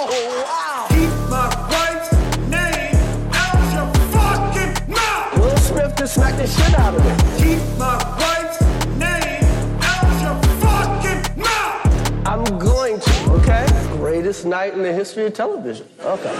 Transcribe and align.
Oh, 0.00 0.06
wow. 0.44 0.86
Keep 0.90 1.10
my 1.28 1.48
wife's 1.72 2.12
name 2.46 2.94
out 3.34 3.58
your 3.74 3.88
fucking 4.12 4.94
mouth. 4.94 5.38
Will 5.40 5.56
Smith 5.56 5.96
just 5.98 6.14
smacked 6.14 6.38
the 6.38 6.46
shit 6.46 6.78
out 6.78 6.94
of 6.94 7.04
me. 7.04 7.10
Keep 7.42 7.58
my 7.76 7.96
wife's 8.16 8.60
name 8.96 9.42
out 9.82 10.22
your 10.22 10.36
fucking 10.60 11.42
mouth. 11.42 12.26
I'm 12.28 12.58
going 12.60 13.00
to, 13.00 13.30
okay? 13.32 13.66
Greatest 13.96 14.44
night 14.46 14.74
in 14.74 14.82
the 14.84 14.92
history 14.92 15.26
of 15.26 15.34
television. 15.34 15.88
Okay. 16.02 16.32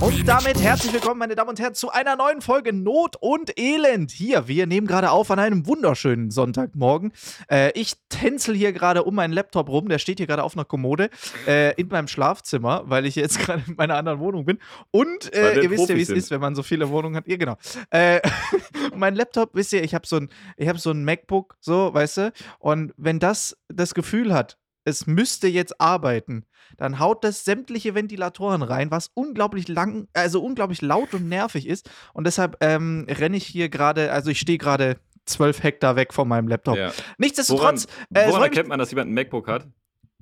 Und 0.00 0.28
damit 0.28 0.60
herzlich 0.60 0.92
willkommen, 0.92 1.18
meine 1.18 1.34
Damen 1.34 1.50
und 1.50 1.60
Herren, 1.60 1.74
zu 1.74 1.90
einer 1.90 2.16
neuen 2.16 2.42
Folge 2.42 2.72
Not 2.72 3.16
und 3.20 3.58
Elend. 3.58 4.10
Hier, 4.10 4.48
wir 4.48 4.66
nehmen 4.66 4.86
gerade 4.86 5.10
auf 5.10 5.30
an 5.30 5.38
einem 5.38 5.66
wunderschönen 5.66 6.30
Sonntagmorgen. 6.30 7.12
Äh, 7.50 7.72
ich 7.78 7.94
tänzel 8.08 8.54
hier 8.54 8.72
gerade 8.72 9.04
um 9.04 9.14
meinen 9.14 9.32
Laptop 9.32 9.68
rum, 9.68 9.88
der 9.88 9.98
steht 9.98 10.18
hier 10.18 10.26
gerade 10.26 10.42
auf 10.42 10.56
einer 10.56 10.64
Kommode 10.64 11.10
äh, 11.46 11.74
in 11.80 11.88
meinem 11.88 12.08
Schlafzimmer, 12.08 12.82
weil 12.86 13.06
ich 13.06 13.14
jetzt 13.14 13.38
gerade 13.44 13.62
in 13.66 13.76
meiner 13.76 13.96
anderen 13.96 14.18
Wohnung 14.18 14.44
bin. 14.44 14.58
Und 14.90 15.32
äh, 15.34 15.60
ihr 15.60 15.70
wisst 15.70 15.88
ja, 15.88 15.96
wie 15.96 16.02
es 16.02 16.10
ist, 16.10 16.30
wenn 16.30 16.40
man 16.40 16.54
so 16.54 16.62
viele 16.62 16.90
Wohnungen 16.90 17.16
hat. 17.16 17.26
Ja, 17.26 17.36
genau. 17.36 17.56
Äh, 17.90 18.20
mein 18.96 19.14
Laptop, 19.14 19.50
wisst 19.54 19.72
ihr, 19.72 19.82
ich 19.82 19.94
habe 19.94 20.06
so 20.06 20.16
ein, 20.16 20.28
ich 20.56 20.68
habe 20.68 20.78
so 20.78 20.90
ein 20.90 21.04
MacBook, 21.04 21.56
so, 21.60 21.94
weißt 21.94 22.16
du, 22.18 22.32
und 22.58 22.92
wenn 22.96 23.18
das 23.18 23.56
das 23.68 23.94
Gefühl 23.94 24.34
hat, 24.34 24.58
es 24.84 25.06
müsste 25.06 25.48
jetzt 25.48 25.80
arbeiten, 25.80 26.44
dann 26.76 26.98
haut 26.98 27.24
das 27.24 27.44
sämtliche 27.44 27.94
Ventilatoren 27.94 28.62
rein, 28.62 28.90
was 28.90 29.10
unglaublich 29.14 29.68
lang, 29.68 30.08
also 30.12 30.42
unglaublich 30.42 30.82
laut 30.82 31.14
und 31.14 31.28
nervig 31.28 31.66
ist. 31.66 31.90
Und 32.12 32.24
deshalb 32.26 32.56
ähm, 32.60 33.06
renne 33.08 33.36
ich 33.36 33.46
hier 33.46 33.68
gerade, 33.68 34.12
also 34.12 34.30
ich 34.30 34.40
stehe 34.40 34.58
gerade 34.58 34.98
zwölf 35.26 35.62
Hektar 35.62 35.96
weg 35.96 36.12
von 36.12 36.28
meinem 36.28 36.48
Laptop. 36.48 36.76
Ja. 36.76 36.92
Nichtsdestotrotz, 37.18 37.86
Woran, 38.10 38.24
äh, 38.24 38.28
woran 38.28 38.40
mich- 38.42 38.50
erkennt 38.50 38.68
man, 38.68 38.78
dass 38.78 38.90
jemand 38.90 39.10
ein 39.10 39.14
MacBook 39.14 39.48
hat? 39.48 39.66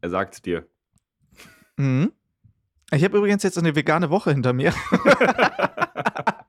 Er 0.01 0.11
sagt 0.11 0.35
es 0.35 0.43
dir. 0.43 0.67
Mhm. 1.77 2.13
Ich 2.93 3.03
habe 3.05 3.17
übrigens 3.17 3.43
jetzt 3.43 3.57
eine 3.59 3.75
vegane 3.75 4.11
Woche 4.11 4.33
hinter 4.33 4.53
mir. 4.53 4.75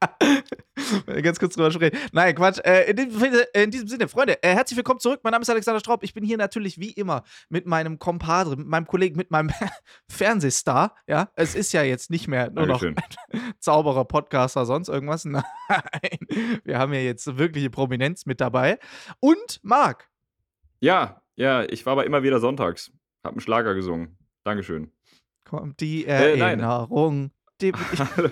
Ganz 1.21 1.39
kurz 1.39 1.55
drüber 1.55 1.71
sprechen. 1.71 1.97
Nein, 2.11 2.35
Quatsch. 2.35 2.59
Äh, 2.63 2.89
in, 2.91 2.95
diesem, 2.95 3.19
Sinne- 3.19 3.47
in 3.53 3.71
diesem 3.71 3.87
Sinne, 3.87 4.07
Freunde, 4.07 4.41
äh, 4.43 4.53
herzlich 4.55 4.77
willkommen 4.77 4.99
zurück. 4.99 5.19
Mein 5.23 5.31
Name 5.31 5.41
ist 5.43 5.49
Alexander 5.49 5.79
Straub. 5.79 6.03
Ich 6.03 6.13
bin 6.13 6.23
hier 6.23 6.37
natürlich 6.37 6.79
wie 6.79 6.91
immer 6.91 7.23
mit 7.49 7.65
meinem 7.65 7.99
Kompadre, 7.99 8.55
mit 8.57 8.67
meinem 8.67 8.87
Kollegen, 8.87 9.15
mit 9.17 9.31
meinem 9.31 9.49
Fernsehstar. 10.09 10.95
Ja, 11.07 11.29
es 11.35 11.55
ist 11.55 11.71
ja 11.73 11.83
jetzt 11.83 12.09
nicht 12.09 12.27
mehr 12.27 12.49
nur 12.51 12.65
noch 12.65 12.81
Dankeschön. 12.81 13.53
Zauberer, 13.59 14.05
Podcaster, 14.05 14.65
sonst 14.65 14.87
irgendwas. 14.89 15.25
Nein, 15.25 15.41
wir 16.63 16.77
haben 16.79 16.93
ja 16.93 16.99
jetzt 16.99 17.37
wirkliche 17.37 17.69
Prominenz 17.69 18.25
mit 18.25 18.41
dabei. 18.41 18.79
Und 19.19 19.59
Marc. 19.63 20.09
Ja, 20.79 21.21
ja, 21.35 21.63
ich 21.63 21.85
war 21.85 21.93
aber 21.93 22.05
immer 22.05 22.23
wieder 22.23 22.39
sonntags. 22.39 22.91
Hab 23.23 23.31
einen 23.33 23.41
Schlager 23.41 23.73
gesungen. 23.73 24.17
Dankeschön. 24.43 24.91
Kommt 25.45 25.79
die 25.79 26.05
Äh. 26.05 26.37
Erinnerung. 26.39 27.29
die, 27.29 27.31
ich, 27.61 27.73
Hallo. 28.17 28.29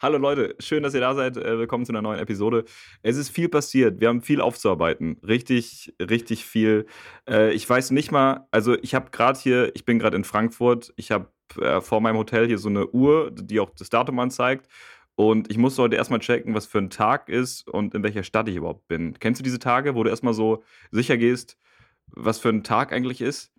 Hallo 0.00 0.18
Leute, 0.18 0.56
schön, 0.58 0.82
dass 0.82 0.94
ihr 0.94 1.00
da 1.00 1.14
seid. 1.14 1.36
Äh, 1.36 1.58
Willkommen 1.58 1.84
zu 1.84 1.92
einer 1.92 2.02
neuen 2.02 2.18
Episode. 2.18 2.64
Es 3.02 3.16
ist 3.16 3.30
viel 3.30 3.48
passiert. 3.48 4.00
Wir 4.00 4.08
haben 4.08 4.22
viel 4.22 4.40
aufzuarbeiten. 4.40 5.18
Richtig, 5.26 5.94
richtig 6.00 6.44
viel. 6.44 6.86
Äh, 7.28 7.52
Ich 7.52 7.68
weiß 7.68 7.90
nicht 7.92 8.10
mal, 8.10 8.46
also 8.50 8.76
ich 8.82 8.94
habe 8.94 9.10
gerade 9.10 9.38
hier, 9.38 9.74
ich 9.76 9.84
bin 9.84 9.98
gerade 9.98 10.16
in 10.16 10.24
Frankfurt. 10.24 10.92
Ich 10.96 11.10
habe 11.10 11.30
äh, 11.60 11.80
vor 11.80 12.00
meinem 12.00 12.16
Hotel 12.16 12.46
hier 12.46 12.58
so 12.58 12.68
eine 12.68 12.88
Uhr, 12.88 13.30
die 13.30 13.60
auch 13.60 13.70
das 13.70 13.90
Datum 13.90 14.18
anzeigt. 14.18 14.66
Und 15.14 15.50
ich 15.50 15.58
musste 15.58 15.82
heute 15.82 15.96
erstmal 15.96 16.18
checken, 16.18 16.54
was 16.54 16.66
für 16.66 16.78
ein 16.78 16.90
Tag 16.90 17.28
ist 17.28 17.68
und 17.68 17.94
in 17.94 18.02
welcher 18.02 18.24
Stadt 18.24 18.48
ich 18.48 18.56
überhaupt 18.56 18.88
bin. 18.88 19.16
Kennst 19.20 19.38
du 19.38 19.44
diese 19.44 19.60
Tage, 19.60 19.94
wo 19.94 20.02
du 20.02 20.10
erstmal 20.10 20.34
so 20.34 20.64
sicher 20.90 21.16
gehst, 21.16 21.56
was 22.08 22.40
für 22.40 22.48
ein 22.48 22.64
Tag 22.64 22.92
eigentlich 22.92 23.20
ist? 23.20 23.52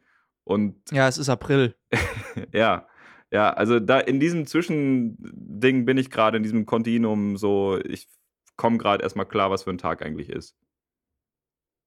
Und 0.44 0.76
ja, 0.92 1.08
es 1.08 1.18
ist 1.18 1.30
April. 1.30 1.76
ja, 2.52 2.88
ja, 3.32 3.52
also 3.54 3.80
da 3.80 4.00
in 4.00 4.20
diesem 4.20 4.46
Zwischending 4.46 5.86
bin 5.86 5.98
ich 5.98 6.10
gerade, 6.12 6.38
in 6.38 6.44
diesem 6.44 6.66
Kontinuum, 6.66 7.38
so, 7.38 7.80
ich 7.84 8.08
komme 8.56 8.78
gerade 8.78 9.04
erstmal 9.04 9.26
klar, 9.28 9.52
was 9.52 9.64
für 9.64 9.72
ein 9.72 9.78
Tag 9.78 10.04
eigentlich 10.04 10.30
ist. 10.30 10.56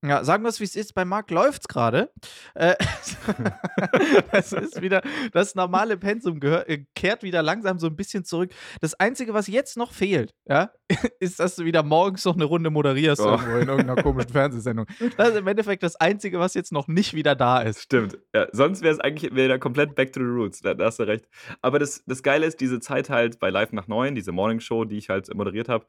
Ja, 0.05 0.23
sagen 0.23 0.43
wir 0.43 0.49
es, 0.49 0.59
wie 0.61 0.63
es 0.63 0.75
ist. 0.77 0.93
Bei 0.93 1.03
Marc 1.03 1.29
läuft's 1.29 1.67
gerade. 1.67 2.09
Äh, 2.55 2.75
das 4.31 4.53
ist 4.53 4.81
wieder, 4.81 5.01
das 5.33 5.55
normale 5.55 5.97
Pensum 5.97 6.39
äh, 6.41 6.85
kehrt 6.95 7.21
wieder 7.23 7.43
langsam 7.43 7.79
so 7.79 7.87
ein 7.87 7.95
bisschen 7.97 8.23
zurück. 8.23 8.51
Das 8.79 8.97
Einzige, 8.99 9.33
was 9.33 9.47
jetzt 9.47 9.75
noch 9.75 9.91
fehlt, 9.91 10.33
ja, 10.47 10.71
ist, 11.19 11.39
dass 11.39 11.57
du 11.57 11.65
wieder 11.65 11.83
morgens 11.83 12.23
noch 12.23 12.35
eine 12.35 12.45
Runde 12.45 12.69
moderierst 12.69 13.21
Oh. 13.21 13.31
irgendwo 13.31 13.57
in 13.57 13.67
irgendeiner 13.67 13.95
komischen 14.03 14.31
Fernsehsendung. 14.31 14.85
Das 15.17 15.29
ist 15.29 15.35
im 15.37 15.47
Endeffekt 15.47 15.83
das 15.83 15.97
Einzige, 15.97 16.39
was 16.39 16.53
jetzt 16.53 16.71
noch 16.71 16.87
nicht 16.87 17.13
wieder 17.13 17.35
da 17.35 17.61
ist. 17.61 17.81
Stimmt. 17.81 18.17
Ja, 18.33 18.47
sonst 18.53 18.81
wäre 18.81 18.93
es 18.93 18.99
eigentlich 19.01 19.35
wäre 19.35 19.59
komplett 19.59 19.95
back 19.95 20.13
to 20.13 20.21
the 20.21 20.25
roots. 20.25 20.61
Da, 20.61 20.73
da 20.75 20.85
hast 20.85 20.99
du 20.99 21.03
recht. 21.03 21.27
Aber 21.61 21.77
das, 21.77 22.03
das 22.05 22.23
Geile 22.23 22.45
ist, 22.45 22.61
diese 22.61 22.79
Zeit 22.79 23.09
halt 23.09 23.39
bei 23.39 23.49
Live 23.49 23.73
nach 23.73 23.87
9, 23.87 24.15
diese 24.15 24.31
Morning 24.31 24.61
Show, 24.61 24.85
die 24.85 24.97
ich 24.97 25.09
halt 25.09 25.33
moderiert 25.33 25.67
habe, 25.67 25.85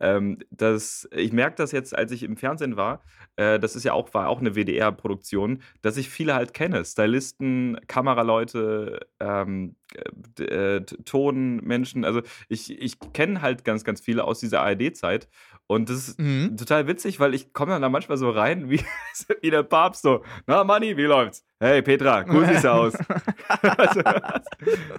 ähm, 0.00 0.38
das, 0.50 1.08
ich 1.12 1.32
merke 1.32 1.56
das 1.56 1.72
jetzt, 1.72 1.96
als 1.96 2.12
ich 2.12 2.22
im 2.22 2.36
Fernsehen 2.36 2.76
war, 2.76 3.02
äh, 3.36 3.58
das 3.58 3.76
ist 3.76 3.84
ja 3.84 3.92
auch, 3.92 4.12
war 4.14 4.28
auch 4.28 4.40
eine 4.40 4.54
WDR-Produktion, 4.54 5.62
dass 5.82 5.96
ich 5.96 6.08
viele 6.08 6.34
halt 6.34 6.54
kenne. 6.54 6.84
Stylisten, 6.84 7.78
Kameraleute, 7.86 9.06
ähm, 9.20 9.76
äh, 10.38 10.80
Tonmenschen. 10.80 12.04
Also 12.04 12.22
ich, 12.48 12.70
ich 12.70 12.98
kenne 13.12 13.42
halt 13.42 13.64
ganz, 13.64 13.84
ganz 13.84 14.00
viele 14.00 14.24
aus 14.24 14.40
dieser 14.40 14.62
ARD-Zeit. 14.62 15.28
Und 15.70 15.90
das 15.90 16.08
ist 16.08 16.18
Mhm. 16.18 16.56
total 16.56 16.86
witzig, 16.86 17.20
weil 17.20 17.34
ich 17.34 17.52
komme 17.52 17.72
dann 17.72 17.82
da 17.82 17.88
manchmal 17.90 18.16
so 18.16 18.30
rein, 18.30 18.70
wie, 18.70 18.80
wie 19.42 19.50
der 19.50 19.62
Papst 19.62 20.02
so, 20.02 20.24
na 20.46 20.64
Manni, 20.64 20.96
wie 20.96 21.02
läuft's? 21.04 21.44
Hey 21.60 21.82
Petra, 21.82 22.24
cool 22.26 22.46
siehst 22.46 22.64
du 22.64 22.72
aus. 22.72 22.94
also, 23.60 24.00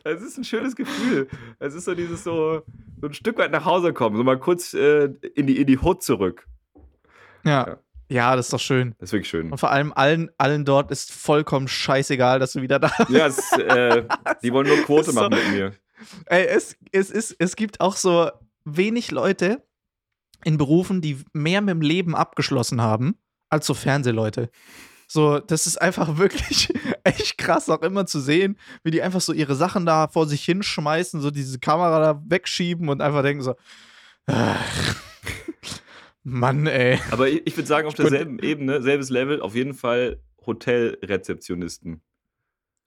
es 0.03 0.22
ist 0.22 0.38
ein 0.38 0.44
schönes 0.44 0.75
Gefühl. 0.75 1.28
Es 1.59 1.74
ist 1.74 1.85
so 1.85 1.96
dieses 1.96 2.24
so, 2.24 2.62
so 3.02 3.07
ein 3.07 3.13
Stück 3.13 3.38
weit 3.38 3.52
nach 3.52 3.66
Hause 3.66 3.94
kommen, 3.94 4.16
so 4.16 4.24
mal 4.24 4.38
kurz 4.40 4.74
äh, 4.74 5.06
in, 5.35 5.47
die, 5.47 5.59
in 5.59 5.68
die 5.68 5.78
Hut 5.80 6.03
zurück. 6.03 6.47
Ja. 7.44 7.68
Ja. 7.68 7.78
Ja, 8.12 8.36
das 8.36 8.47
ist 8.47 8.53
doch 8.53 8.59
schön. 8.59 8.96
Das 8.97 9.09
ist 9.09 9.13
wirklich 9.13 9.30
schön. 9.30 9.51
Und 9.51 9.59
vor 9.59 9.69
allem 9.69 9.94
allen, 9.94 10.31
allen 10.40 10.66
dort 10.66 10.90
ist 10.90 11.12
vollkommen 11.12 11.68
scheißegal, 11.68 12.40
dass 12.40 12.53
du 12.53 12.62
wieder 12.63 12.80
da 12.80 12.91
bist. 12.97 13.09
Ja, 13.12 13.28
es, 13.28 13.51
äh, 13.51 14.03
die 14.41 14.51
wollen 14.51 14.68
nur 14.68 14.78
Quote 14.78 15.13
machen 15.13 15.31
so- 15.31 15.38
mit 15.40 15.51
mir. 15.51 15.72
Ey, 16.25 16.46
es, 16.47 16.75
es, 16.91 17.12
ist, 17.12 17.36
es 17.38 17.56
gibt 17.56 17.81
auch 17.81 17.96
so 17.96 18.31
wenig 18.66 19.12
Leute 19.12 19.62
in 20.44 20.58
Berufen, 20.58 21.02
die 21.02 21.18
mehr 21.34 21.62
mit 21.62 21.70
dem 21.70 21.82
Leben 21.82 22.16
abgeschlossen 22.16 22.82
haben, 22.82 23.16
als 23.50 23.66
so 23.66 23.74
Fernsehleute. 23.74 24.50
So, 25.08 25.40
das 25.40 25.66
ist 25.66 25.82
einfach 25.82 26.18
wirklich 26.18 26.72
echt 27.04 27.38
krass, 27.38 27.70
auch 27.70 27.82
immer 27.82 28.06
zu 28.06 28.20
sehen, 28.20 28.58
wie 28.84 28.92
die 28.92 29.02
einfach 29.02 29.22
so 29.22 29.34
ihre 29.34 29.56
Sachen 29.56 29.86
da 29.86 30.08
vor 30.08 30.28
sich 30.28 30.44
hinschmeißen, 30.46 31.20
so 31.22 31.32
diese 31.32 31.60
Kamera 31.60 32.00
da 32.00 32.24
wegschieben 32.28 32.90
und 32.90 33.02
einfach 33.02 33.24
denken 33.24 33.44
so, 33.44 33.56
ach, 34.28 34.96
Mann, 36.24 36.68
ey. 36.68 37.00
Aber 37.12 37.28
ich, 37.28 37.42
ich 37.46 37.58
würde 37.58 37.68
sagen, 37.68 37.88
auf 37.88 37.96
derselben 37.96 38.40
Ebene, 38.40 38.82
selbes 38.82 39.10
Level, 39.10 39.42
auf 39.42 39.56
jeden 39.56 39.74
Fall 39.74 40.22
Hotelrezeptionisten. 40.46 42.02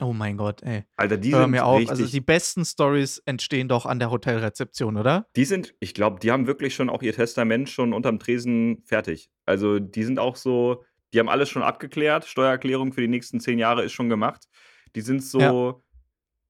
Oh 0.03 0.13
mein 0.13 0.37
Gott, 0.37 0.63
ey. 0.63 0.85
Alter, 0.97 1.17
die 1.17 1.33
Hör 1.33 1.43
sind 1.43 1.51
mir 1.53 1.65
auf. 1.65 1.89
Also 1.89 2.07
die 2.07 2.21
besten 2.21 2.65
Stories 2.65 3.19
entstehen 3.25 3.69
doch 3.69 3.87
an 3.87 3.99
der 3.99 4.11
Hotelrezeption, 4.11 4.97
oder? 4.97 5.27
Die 5.37 5.45
sind, 5.45 5.75
ich 5.81 5.95
glaube, 5.95 6.19
die 6.21 6.31
haben 6.33 6.47
wirklich 6.47 6.75
schon 6.75 6.91
auch 6.91 7.03
ihr 7.03 7.13
Testament 7.15 7.69
schon 7.71 7.93
unterm 7.93 8.19
Tresen 8.19 8.83
fertig. 8.85 9.31
Also 9.47 9.79
die 9.79 10.03
sind 10.05 10.19
auch 10.19 10.37
so, 10.37 10.85
die 11.13 11.21
haben 11.21 11.29
alles 11.29 11.49
schon 11.51 11.63
abgeklärt. 11.63 12.25
Steuererklärung 12.25 12.93
für 12.93 13.01
die 13.01 13.09
nächsten 13.09 13.39
zehn 13.41 13.59
Jahre 13.59 13.85
ist 13.85 13.93
schon 13.93 14.09
gemacht. 14.09 14.49
Die 14.97 15.03
sind 15.03 15.23
so, 15.23 15.41
Ja. 15.41 15.75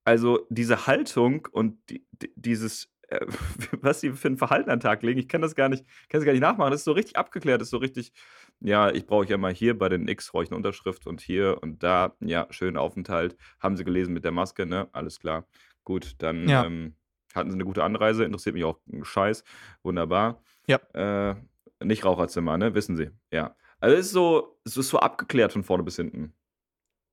also 0.05 0.47
diese 0.51 0.87
Haltung 0.87 1.47
und 1.53 1.79
die, 1.91 2.07
dieses, 2.35 2.89
äh, 3.13 3.27
was 3.81 4.01
sie 4.01 4.11
für 4.13 4.29
ein 4.29 4.37
Verhalten 4.39 4.71
an 4.71 4.79
den 4.79 4.83
Tag 4.83 5.03
legen, 5.03 5.19
ich 5.21 5.29
kann 5.29 5.41
das 5.43 5.55
gar 5.55 5.69
nicht, 5.69 5.85
kann 6.09 6.21
das 6.21 6.25
gar 6.25 6.33
nicht 6.33 6.41
nachmachen. 6.43 6.71
Das 6.71 6.81
ist 6.81 6.85
so 6.85 6.93
richtig 6.93 7.17
abgeklärt, 7.17 7.61
das 7.61 7.67
ist 7.69 7.73
so 7.73 7.79
richtig, 7.79 8.13
ja, 8.61 8.91
ich 8.91 9.07
brauche 9.07 9.27
ja 9.27 9.39
mal 9.39 9.53
hier 9.53 9.77
bei 9.79 9.89
den 9.89 10.09
X 10.09 10.31
brauche 10.31 10.45
ich 10.45 10.51
eine 10.51 10.57
Unterschrift 10.57 11.07
und 11.07 11.21
hier 11.21 11.59
und 11.63 11.83
da, 11.83 12.15
ja, 12.21 12.47
schön 12.51 12.77
Aufenthalt. 12.77 13.37
Haben 13.61 13.77
sie 13.77 13.85
gelesen 13.85 14.13
mit 14.15 14.25
der 14.25 14.33
Maske, 14.33 14.67
ne? 14.67 14.89
Alles 14.93 15.19
klar. 15.21 15.47
Gut, 15.85 16.15
dann 16.19 16.49
Ja. 16.49 16.65
ähm, 16.65 16.95
hatten 17.35 17.51
sie 17.51 17.55
eine 17.57 17.65
gute 17.65 17.83
Anreise, 17.85 18.25
interessiert 18.25 18.55
mich 18.55 18.65
auch 18.65 18.79
Scheiß. 19.03 19.43
Wunderbar. 19.83 20.43
Ja. 20.67 20.77
Äh, 20.95 21.35
nicht 21.83 22.05
Raucherzimmer, 22.05 22.57
ne? 22.59 22.75
Wissen 22.75 22.97
Sie. 22.97 23.11
Ja. 23.33 23.57
Also 23.81 23.97
es 23.97 24.07
ist 24.07 24.13
so, 24.13 24.61
es 24.65 24.77
ist 24.77 24.91
so 24.91 24.99
abgeklärt 25.01 25.53
von 25.53 25.65
vorne 25.65 25.83
bis 25.83 25.97
hinten. 25.97 26.35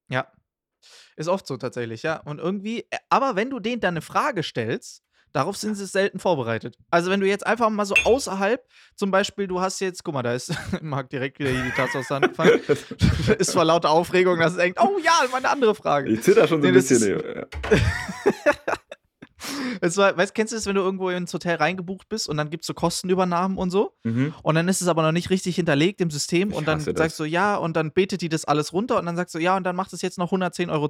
Ja. 0.10 0.32
Ist 1.16 1.28
oft 1.28 1.48
so 1.48 1.58
tatsächlich, 1.58 2.04
ja. 2.04 2.18
Und 2.22 2.40
irgendwie, 2.40 2.82
äh, 2.92 2.98
aber 3.10 3.36
wenn 3.36 3.50
du 3.50 3.60
denen 3.60 3.82
dann 3.82 3.94
eine 3.94 4.02
Frage 4.02 4.44
stellst, 4.44 5.04
darauf 5.34 5.56
sind 5.58 5.76
sie 5.76 5.86
selten 5.86 6.20
vorbereitet. 6.20 6.76
Also 6.92 7.10
wenn 7.12 7.20
du 7.20 7.28
jetzt 7.28 7.46
einfach 7.46 7.70
mal 7.70 7.86
so 7.86 7.96
außerhalb, 8.04 8.62
zum 8.96 9.12
Beispiel, 9.12 9.48
du 9.48 9.62
hast 9.62 9.80
jetzt, 9.80 10.04
guck 10.04 10.14
mal, 10.14 10.24
da 10.24 10.34
ist 10.34 10.52
Marc 10.82 11.10
direkt 11.10 11.40
wieder 11.40 11.50
hier 11.52 11.64
die 11.64 11.72
Tasse 11.72 12.00
aus 12.00 12.08
der 12.08 12.16
Hand 12.18 12.30
gefallen. 12.30 12.60
ist 13.38 13.52
vor 13.54 13.66
lauter 13.66 13.90
Aufregung, 13.92 14.40
dass 14.40 14.52
es 14.52 14.58
denkt, 14.58 14.80
oh 14.82 14.98
ja, 15.04 15.22
meine 15.32 15.50
andere 15.50 15.76
Frage. 15.76 16.10
Ich 16.12 16.22
zitter 16.24 16.48
schon 16.48 16.62
so 16.62 16.68
Nee, 16.68 16.70
ein 16.70 16.74
bisschen. 16.74 16.98
ist- 16.98 17.24
ja. 17.26 17.46
Es 19.82 19.98
war, 19.98 20.16
weißt, 20.18 20.34
kennst 20.36 20.54
du 20.54 20.58
das, 20.58 20.66
wenn 20.66 20.76
du 20.76 20.82
irgendwo 20.82 21.10
ins 21.10 21.34
Hotel 21.34 21.56
reingebucht 21.56 22.10
bist 22.10 22.28
und 22.30 22.38
dann 22.38 22.50
gibt 22.50 22.64
es 22.64 22.68
so 22.68 22.74
Kostenübernahmen 22.74 23.58
und 23.58 23.70
so? 23.72 23.94
Mhm. 24.04 24.34
Und 24.44 24.56
dann 24.56 24.68
ist 24.68 24.82
es 24.82 24.88
aber 24.88 25.02
noch 25.02 25.12
nicht 25.12 25.30
richtig 25.30 25.56
hinterlegt 25.56 26.02
im 26.02 26.12
System 26.12 26.52
Ich 26.52 26.56
und 26.58 26.68
dann 26.68 26.84
das. 26.84 26.98
sagst 26.98 27.20
du 27.20 27.24
ja 27.26 27.56
und 27.56 27.76
dann 27.76 27.92
betet 27.92 28.22
die 28.22 28.30
das 28.30 28.46
alles 28.46 28.74
runter 28.74 29.00
und 29.00 29.06
dann 29.06 29.16
sagst 29.16 29.36
du 29.36 29.40
ja 29.40 29.56
und 29.58 29.64
dann 29.64 29.76
macht 29.76 29.94
es 29.94 30.02
jetzt 30.02 30.18
noch 30.18 30.32
110,12 30.32 30.70
Euro. 30.72 30.90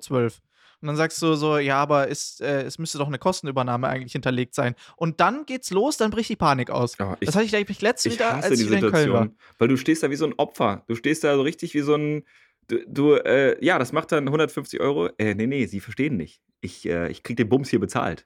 Und 0.81 0.87
dann 0.87 0.95
sagst 0.95 1.21
du 1.21 1.33
so, 1.35 1.57
ja, 1.57 1.75
aber 1.81 2.07
ist, 2.07 2.39
äh, 2.39 2.61
es 2.61 2.79
müsste 2.79 2.97
doch 2.99 3.07
eine 3.07 3.19
Kostenübernahme 3.19 3.87
eigentlich 3.89 4.13
hinterlegt 4.13 4.55
sein. 4.55 4.75
Und 4.95 5.19
dann 5.19 5.45
geht's 5.45 5.71
los, 5.71 5.97
dann 5.97 6.09
bricht 6.09 6.29
die 6.29 6.37
Panik 6.37 6.69
aus. 6.69 6.97
Ja, 6.97 7.17
ich- 7.19 7.25
das 7.25 7.35
hatte 7.35 7.43
ich 7.45 7.53
eigentlich 7.55 7.81
letztens 7.81 8.13
Ich 8.13 8.19
wieder, 8.19 8.37
hasse 8.37 8.47
als 8.51 8.59
ich 8.61 8.67
wieder 8.71 8.79
in 8.87 8.91
Köln 8.91 9.11
war. 9.11 9.27
Weil 9.57 9.67
du 9.67 9.75
stehst 9.75 10.03
da 10.03 10.09
wie 10.09 10.15
so 10.15 10.25
ein 10.25 10.33
Opfer. 10.37 10.83
Du 10.87 10.95
stehst 10.95 11.25
da 11.25 11.35
so 11.35 11.41
richtig 11.41 11.73
wie 11.73 11.81
so 11.81 11.95
ein. 11.95 12.23
Du, 12.69 12.77
du 12.87 13.13
äh, 13.15 13.57
ja, 13.65 13.77
das 13.77 13.91
macht 13.91 14.11
dann 14.13 14.27
150 14.27 14.79
Euro. 14.79 15.09
Äh, 15.17 15.35
nee, 15.35 15.47
nee, 15.47 15.65
sie 15.65 15.81
verstehen 15.81 16.15
nicht. 16.15 16.39
Ich, 16.61 16.87
äh, 16.87 17.09
ich 17.09 17.23
krieg 17.23 17.35
den 17.35 17.49
Bums 17.49 17.69
hier 17.69 17.79
bezahlt. 17.81 18.25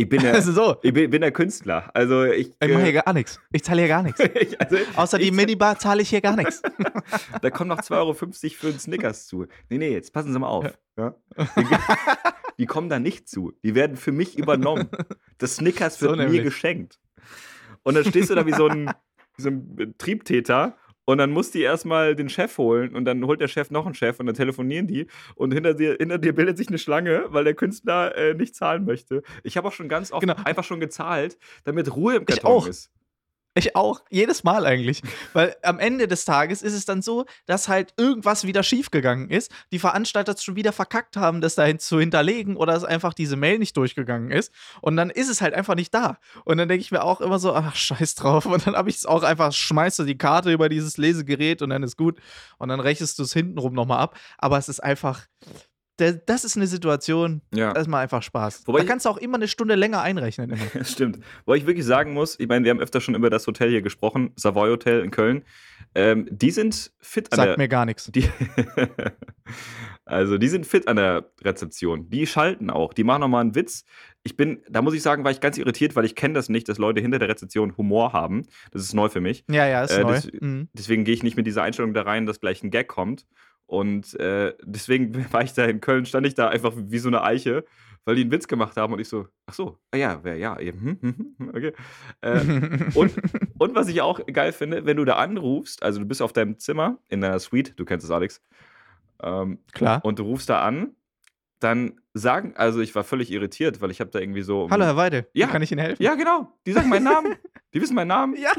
Ich 0.00 0.08
bin 0.08 0.22
der, 0.22 0.32
Also 0.34 0.52
so, 0.52 0.76
ich 0.82 0.94
bin, 0.94 1.10
bin 1.10 1.20
der 1.20 1.30
Künstler. 1.30 1.90
Also 1.92 2.24
ich. 2.24 2.48
ich 2.48 2.54
mache 2.60 2.80
äh, 2.80 2.84
hier 2.84 3.02
gar 3.02 3.12
nichts. 3.12 3.38
Ich 3.52 3.62
zahle 3.62 3.82
hier 3.82 3.88
gar 3.88 4.02
nichts. 4.02 4.18
ich, 4.34 4.58
also, 4.58 4.78
Außer 4.96 5.18
die 5.18 5.30
Minibar 5.30 5.78
zahle 5.78 6.00
ich 6.00 6.08
hier 6.08 6.22
gar 6.22 6.36
nichts. 6.36 6.62
Da 7.42 7.50
kommen 7.50 7.68
noch 7.68 7.80
2,50 7.80 7.96
Euro 7.96 8.14
für 8.14 8.66
einen 8.68 8.78
Snickers 8.78 9.26
zu. 9.26 9.46
Nee, 9.68 9.78
nee, 9.78 9.92
jetzt 9.92 10.12
passen 10.12 10.32
Sie 10.32 10.38
mal 10.38 10.48
auf. 10.48 10.78
Ja? 10.96 11.14
Die, 11.36 11.66
die 12.58 12.66
kommen 12.66 12.88
da 12.88 12.98
nicht 12.98 13.28
zu. 13.28 13.52
Die 13.62 13.74
werden 13.74 13.96
für 13.96 14.12
mich 14.12 14.38
übernommen. 14.38 14.88
Das 15.38 15.56
Snickers 15.56 15.98
So 15.98 16.06
wird 16.06 16.16
mir 16.16 16.24
nämlich. 16.24 16.44
geschenkt. 16.44 16.98
Und 17.82 17.94
dann 17.94 18.04
stehst 18.04 18.30
du 18.30 18.34
da 18.34 18.46
wie 18.46 18.52
so 18.52 18.68
ein, 18.68 18.90
wie 19.36 19.42
so 19.42 19.48
ein 19.50 19.94
Triebtäter 19.98 20.76
und 21.10 21.18
dann 21.18 21.30
muss 21.30 21.50
die 21.50 21.60
erstmal 21.62 22.14
den 22.14 22.28
Chef 22.28 22.56
holen 22.58 22.94
und 22.94 23.04
dann 23.04 23.24
holt 23.24 23.40
der 23.40 23.48
Chef 23.48 23.70
noch 23.70 23.84
einen 23.86 23.94
Chef 23.94 24.20
und 24.20 24.26
dann 24.26 24.34
telefonieren 24.34 24.86
die 24.86 25.06
und 25.34 25.52
hinter 25.52 25.74
dir, 25.74 25.96
hinter 25.98 26.18
dir 26.18 26.34
bildet 26.34 26.56
sich 26.56 26.68
eine 26.68 26.78
Schlange, 26.78 27.24
weil 27.28 27.44
der 27.44 27.54
Künstler 27.54 28.16
äh, 28.16 28.34
nicht 28.34 28.54
zahlen 28.54 28.84
möchte. 28.84 29.22
Ich 29.42 29.56
habe 29.56 29.68
auch 29.68 29.72
schon 29.72 29.88
ganz 29.88 30.12
oft 30.12 30.20
Genau. 30.20 30.36
einfach 30.44 30.64
schon 30.64 30.80
gezahlt, 30.80 31.36
damit 31.64 31.94
Ruhe 31.94 32.14
im 32.16 32.22
Ich 32.22 32.26
Karton 32.40 32.50
auch. 32.50 32.66
ist. 32.66 32.90
Ich 33.54 33.74
auch, 33.74 34.02
jedes 34.10 34.44
Mal 34.44 34.64
eigentlich. 34.64 35.02
Weil 35.32 35.56
am 35.62 35.80
Ende 35.80 36.06
des 36.06 36.24
Tages 36.24 36.62
ist 36.62 36.72
es 36.72 36.84
dann 36.84 37.02
so, 37.02 37.26
dass 37.46 37.68
halt 37.68 37.92
irgendwas 37.96 38.46
wieder 38.46 38.62
schiefgegangen 38.62 39.28
ist, 39.28 39.50
die 39.72 39.80
Veranstalter 39.80 40.32
es 40.32 40.44
schon 40.44 40.54
wieder 40.54 40.72
verkackt 40.72 41.16
haben, 41.16 41.40
das 41.40 41.56
dahin 41.56 41.80
zu 41.80 41.98
hinterlegen 41.98 42.56
oder 42.56 42.74
dass 42.74 42.84
einfach 42.84 43.12
diese 43.12 43.34
Mail 43.36 43.58
nicht 43.58 43.76
durchgegangen 43.76 44.30
ist. 44.30 44.52
Und 44.80 44.96
dann 44.96 45.10
ist 45.10 45.28
es 45.28 45.40
halt 45.40 45.54
einfach 45.54 45.74
nicht 45.74 45.92
da. 45.92 46.18
Und 46.44 46.58
dann 46.58 46.68
denke 46.68 46.82
ich 46.82 46.92
mir 46.92 47.02
auch 47.02 47.20
immer 47.20 47.40
so, 47.40 47.52
ach, 47.52 47.74
scheiß 47.74 48.14
drauf. 48.14 48.46
Und 48.46 48.68
dann 48.68 48.76
habe 48.76 48.88
ich 48.88 48.96
es 48.96 49.06
auch 49.06 49.24
einfach, 49.24 49.52
schmeißt 49.52 49.98
du 49.98 50.04
die 50.04 50.18
Karte 50.18 50.52
über 50.52 50.68
dieses 50.68 50.96
Lesegerät 50.96 51.60
und 51.60 51.70
dann 51.70 51.82
ist 51.82 51.96
gut. 51.96 52.20
Und 52.58 52.68
dann 52.68 52.78
rechnest 52.78 53.18
du 53.18 53.24
es 53.24 53.32
hintenrum 53.32 53.72
nochmal 53.72 53.98
ab. 53.98 54.16
Aber 54.38 54.58
es 54.58 54.68
ist 54.68 54.80
einfach. 54.80 55.26
Der- 56.00 56.14
Das 56.14 56.44
ist 56.44 56.56
eine 56.56 56.66
Situation, 56.66 57.42
Ja. 57.54 57.72
das 57.72 57.86
macht 57.86 58.02
einfach 58.02 58.22
Spaß. 58.22 58.62
Wobei 58.66 58.80
da 58.80 58.84
kannst 58.86 59.06
du 59.06 59.10
auch 59.10 59.18
immer 59.18 59.36
eine 59.36 59.46
Stunde 59.48 59.74
länger 59.74 60.00
einrechnen. 60.02 60.54
Stimmt. 60.84 61.20
Wo 61.46 61.54
ich 61.54 61.66
wirklich 61.66 61.84
sagen 61.86 62.12
muss, 62.14 62.38
ich 62.40 62.48
meine, 62.48 62.64
wir 62.64 62.70
haben 62.70 62.80
öfter 62.80 63.00
schon 63.00 63.14
über 63.14 63.30
das 63.30 63.46
Hotel 63.46 63.70
hier 63.70 63.82
gesprochen, 63.82 64.32
Savoy 64.36 64.70
Hotel 64.70 65.04
in 65.04 65.10
Köln. 65.10 65.44
Ähm, 65.94 66.26
die 66.30 66.50
sind 66.50 66.92
fit 67.00 67.32
an 67.32 67.36
Sagt 67.36 67.48
der. 67.50 67.58
mir 67.58 67.68
gar 67.68 67.84
nichts. 67.84 68.10
Die 68.12 68.24
also, 70.04 70.38
die 70.38 70.48
sind 70.48 70.66
fit 70.66 70.88
an 70.88 70.96
der 70.96 71.30
Rezeption. 71.42 72.08
Die 72.10 72.26
schalten 72.26 72.70
auch. 72.70 72.92
Die 72.92 73.04
machen 73.04 73.20
nochmal 73.20 73.42
einen 73.42 73.54
Witz. 73.54 73.84
Ich 74.22 74.36
bin, 74.36 74.62
da 74.68 74.82
muss 74.82 74.94
ich 74.94 75.02
sagen, 75.02 75.24
war 75.24 75.30
ich 75.30 75.40
ganz 75.40 75.56
irritiert, 75.58 75.96
weil 75.96 76.04
ich 76.04 76.14
kenne 76.14 76.34
das 76.34 76.48
nicht, 76.48 76.68
dass 76.68 76.78
Leute 76.78 77.00
hinter 77.00 77.18
der 77.18 77.28
Rezeption 77.28 77.76
Humor 77.76 78.12
haben. 78.12 78.42
Das 78.70 78.82
ist 78.82 78.92
neu 78.94 79.08
für 79.08 79.20
mich. 79.20 79.44
Ja, 79.50 79.66
ja, 79.66 79.82
ist 79.82 79.92
Äh, 79.92 80.02
neu. 80.02 80.12
das- 80.12 80.28
Mhm. 80.40 80.68
Deswegen 80.74 81.04
gehe 81.04 81.14
ich 81.14 81.22
nicht 81.22 81.36
mit 81.36 81.46
dieser 81.46 81.62
Einstellung 81.62 81.94
da 81.94 82.02
rein, 82.02 82.26
dass 82.26 82.40
gleich 82.40 82.62
ein 82.62 82.70
Gag 82.70 82.88
kommt. 82.88 83.26
Und 83.70 84.18
äh, 84.18 84.52
deswegen 84.64 85.14
war 85.32 85.42
ich 85.42 85.52
da 85.52 85.64
in 85.64 85.80
Köln, 85.80 86.04
stand 86.04 86.26
ich 86.26 86.34
da 86.34 86.48
einfach 86.48 86.72
wie 86.74 86.98
so 86.98 87.08
eine 87.08 87.22
Eiche, 87.22 87.64
weil 88.04 88.16
die 88.16 88.22
einen 88.22 88.32
Witz 88.32 88.48
gemacht 88.48 88.76
haben 88.76 88.92
und 88.92 88.98
ich 88.98 89.08
so, 89.08 89.28
ach 89.46 89.54
so, 89.54 89.78
ah 89.92 89.96
ja, 89.96 90.18
wer, 90.24 90.36
ja, 90.36 90.58
eben, 90.58 90.80
hm, 90.80 90.98
hm, 91.00 91.36
hm, 91.38 91.48
okay. 91.50 91.72
Äh, 92.20 92.40
und, 92.94 93.14
und 93.58 93.74
was 93.76 93.86
ich 93.86 94.00
auch 94.00 94.26
geil 94.26 94.50
finde, 94.50 94.86
wenn 94.86 94.96
du 94.96 95.04
da 95.04 95.16
anrufst, 95.16 95.84
also 95.84 96.00
du 96.00 96.04
bist 96.04 96.20
auf 96.20 96.32
deinem 96.32 96.58
Zimmer 96.58 96.98
in 97.06 97.20
deiner 97.20 97.38
Suite, 97.38 97.74
du 97.76 97.84
kennst 97.84 98.04
es, 98.04 98.10
Alex, 98.10 98.42
ähm, 99.22 99.60
Klar. 99.72 100.04
und 100.04 100.18
du 100.18 100.24
rufst 100.24 100.48
da 100.48 100.62
an, 100.62 100.96
dann 101.60 102.00
sagen, 102.12 102.54
also 102.56 102.80
ich 102.80 102.92
war 102.96 103.04
völlig 103.04 103.30
irritiert, 103.30 103.80
weil 103.80 103.92
ich 103.92 104.00
habe 104.00 104.10
da 104.10 104.18
irgendwie 104.18 104.42
so. 104.42 104.68
Hallo, 104.68 104.84
Herr 104.84 104.96
Weide. 104.96 105.28
Ja. 105.32 105.46
kann 105.46 105.62
ich 105.62 105.70
Ihnen 105.70 105.80
helfen? 105.80 106.02
Ja, 106.02 106.16
genau. 106.16 106.58
Die 106.66 106.72
sagen 106.72 106.88
meinen 106.88 107.04
Namen. 107.04 107.36
Die 107.72 107.80
wissen 107.80 107.94
meinen 107.94 108.08
Namen. 108.08 108.34
Ja. 108.36 108.50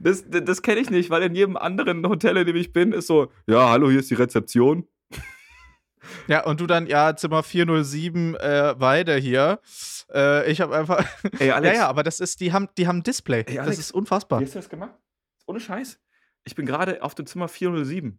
Das, 0.00 0.28
das, 0.28 0.44
das 0.44 0.62
kenne 0.62 0.80
ich 0.80 0.90
nicht, 0.90 1.10
weil 1.10 1.22
in 1.22 1.34
jedem 1.34 1.56
anderen 1.56 2.06
Hotel, 2.06 2.36
in 2.36 2.46
dem 2.46 2.56
ich 2.56 2.72
bin, 2.72 2.92
ist 2.92 3.06
so, 3.06 3.32
ja, 3.46 3.70
hallo, 3.70 3.90
hier 3.90 4.00
ist 4.00 4.10
die 4.10 4.14
Rezeption. 4.14 4.86
Ja, 6.26 6.44
und 6.44 6.60
du 6.60 6.66
dann, 6.66 6.86
ja, 6.86 7.14
Zimmer 7.16 7.42
407, 7.42 8.34
äh, 8.36 8.74
Weide 8.78 9.16
hier. 9.16 9.60
Äh, 10.12 10.50
ich 10.50 10.60
habe 10.60 10.76
einfach. 10.76 11.04
Ey, 11.38 11.50
Alex, 11.50 11.74
ja, 11.74 11.82
ja, 11.82 11.88
aber 11.88 12.02
das 12.02 12.20
ist, 12.20 12.40
die 12.40 12.52
haben, 12.52 12.68
die 12.76 12.86
haben 12.86 12.98
ein 12.98 13.02
Display. 13.02 13.44
Ey, 13.46 13.56
das 13.56 13.66
Alex, 13.66 13.78
ist 13.78 13.92
unfassbar. 13.92 14.40
wie 14.40 14.44
hast 14.44 14.54
du 14.54 14.58
das 14.58 14.68
gemacht? 14.68 14.94
Ohne 15.46 15.60
Scheiß. 15.60 15.98
Ich 16.44 16.54
bin 16.54 16.66
gerade 16.66 17.02
auf 17.02 17.14
dem 17.14 17.26
Zimmer 17.26 17.48
407. 17.48 18.18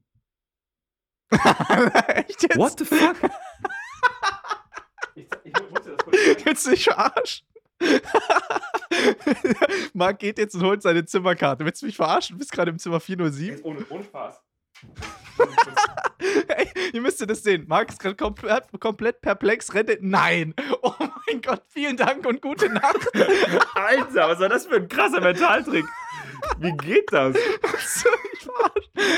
Echt 1.31 2.43
jetzt? 2.43 2.57
What 2.57 2.79
the 2.79 2.85
fuck? 2.85 3.15
ich, 5.15 5.27
ich 5.43 5.53
muss 5.69 5.81
dir 5.81 5.95
das 5.95 6.03
kurz 6.03 6.17
sagen. 6.17 6.45
Willst 6.45 6.65
du 6.65 6.69
dich 6.71 6.83
verarschen? 6.83 7.47
Marc 9.93 10.19
geht 10.19 10.37
jetzt 10.37 10.55
und 10.55 10.63
holt 10.63 10.81
seine 10.81 11.05
Zimmerkarte. 11.05 11.65
Willst 11.65 11.81
du 11.81 11.85
mich 11.85 11.95
verarschen? 11.95 12.35
Du 12.35 12.39
bist 12.39 12.51
gerade 12.51 12.71
im 12.71 12.79
Zimmer 12.79 12.99
407. 12.99 13.55
Jetzt 13.55 13.65
ohne, 13.65 13.85
ohne 13.89 14.03
Spaß. 14.03 14.41
Ey, 16.47 16.67
ihr 16.93 17.01
müsst 17.01 17.27
das 17.27 17.43
sehen. 17.43 17.65
Marc 17.67 17.89
ist 17.89 17.99
gerade 17.99 18.15
komplett, 18.15 18.65
komplett 18.79 19.21
perplex. 19.21 19.73
Rennt. 19.73 19.89
Nein. 20.01 20.53
Oh 20.83 20.95
mein 21.27 21.41
Gott, 21.41 21.61
vielen 21.67 21.95
Dank 21.95 22.25
und 22.25 22.41
gute 22.41 22.67
Nacht. 22.67 23.07
Alter, 23.75 24.29
was 24.29 24.39
war 24.39 24.49
das 24.49 24.65
für 24.65 24.77
ein 24.77 24.87
krasser 24.87 25.21
Mentaltrick? 25.21 25.85
Wie 26.57 26.71
geht 26.71 27.05
das? 27.11 27.35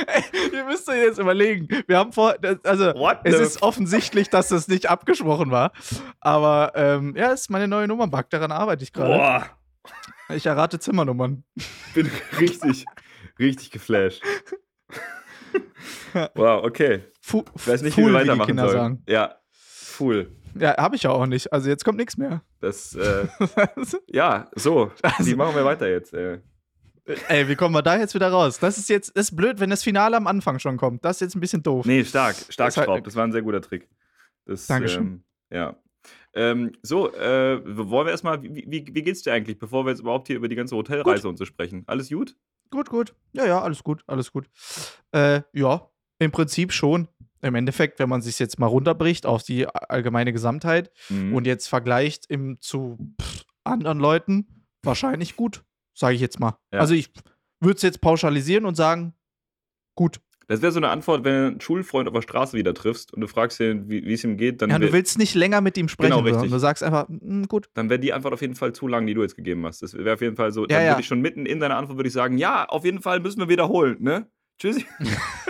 Ey, 0.07 0.23
ihr 0.53 0.65
müsst 0.65 0.87
euch 0.89 0.97
jetzt 0.97 1.19
überlegen. 1.19 1.67
Wir 1.87 1.97
haben 1.97 2.11
vor, 2.13 2.35
also 2.63 2.85
What 2.95 3.19
es 3.23 3.39
ist 3.39 3.61
offensichtlich, 3.61 4.29
dass 4.29 4.49
das 4.49 4.67
nicht 4.67 4.89
abgesprochen 4.89 5.51
war. 5.51 5.71
Aber 6.19 6.71
ähm, 6.75 7.15
ja, 7.15 7.31
ist 7.31 7.49
meine 7.49 7.67
neue 7.67 7.87
Nummer, 7.87 8.07
Bug. 8.07 8.29
Daran 8.29 8.51
arbeite 8.51 8.83
ich 8.83 8.93
gerade. 8.93 9.13
Boah, 9.15 9.49
Ich 10.35 10.45
errate 10.45 10.79
Zimmernummern. 10.79 11.43
bin 11.93 12.09
richtig, 12.39 12.85
richtig 13.39 13.71
geflasht. 13.71 14.21
Wow, 16.35 16.63
okay. 16.63 17.03
Fu 17.21 17.43
Ich 17.55 17.67
weiß 17.67 17.81
nicht, 17.81 17.97
wie 17.97 18.01
wir 18.03 18.09
die 18.09 18.13
weitermachen 18.15 18.47
Kinder 18.47 18.63
sollen. 18.67 18.77
sagen. 18.77 19.03
Ja, 19.07 19.35
Fool. 19.51 20.31
Ja, 20.55 20.77
habe 20.77 20.95
ich 20.95 21.03
ja 21.03 21.09
auch 21.09 21.25
nicht. 21.25 21.51
Also 21.51 21.69
jetzt 21.69 21.83
kommt 21.83 21.97
nichts 21.97 22.17
mehr. 22.17 22.43
Das, 22.59 22.93
äh, 22.95 23.27
ja, 24.07 24.47
so. 24.55 24.91
Also- 25.01 25.25
Wie 25.25 25.35
machen 25.35 25.55
wir 25.55 25.65
weiter 25.65 25.89
jetzt? 25.89 26.13
Äh? 26.13 26.41
Ey, 27.27 27.47
wie 27.49 27.55
kommen 27.55 27.75
wir 27.75 27.81
da 27.81 27.97
jetzt 27.97 28.15
wieder 28.15 28.29
raus? 28.29 28.59
Das 28.59 28.77
ist 28.77 28.89
jetzt 28.89 29.15
das 29.17 29.29
ist 29.29 29.35
blöd, 29.35 29.59
wenn 29.59 29.69
das 29.69 29.83
Finale 29.83 30.15
am 30.15 30.25
Anfang 30.27 30.59
schon 30.59 30.77
kommt. 30.77 31.03
Das 31.03 31.17
ist 31.17 31.21
jetzt 31.21 31.35
ein 31.35 31.41
bisschen 31.41 31.61
doof. 31.63 31.85
Nee, 31.85 32.03
stark. 32.05 32.35
Stark, 32.49 32.73
Das 32.73 32.85
Schraub. 32.85 33.03
Das 33.03 33.15
war 33.15 33.25
ein 33.25 33.31
sehr 33.33 33.41
guter 33.41 33.61
Trick. 33.61 33.89
Das, 34.45 34.67
Dankeschön. 34.67 35.01
Ähm, 35.01 35.23
ja. 35.51 35.75
Ähm, 36.33 36.71
so, 36.81 37.13
äh, 37.13 37.61
wollen 37.65 38.07
wir 38.07 38.11
erstmal, 38.11 38.41
wie, 38.41 38.65
wie, 38.67 38.85
wie 38.93 39.01
geht's 39.03 39.21
dir 39.21 39.33
eigentlich, 39.33 39.59
bevor 39.59 39.85
wir 39.85 39.91
jetzt 39.91 39.99
überhaupt 39.99 40.27
hier 40.27 40.35
über 40.37 40.47
die 40.47 40.55
ganze 40.55 40.75
Hotelreise 40.75 41.27
und 41.29 41.37
so 41.37 41.45
sprechen? 41.45 41.83
Alles 41.87 42.09
gut? 42.09 42.35
Gut, 42.71 42.89
gut. 42.89 43.13
Ja, 43.33 43.45
ja, 43.45 43.61
alles 43.61 43.83
gut, 43.83 44.03
alles 44.07 44.31
gut. 44.31 44.49
Äh, 45.11 45.41
ja, 45.53 45.89
im 46.19 46.31
Prinzip 46.31 46.71
schon. 46.73 47.07
Im 47.41 47.55
Endeffekt, 47.55 47.99
wenn 47.99 48.07
man 48.09 48.21
sich 48.21 48.39
jetzt 48.39 48.57
mal 48.57 48.67
runterbricht 48.67 49.25
auf 49.25 49.43
die 49.43 49.67
allgemeine 49.67 50.31
Gesamtheit 50.31 50.91
Mhm. 51.09 51.35
und 51.35 51.45
jetzt 51.45 51.67
vergleicht 51.67 52.25
im, 52.29 52.59
zu 52.61 52.97
pff, 53.21 53.43
anderen 53.65 53.99
Leuten, 53.99 54.65
wahrscheinlich 54.81 55.35
gut, 55.35 55.63
sage 55.93 56.15
ich 56.15 56.21
jetzt 56.21 56.39
mal. 56.39 56.57
Ja. 56.73 56.79
Also 56.79 56.93
ich 56.93 57.11
würde 57.61 57.75
es 57.77 57.81
jetzt 57.81 58.01
pauschalisieren 58.01 58.65
und 58.65 58.75
sagen, 58.75 59.13
gut. 59.95 60.19
Das 60.47 60.61
wäre 60.61 60.73
so 60.73 60.79
eine 60.79 60.89
Antwort, 60.89 61.23
wenn 61.23 61.33
du 61.33 61.47
einen 61.47 61.61
Schulfreund 61.61 62.07
auf 62.09 62.13
der 62.13 62.21
Straße 62.21 62.57
wieder 62.57 62.73
triffst 62.73 63.13
und 63.13 63.21
du 63.21 63.27
fragst 63.27 63.61
ihn, 63.61 63.89
wie 63.89 64.11
es 64.13 64.25
ihm 64.25 64.35
geht, 64.35 64.61
dann 64.61 64.69
Ja, 64.69 64.77
du 64.77 64.91
willst 64.91 65.17
nicht 65.17 65.35
länger 65.35 65.61
mit 65.61 65.77
ihm 65.77 65.87
sprechen, 65.87 66.11
Genau, 66.17 66.23
richtig. 66.27 66.51
du 66.51 66.57
sagst 66.59 66.83
einfach, 66.83 67.07
"Mm, 67.07 67.43
gut. 67.43 67.69
dann 67.75 67.89
wäre 67.89 67.99
die 67.99 68.11
Antwort 68.11 68.33
auf 68.33 68.41
jeden 68.41 68.55
Fall 68.55 68.73
zu 68.73 68.87
lang, 68.89 69.07
die 69.07 69.13
du 69.13 69.21
jetzt 69.21 69.37
gegeben 69.37 69.65
hast. 69.65 69.81
Das 69.81 69.93
wäre 69.93 70.13
auf 70.15 70.21
jeden 70.21 70.35
Fall 70.35 70.51
so, 70.51 70.63
Ja, 70.63 70.67
dann 70.67 70.83
ja. 70.83 70.91
würde 70.91 71.01
ich 71.01 71.07
schon 71.07 71.21
mitten 71.21 71.45
in 71.45 71.61
deiner 71.61 71.77
Antwort 71.77 71.97
würde 71.97 72.07
ich 72.09 72.13
sagen, 72.13 72.37
ja, 72.37 72.65
auf 72.65 72.83
jeden 72.83 73.01
Fall 73.01 73.21
müssen 73.21 73.39
wir 73.39 73.47
wiederholen, 73.47 73.97
ne? 74.01 74.27
Tschüssi. 74.59 74.85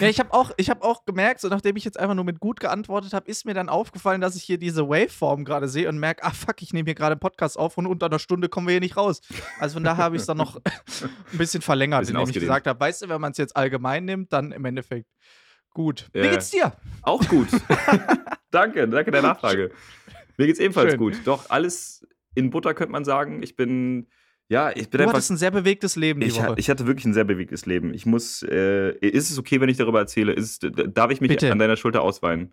Ja, 0.00 0.08
ich 0.08 0.18
habe 0.18 0.32
auch, 0.32 0.50
ich 0.56 0.70
hab 0.70 0.82
auch 0.82 1.04
gemerkt, 1.04 1.40
so 1.40 1.48
nachdem 1.48 1.76
ich 1.76 1.84
jetzt 1.84 1.98
einfach 1.98 2.14
nur 2.14 2.24
mit 2.24 2.40
gut 2.40 2.60
geantwortet 2.60 3.12
habe, 3.12 3.28
ist 3.30 3.44
mir 3.46 3.54
dann 3.54 3.68
aufgefallen, 3.68 4.20
dass 4.20 4.34
ich 4.36 4.42
hier 4.42 4.58
diese 4.58 4.88
Waveform 4.88 5.44
gerade 5.44 5.68
sehe 5.68 5.88
und 5.88 5.98
merke, 5.98 6.22
ach 6.24 6.34
fuck, 6.34 6.60
ich 6.62 6.72
nehme 6.72 6.86
hier 6.86 6.94
gerade 6.94 7.12
einen 7.12 7.20
Podcast 7.20 7.58
auf 7.58 7.78
und 7.78 7.86
unter 7.86 8.06
einer 8.06 8.18
Stunde 8.18 8.48
kommen 8.48 8.66
wir 8.66 8.72
hier 8.72 8.80
nicht 8.80 8.96
raus. 8.96 9.20
Also 9.60 9.74
von 9.74 9.84
daher 9.84 10.02
habe 10.04 10.16
ich 10.16 10.22
es 10.22 10.26
dann 10.26 10.36
noch 10.38 10.56
ein 11.32 11.38
bisschen 11.38 11.62
verlängert, 11.62 12.00
Bisschen 12.00 12.16
indem 12.16 12.28
ich 12.30 12.34
gesagt 12.40 12.66
habe, 12.66 12.78
weißt 12.80 13.02
du, 13.02 13.08
wenn 13.08 13.20
man 13.20 13.32
es 13.32 13.38
jetzt 13.38 13.56
allgemein 13.56 14.04
nimmt, 14.04 14.32
dann 14.32 14.52
im 14.52 14.64
Endeffekt 14.64 15.08
gut. 15.70 16.08
Wie 16.12 16.20
Ja. 16.20 16.30
geht's 16.30 16.50
dir? 16.50 16.72
Auch 17.02 17.26
gut. 17.28 17.48
danke, 18.50 18.88
danke 18.88 19.10
der 19.10 19.22
Nachfrage. 19.22 19.70
Mir 20.36 20.46
geht's 20.46 20.58
ebenfalls 20.60 20.90
Schön. 20.90 20.98
gut. 20.98 21.20
Doch, 21.24 21.50
alles 21.50 22.06
in 22.34 22.50
Butter 22.50 22.74
könnte 22.74 22.92
man 22.92 23.04
sagen. 23.04 23.42
Ich 23.42 23.54
bin, 23.56 24.08
ja, 24.48 24.70
ich 24.70 24.88
bin 24.90 24.98
Du 24.98 25.04
einfach. 25.04 25.14
hattest 25.14 25.30
ein 25.30 25.36
sehr 25.36 25.50
bewegtes 25.50 25.96
Leben 25.96 26.20
die 26.20 26.26
Ich, 26.26 26.40
ich 26.56 26.70
hatte 26.70 26.86
wirklich 26.86 27.04
ein 27.06 27.14
sehr 27.14 27.24
bewegtes 27.24 27.66
Leben. 27.66 27.94
Ich 27.94 28.06
muss, 28.06 28.42
äh, 28.42 28.90
ist 28.98 29.30
es 29.30 29.38
okay, 29.38 29.60
wenn 29.60 29.68
ich 29.68 29.76
darüber 29.76 29.98
erzähle? 30.00 30.32
Ist, 30.32 30.66
darf 30.72 31.10
ich 31.10 31.20
mich 31.20 31.28
Bitte. 31.30 31.50
an 31.52 31.58
deiner 31.58 31.76
Schulter 31.76 32.02
ausweinen? 32.02 32.52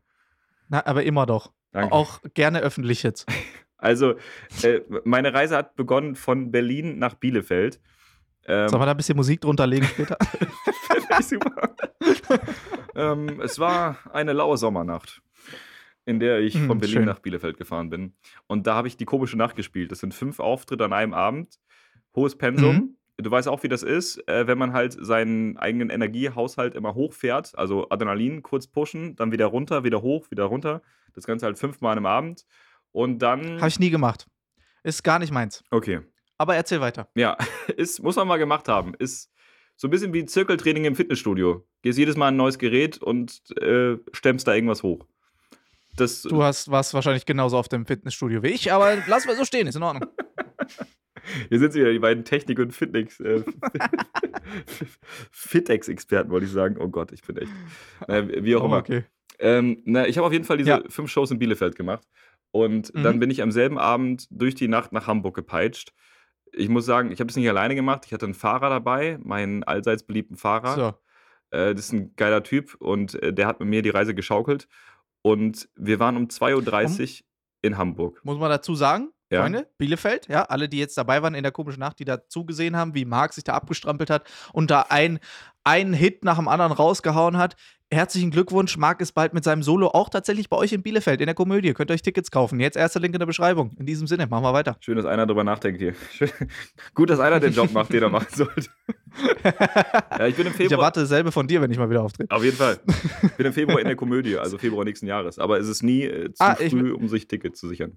Na, 0.70 0.86
aber 0.86 1.04
immer 1.04 1.26
doch. 1.26 1.52
Danke. 1.72 1.92
Auch 1.94 2.20
gerne 2.34 2.60
öffentlich 2.62 3.04
jetzt. 3.04 3.26
Also, 3.84 4.14
äh, 4.62 4.82
meine 5.06 5.34
Reise 5.34 5.58
hat 5.58 5.76
begonnen 5.76 6.14
von 6.16 6.52
Berlin 6.52 7.00
nach 7.00 7.16
Bielefeld. 7.16 7.82
Ähm, 8.46 8.70
Sollen 8.70 8.80
wir 8.80 8.86
da 8.86 8.92
ein 8.92 8.98
bisschen 8.98 9.18
Musik 9.18 9.42
drunter 9.42 9.66
legen 9.66 9.88
später? 9.88 10.20
Super. 11.24 11.76
ähm, 12.96 13.42
es 13.42 13.58
war 13.58 13.98
eine 14.14 14.34
laue 14.34 14.58
Sommernacht, 14.58 15.24
in 16.06 16.20
der 16.20 16.42
ich 16.42 16.54
Hm, 16.54 16.68
von 16.68 16.78
Berlin 16.78 16.94
schön. 16.98 17.06
nach 17.06 17.18
Bielefeld 17.20 17.58
gefahren 17.58 17.90
bin. 17.90 18.14
Und 18.46 18.68
da 18.68 18.76
habe 18.76 18.88
ich 18.88 18.98
die 18.98 19.06
komische 19.06 19.36
Nacht 19.36 19.56
gespielt. 19.56 19.92
Das 19.92 19.98
sind 20.00 20.14
fünf 20.14 20.40
Auftritte 20.40 20.86
an 20.86 20.94
einem 20.94 21.16
Abend, 21.16 21.60
hohes 22.16 22.38
Pensum. 22.38 22.76
Mhm. 22.76 22.98
Du 23.18 23.30
weißt 23.30 23.48
auch, 23.48 23.62
wie 23.62 23.68
das 23.68 23.84
ist, 23.84 24.28
äh, 24.28 24.48
wenn 24.48 24.58
man 24.58 24.74
halt 24.74 24.98
seinen 25.00 25.58
eigenen 25.58 25.90
Energiehaushalt 25.90 26.74
immer 26.74 26.96
hochfährt. 26.96 27.58
Also 27.58 27.88
Adrenalin 27.90 28.42
kurz 28.42 28.68
pushen, 28.68 29.16
dann 29.16 29.32
wieder 29.32 29.46
runter, 29.46 29.84
wieder 29.84 30.02
hoch, 30.02 30.32
wieder 30.32 30.46
runter. 30.46 30.82
Das 31.14 31.26
Ganze 31.26 31.46
halt 31.46 31.60
fünfmal 31.60 31.92
einem 31.92 32.06
Abend. 32.08 32.46
Und 32.92 33.20
dann. 33.20 33.58
Habe 33.58 33.68
ich 33.68 33.80
nie 33.80 33.90
gemacht. 33.92 34.28
Ist 34.84 35.04
gar 35.04 35.20
nicht 35.20 35.32
meins. 35.32 35.64
okay. 35.72 36.02
Aber 36.38 36.56
erzähl 36.56 36.82
weiter. 36.82 37.08
Ja, 37.14 37.38
ist, 37.78 38.02
muss 38.02 38.16
man 38.16 38.28
mal 38.28 38.38
gemacht 38.38 38.68
haben. 38.68 38.96
Ist 38.98 39.32
so 39.76 39.88
ein 39.88 39.92
bisschen 39.92 40.12
wie 40.12 40.26
Zirkeltraining 40.26 40.86
im 40.86 40.96
Fitnessstudio. 40.96 41.68
Gehst 41.84 42.00
jedes 42.00 42.18
Mal 42.18 42.30
ein 42.30 42.36
neues 42.36 42.58
Gerät 42.58 42.98
und 42.98 43.42
äh, 43.62 43.98
stemmst 44.12 44.48
da 44.48 44.56
irgendwas 44.56 44.82
hoch. 44.82 45.06
Das, 45.98 46.24
Du 46.24 46.42
hast 46.42 46.72
warst 46.72 46.96
wahrscheinlich 46.96 47.28
genauso 47.28 47.60
auf 47.60 47.68
dem 47.68 47.86
Fitnessstudio 47.86 48.42
wie 48.42 48.48
ich, 48.48 48.72
aber 48.72 48.98
lass 49.08 49.28
mal 49.28 49.36
so 49.36 49.46
stehen, 49.46 49.68
ist 49.68 49.76
in 49.76 49.84
Ordnung. 49.84 50.10
hier 51.50 51.60
sind 51.60 51.74
sie 51.74 51.80
wieder, 51.82 51.92
die 51.92 52.00
beiden 52.00 52.24
Technik- 52.26 52.60
und 52.60 52.72
Fitnex, 52.74 53.20
äh, 53.20 53.44
Fitex-Experten, 55.32 56.30
wollte 56.32 56.46
ich 56.46 56.52
sagen. 56.52 56.78
Oh 56.80 56.88
Gott, 56.90 57.12
ich 57.12 57.22
bin 57.24 57.38
echt. 57.38 57.52
Äh, 58.08 58.44
wie 58.44 58.56
auch 58.56 58.64
Oh, 58.64 58.66
immer. 58.66 58.78
okay. 58.78 59.04
Ähm, 59.40 59.82
na, 59.86 60.08
ich 60.08 60.18
habe 60.18 60.28
auf 60.28 60.34
jeden 60.34 60.46
Fall 60.46 60.58
diese 60.58 60.70
Ja. 60.70 60.82
fünf 60.88 61.10
Shows 61.10 61.32
in 61.32 61.40
Bielefeld 61.40 61.76
gemacht. 61.76 62.08
Und 62.52 62.94
Mhm. 62.94 63.04
dann 63.04 63.20
bin 63.20 63.30
ich 63.32 63.42
am 63.42 63.52
selben 63.52 63.78
Abend 63.78 64.28
durch 64.30 64.56
die 64.56 64.68
Nacht 64.68 64.92
nach 64.92 65.08
Hamburg 65.08 65.36
gepeitscht. 65.36 65.94
Ich 66.52 66.68
muss 66.70 66.86
sagen, 66.86 67.12
ich 67.12 67.20
habe 67.22 67.30
es 67.30 67.36
nicht 67.38 67.48
alleine 67.48 67.76
gemacht. 67.76 68.04
Ich 68.06 68.14
hatte 68.14 68.26
einen 68.26 68.34
Fahrer 68.34 68.70
dabei, 68.70 69.18
meinen 69.24 69.64
allseits 69.64 70.04
beliebten 70.04 70.36
Fahrer. 70.36 70.76
So. 70.76 71.58
Äh, 71.58 71.74
das 71.74 71.86
ist 71.86 71.94
ein 71.94 72.14
geiler 72.18 72.44
Typ 72.44 72.76
und 72.80 73.16
äh, 73.24 73.34
der 73.34 73.48
hat 73.48 73.60
mit 73.62 73.70
mir 73.70 73.82
die 73.82 73.90
Reise 73.90 74.14
geschaukelt. 74.14 74.68
Und 75.22 75.70
wir 75.76 76.00
waren 76.00 76.18
um 76.18 76.26
2.30 76.28 77.22
Uhr 77.22 77.26
in 77.62 77.78
Hamburg. 77.78 78.20
Muss 78.26 78.38
man 78.40 78.50
dazu 78.50 78.76
sagen, 78.76 79.12
Ja. 79.32 79.42
Freunde, 79.42 79.66
Bielefeld, 79.78 80.28
ja, 80.28 80.44
alle, 80.44 80.68
die 80.70 80.78
jetzt 80.78 80.98
dabei 80.98 81.22
waren 81.24 81.34
in 81.36 81.44
der 81.44 81.52
komischen 81.54 81.80
Nacht, 81.80 82.00
die 82.00 82.06
da 82.06 82.28
zugesehen 82.28 82.76
haben, 82.76 82.94
wie 82.94 83.06
Marc 83.06 83.34
sich 83.34 83.44
da 83.46 83.54
abgestrampelt 83.54 84.10
hat 84.10 84.30
und 84.52 84.70
da 84.70 84.86
ein, 84.90 85.20
einen 85.64 85.94
Hit 85.94 86.24
nach 86.26 86.36
dem 86.38 86.48
anderen 86.50 86.74
rausgehauen 86.74 87.38
hat. 87.38 87.56
Herzlichen 87.94 88.32
Glückwunsch, 88.32 88.78
Marc 88.78 89.02
ist 89.02 89.12
bald 89.12 89.34
mit 89.34 89.44
seinem 89.44 89.64
Solo 89.64 89.88
auch 89.90 90.08
tatsächlich 90.10 90.48
bei 90.50 90.56
euch 90.58 90.72
in 90.72 90.82
Bielefeld 90.82 91.20
in 91.20 91.26
der 91.28 91.36
Komödie. 91.36 91.74
Könnt 91.74 91.92
ihr 91.92 91.94
euch 91.94 92.02
Tickets 92.02 92.32
kaufen. 92.32 92.60
Jetzt 92.62 92.78
erster 92.78 93.02
Link 93.02 93.14
in 93.16 93.20
der 93.20 93.26
Beschreibung. 93.26 93.72
In 93.80 93.86
diesem 93.86 94.08
Sinne, 94.08 94.28
machen 94.28 94.44
wir 94.44 94.54
weiter. 94.54 94.78
Schön, 94.80 94.96
dass 94.96 95.06
einer 95.06 95.26
drüber 95.26 95.44
nachdenkt 95.44 95.80
hier. 95.82 95.94
Schön. 96.12 96.30
Gut, 96.94 97.10
dass 97.10 97.20
einer 97.20 97.40
den 97.42 97.52
Job 97.54 97.72
macht, 97.74 97.92
den 97.92 98.02
er 98.04 98.10
machen 98.10 98.28
sollte. 98.34 98.70
ja, 99.44 100.28
ich 100.28 100.36
bin 100.36 100.46
im 100.46 100.52
Ich 100.54 100.58
Februar. 100.58 100.80
erwarte 100.80 101.02
dasselbe 101.02 101.32
von 101.34 101.48
dir, 101.48 101.62
wenn 101.62 101.70
ich 101.72 101.78
mal 101.78 101.90
wieder 101.90 102.02
auftrete. 102.04 102.34
Auf 102.34 102.44
jeden 102.44 102.58
Fall. 102.58 102.80
Ich 103.24 103.32
bin 103.34 103.46
im 103.46 103.54
Februar 103.54 103.80
in 103.80 103.88
der 103.88 103.96
Komödie, 103.96 104.38
also 104.38 104.58
Februar 104.58 104.86
nächsten 104.86 105.08
Jahres. 105.08 105.40
Aber 105.40 105.60
es 105.60 105.68
ist 105.68 105.84
nie 105.84 106.04
äh, 106.04 106.32
zu 106.34 106.44
Ah, 106.44 106.56
ich- 106.60 106.72
früh, 106.72 106.92
um 106.94 107.08
sich 107.08 107.28
Tickets 107.28 107.60
zu 107.60 107.68
sichern. 107.68 107.96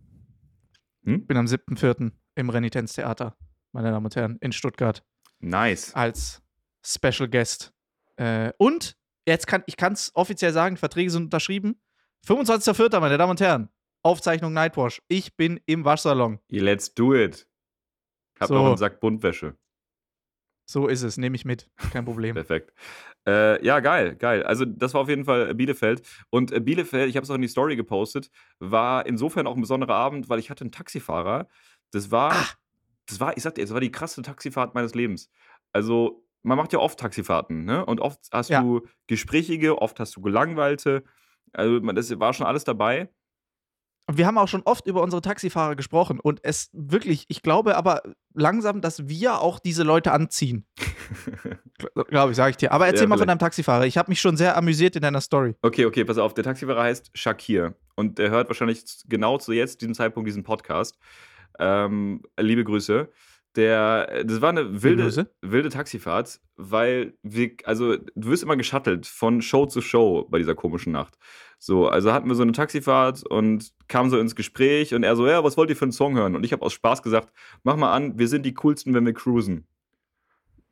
Ich 1.07 1.27
bin 1.27 1.37
am 1.37 1.47
7.4. 1.47 2.13
im 2.35 2.51
Renitenztheater, 2.51 3.37
meine 3.73 3.91
Damen 3.91 4.07
und 4.07 4.17
Herren, 4.17 4.39
in 4.41 4.53
Stuttgart. 4.53 5.05
Nice. 5.41 5.95
als 5.95 6.43
Special 6.85 7.29
Guest. 7.29 7.73
Äh, 8.17 8.53
und 8.59 8.97
jetzt 9.27 9.47
kann 9.47 9.63
ich 9.67 9.77
kann 9.77 9.93
es 9.93 10.11
offiziell 10.15 10.53
sagen, 10.53 10.77
Verträge 10.77 11.11
sind 11.11 11.25
unterschrieben. 11.25 11.81
25.04., 12.27 13.01
meine 13.01 13.19
Damen 13.19 13.31
und 13.33 13.41
Herren. 13.41 13.69
Aufzeichnung 14.03 14.53
Nightwash. 14.53 15.03
Ich 15.09 15.37
bin 15.37 15.61
im 15.67 15.85
Waschsalon. 15.85 16.39
Let's 16.49 16.95
do 16.95 17.15
it. 17.15 17.47
Hab 18.41 18.49
So. 18.49 18.55
noch 18.55 18.67
einen 18.67 18.77
Sack 18.77 19.01
Buntwäsche. 19.01 19.57
So 20.67 20.89
ist 20.89 21.03
es, 21.03 21.19
nehme 21.19 21.37
ich 21.37 21.45
mit. 21.45 21.69
Kein 21.93 22.05
Problem. 22.05 22.35
Perfekt. 22.35 22.73
Äh, 23.27 23.65
ja, 23.65 23.81
geil, 23.81 24.17
geil. 24.17 24.43
Also, 24.45 24.65
das 24.65 24.95
war 24.95 25.03
auf 25.03 25.09
jeden 25.09 25.25
Fall 25.25 25.55
Bielefeld. 25.55 26.03
Und 26.31 26.53
äh, 26.53 26.61
Bielefeld, 26.61 27.09
ich 27.09 27.17
habe 27.17 27.25
es 27.25 27.31
auch 27.31 27.35
in 27.35 27.43
die 27.43 27.49
Story 27.49 27.77
gepostet, 27.77 28.31
war 28.61 29.07
insofern 29.07 29.47
auch 29.47 29.55
ein 29.55 29.61
besonderer 29.61 29.95
Abend, 29.95 30.29
weil 30.29 30.39
ich 30.39 30.51
hatte 30.51 30.63
einen 30.65 30.73
Taxifahrer. 30.73 31.49
Das 31.91 32.11
war, 32.11 32.35
das 33.07 33.21
war, 33.21 33.37
ich 33.37 33.43
sag 33.43 33.55
dir, 33.55 33.63
das 33.63 33.73
war 33.73 33.81
die 33.81 33.91
krasseste 33.93 34.23
Taxifahrt 34.23 34.75
meines 34.75 34.95
Lebens. 34.95 35.31
Also, 35.73 36.25
man 36.43 36.57
macht 36.59 36.73
ja 36.73 36.79
oft 36.79 36.99
Taxifahrten, 36.99 37.65
ne? 37.65 37.85
Und 37.85 38.01
oft 38.01 38.21
hast 38.33 38.51
Ja. 38.51 38.63
du 38.63 38.83
gesprächige, 39.07 39.81
oft 39.81 39.99
hast 40.01 40.17
du 40.17 40.21
gelangweilte. 40.23 41.05
Also, 41.53 41.79
das 41.81 42.19
war 42.21 42.33
schon 42.33 42.47
alles 42.47 42.65
dabei. 42.65 43.11
Und 44.07 44.19
wir 44.19 44.27
haben 44.27 44.37
auch 44.37 44.49
schon 44.49 44.63
oft 44.65 44.87
über 44.87 45.03
unsere 45.03 45.23
Taxifahrer 45.23 45.77
gesprochen. 45.77 46.21
Und 46.21 46.41
es 46.43 46.69
wirklich, 46.73 47.25
ich 47.29 47.43
glaube 47.43 47.77
aber 47.77 48.03
langsam, 48.35 48.81
dass 48.81 49.09
wir 49.09 49.41
auch 49.41 49.59
diese 49.59 49.83
Leute 49.83 50.13
anziehen. 50.13 50.67
Glaube 52.09 52.31
ich, 52.31 52.37
sage 52.37 52.51
ich 52.51 52.57
dir. 52.57 52.73
Aber 52.73 52.87
erzähl 52.87 53.03
Ja, 53.03 53.09
mal 53.09 53.19
von 53.19 53.27
deinem 53.27 53.39
Taxifahrer. 53.39 53.87
Ich 53.87 53.97
habe 53.99 54.11
mich 54.11 54.21
schon 54.21 54.37
sehr 54.37 54.57
amüsiert 54.57 54.97
in 54.97 55.03
deiner 55.03 55.21
Story. 55.21 55.55
Okay, 55.63 55.87
okay, 55.87 56.05
pass 56.05 56.19
auf. 56.19 56.35
Der 56.35 56.45
Taxifahrer 56.45 56.83
heißt 56.83 57.11
Shakir 57.15 57.75
und 57.95 58.19
der 58.19 58.31
hört 58.31 58.49
wahrscheinlich 58.49 58.85
genau 59.07 59.39
zu 59.39 59.53
jetzt, 59.53 59.81
diesem 59.81 59.95
Zeitpunkt, 59.95 60.29
diesen 60.29 60.43
Podcast. 60.43 60.99
Ähm, 61.59 62.23
liebe 62.39 62.65
Grüße. 62.65 63.09
Der, 63.57 64.25
das 64.25 64.41
war 64.41 64.49
eine 64.49 64.83
wilde, 64.83 65.29
wilde 65.41 65.69
Taxifahrt, 65.69 66.41
weil 66.57 67.15
wir, 67.23 67.53
also 67.65 67.97
du 67.97 68.29
wirst 68.29 68.43
immer 68.43 68.57
geschattelt 68.57 69.07
von 69.07 69.43
Show 69.43 69.67
zu 69.67 69.81
Show 69.81 70.27
bei 70.29 70.39
dieser 70.39 70.57
komischen 70.57 70.93
Nacht. 70.93 71.17
So, 71.59 71.89
also 71.89 72.13
hatten 72.13 72.29
wir 72.29 72.35
so 72.35 72.43
eine 72.43 72.53
Taxifahrt 72.53 73.25
und 73.25 73.73
kamen 73.89 74.11
so 74.11 74.19
ins 74.19 74.35
Gespräch 74.35 74.93
und 74.93 75.05
er 75.05 75.17
so, 75.17 75.27
ja, 75.27 75.45
was 75.45 75.57
wollt 75.57 75.71
ihr 75.71 75.77
für 75.77 75.85
einen 75.85 75.93
Song 75.93 76.17
hören? 76.17 76.35
Und 76.35 76.45
ich 76.45 76.53
habe 76.53 76.63
aus 76.63 76.73
Spaß 76.73 77.03
gesagt, 77.03 77.33
mach 77.63 77.77
mal 77.77 77.93
an, 77.93 78.19
wir 78.19 78.29
sind 78.29 78.45
die 78.45 78.55
coolsten, 78.55 78.93
wenn 78.93 79.07
wir 79.07 79.15
cruisen. 79.15 79.67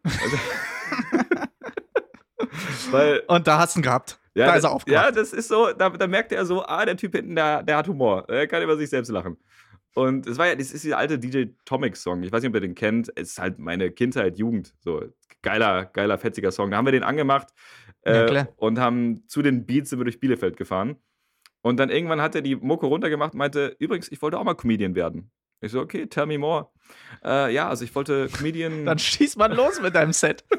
Also, 0.03 0.37
weil 2.91 3.23
Und 3.29 3.47
da 3.47 3.59
hast 3.59 3.77
du 3.77 3.81
ihn 3.81 3.85
gehabt. 3.85 4.19
ja, 4.35 4.47
da 4.47 4.55
ist 4.57 4.65
er 4.65 4.73
aufgewacht. 4.73 5.05
Ja, 5.05 5.11
das 5.13 5.33
ist 5.33 5.49
so, 5.49 5.73
da, 5.73 5.89
da 5.89 6.07
merkt 6.07 6.33
er 6.33 6.45
so, 6.45 6.65
ah, 6.65 6.85
der 6.85 6.97
Typ 6.97 7.15
hinten, 7.15 7.37
der, 7.37 7.63
der 7.63 7.77
hat 7.77 7.87
Humor. 7.87 8.29
Er 8.29 8.47
kann 8.47 8.63
über 8.63 8.77
sich 8.77 8.91
selbst 8.91 9.11
lachen. 9.11 9.37
Und 9.95 10.27
es 10.27 10.39
war 10.39 10.47
ja, 10.47 10.55
das 10.55 10.73
ist 10.73 10.85
dieser 10.85 10.99
alte 10.99 11.19
DJ 11.19 11.47
Tomic-Song. 11.65 12.23
Ich 12.23 12.33
weiß 12.33 12.43
nicht, 12.43 12.49
ob 12.49 12.55
ihr 12.55 12.61
den 12.61 12.75
kennt. 12.75 13.11
Es 13.15 13.33
ist 13.33 13.39
halt 13.39 13.59
meine 13.59 13.91
Kindheit, 13.91 14.39
Jugend. 14.39 14.75
So, 14.81 15.03
geiler, 15.43 15.87
geiler, 15.87 16.19
fetziger 16.19 16.51
Song. 16.51 16.71
Da 16.71 16.79
haben 16.79 16.87
wir 16.87 16.93
den 16.93 17.03
angemacht 17.03 17.49
äh, 18.03 18.47
und 18.57 18.79
haben 18.79 19.27
zu 19.29 19.43
den 19.43 19.67
Beats 19.67 19.91
sind 19.91 19.99
wir 19.99 20.05
durch 20.05 20.21
Bielefeld 20.21 20.57
gefahren. 20.57 20.97
Und 21.61 21.79
dann 21.79 21.91
irgendwann 21.91 22.21
hat 22.21 22.35
er 22.35 22.43
die 22.43 22.57
Mucke 22.57 22.87
runtergemacht 22.87 23.35
und 23.35 23.39
meinte, 23.39 23.77
übrigens, 23.79 24.11
ich 24.11 24.21
wollte 24.23 24.39
auch 24.39 24.45
mal 24.45 24.55
Comedian 24.55 24.95
werden. 24.95 25.31
Ich 25.61 25.71
so, 25.71 25.81
okay, 25.81 26.07
tell 26.07 26.27
me 26.27 26.39
more. 26.39 26.71
Äh, 27.25 27.55
ja, 27.55 27.69
also 27.69 27.85
ich 27.85 27.95
wollte 27.95 28.29
Comedian. 28.29 28.85
Dann 28.85 28.99
schieß 28.99 29.37
mal 29.37 29.53
los 29.53 29.81
mit 29.81 29.95
deinem 29.95 30.13
Set. 30.13 30.45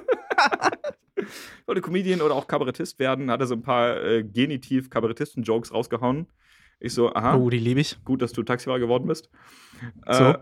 Ich 1.16 1.68
wollte 1.68 1.82
Comedian 1.82 2.22
oder 2.22 2.36
auch 2.36 2.48
Kabarettist 2.48 3.00
werden, 3.00 3.32
hat 3.32 3.40
er 3.40 3.48
so 3.48 3.56
ein 3.56 3.62
paar 3.62 4.04
äh, 4.04 4.24
Genitiv-Kabarettisten-Jokes 4.24 5.74
rausgehauen. 5.74 6.28
Ich 6.84 6.94
so, 6.94 7.13
aha, 7.13 7.36
Oh, 7.38 7.50
die 7.50 7.60
liebe 7.60 7.80
ich. 7.80 8.04
gut, 8.04 8.22
dass 8.22 8.34
du 8.34 8.44
Taxifahrer 8.44 8.80
geworden 8.80 9.08
bist. 9.08 9.30
So. 10.12 10.24
Äh, 10.25 10.38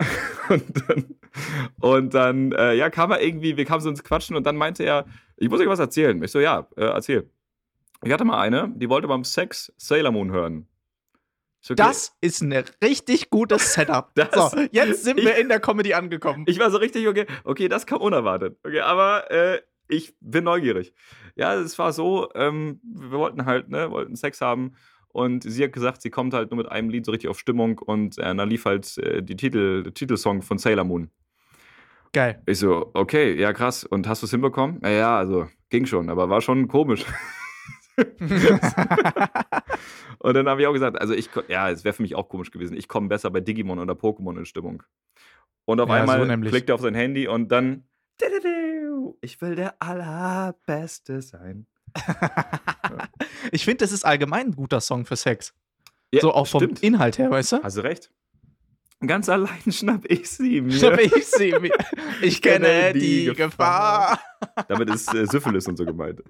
und 0.50 0.90
dann, 0.90 1.16
und 1.80 2.14
dann 2.16 2.52
äh, 2.54 2.74
ja, 2.74 2.90
kam 2.90 3.12
er 3.12 3.22
irgendwie, 3.22 3.58
wir 3.58 3.66
kamen 3.66 3.82
so 3.82 3.90
ins 3.90 4.04
Quatschen 4.04 4.36
und 4.36 4.44
dann 4.46 4.56
meinte 4.58 4.84
er, 4.84 5.06
ich 5.38 5.50
muss 5.50 5.60
euch 5.62 5.68
was 5.68 5.78
erzählen. 5.80 6.22
Ich 6.24 6.32
so, 6.32 6.40
ja, 6.40 6.68
äh, 6.78 6.86
erzähl. 6.86 7.30
Ich 8.04 8.12
hatte 8.12 8.26
mal 8.26 8.42
eine, 8.42 8.74
die 8.76 8.90
wollte 8.90 9.08
beim 9.08 9.24
Sex 9.24 9.72
Sailor 9.78 10.12
Moon 10.12 10.32
hören. 10.32 10.68
Ich 11.62 11.68
so, 11.68 11.74
okay. 11.76 11.84
Das 11.84 12.18
ist 12.22 12.42
ein 12.42 12.52
richtig 12.84 13.30
gutes 13.30 13.74
Setup. 13.76 14.12
Das- 14.16 14.52
so, 14.52 14.58
jetzt 14.72 15.04
sind 15.04 15.18
wir 15.18 15.36
in 15.38 15.48
der 15.48 15.60
Comedy 15.60 15.94
angekommen. 15.94 16.46
Ich 16.48 16.58
war 16.58 16.72
so 16.72 16.78
richtig, 16.80 17.08
okay, 17.08 17.28
okay, 17.44 17.68
das 17.68 17.86
kam 17.86 18.02
unerwartet. 18.02 18.58
Okay, 18.64 18.80
aber 18.82 19.30
äh, 19.30 19.62
ich 19.88 20.16
bin 20.20 20.44
neugierig. 20.46 20.92
Ja, 21.36 21.54
es 21.54 21.78
war 21.78 21.94
so, 21.94 22.30
ähm, 22.34 22.82
wir 22.84 23.12
wollten 23.20 23.46
halt, 23.46 23.70
ne, 23.70 23.92
wollten 23.92 24.16
Sex 24.16 24.42
haben 24.42 24.74
und 25.13 25.44
sie 25.44 25.63
hat 25.63 25.74
gesagt, 25.74 26.01
sie 26.01 26.10
kommt 26.10 26.34
halt 26.34 26.51
nur 26.51 26.58
mit 26.58 26.70
einem 26.70 26.89
Lied 26.89 27.06
so 27.06 27.12
richtig 27.12 27.30
auf 27.30 27.39
Stimmung 27.39 27.80
und 27.80 28.18
äh, 28.18 28.36
dann 28.36 28.50
lief 28.50 28.65
halt 28.65 28.98
äh, 28.98 29.22
die 29.22 29.36
Titel, 29.36 29.84
der 29.84 29.94
Titelsong 29.94 30.41
von 30.41 30.58
Sailor 30.58 30.84
Moon. 30.86 31.10
Geil. 32.13 32.41
Ich 32.46 32.60
so, 32.60 32.91
okay, 32.94 33.39
ja 33.39 33.53
krass. 33.53 33.84
Und 33.86 34.08
hast 34.08 34.22
du 34.22 34.25
es 34.25 34.32
hinbekommen? 34.32 34.80
Naja, 34.82 35.18
also 35.18 35.48
ging 35.70 35.86
schon, 35.86 36.10
aber 36.10 36.30
war 36.30 36.41
schon 36.41 36.68
komisch. 36.68 37.06
und 40.20 40.34
dann 40.34 40.48
habe 40.48 40.62
ich 40.62 40.68
auch 40.68 40.74
gesagt, 40.74 41.00
also 41.00 41.13
ich, 41.13 41.30
ja, 41.48 41.70
es 41.70 41.84
wäre 41.84 41.94
für 41.94 42.01
mich 42.01 42.15
auch 42.15 42.27
komisch 42.30 42.51
gewesen. 42.51 42.75
Ich 42.75 42.88
komme 42.88 43.08
besser 43.08 43.30
bei 43.30 43.39
Digimon 43.41 43.80
oder 43.80 43.94
Pokémon 43.94 44.38
in 44.38 44.46
Stimmung. 44.46 44.84
Und 45.65 45.80
auf 45.80 45.89
Ja, 45.89 45.96
so 45.96 46.01
einmal 46.01 46.27
nämlich. 46.27 46.51
klickt 46.51 46.70
er 46.70 46.75
auf 46.75 46.82
sein 46.82 46.96
Handy 46.96 47.27
und 47.27 47.51
dann, 47.51 47.86
ich 49.22 49.41
will 49.41 49.56
der 49.56 49.82
Allerbeste 49.82 51.22
sein. 51.22 51.68
ich 53.52 53.66
finde, 53.66 53.78
das 53.84 53.92
ist 53.92 54.06
allgemein 54.06 54.48
ein 54.48 54.56
guter 54.56 54.82
Song 54.82 55.06
für 55.06 55.16
Sex. 55.16 55.54
Ja, 56.14 56.22
so 56.22 56.34
auch 56.34 56.48
vom 56.48 56.62
stimmt. 56.62 56.84
Inhalt 56.84 57.18
her, 57.18 57.32
weißt 57.32 57.54
du? 57.54 57.64
Hast 57.64 57.78
du 57.78 57.82
recht. 57.82 58.12
Ganz 59.06 59.30
allein 59.30 59.60
schnapp 59.72 60.06
ich 60.06 60.30
sie 60.30 60.62
mir. 60.62 60.78
Schnapp 60.78 61.00
ich 61.00 61.26
sie 61.26 61.54
mir. 61.60 61.72
Ich 62.22 62.42
kenne 62.42 62.94
die 62.94 63.34
Gefahr. 63.34 64.20
Damit 64.68 64.90
ist 64.90 65.12
äh, 65.14 65.26
Syphilis 65.26 65.68
und 65.68 65.76
so 65.78 65.86
gemeint. 65.86 66.22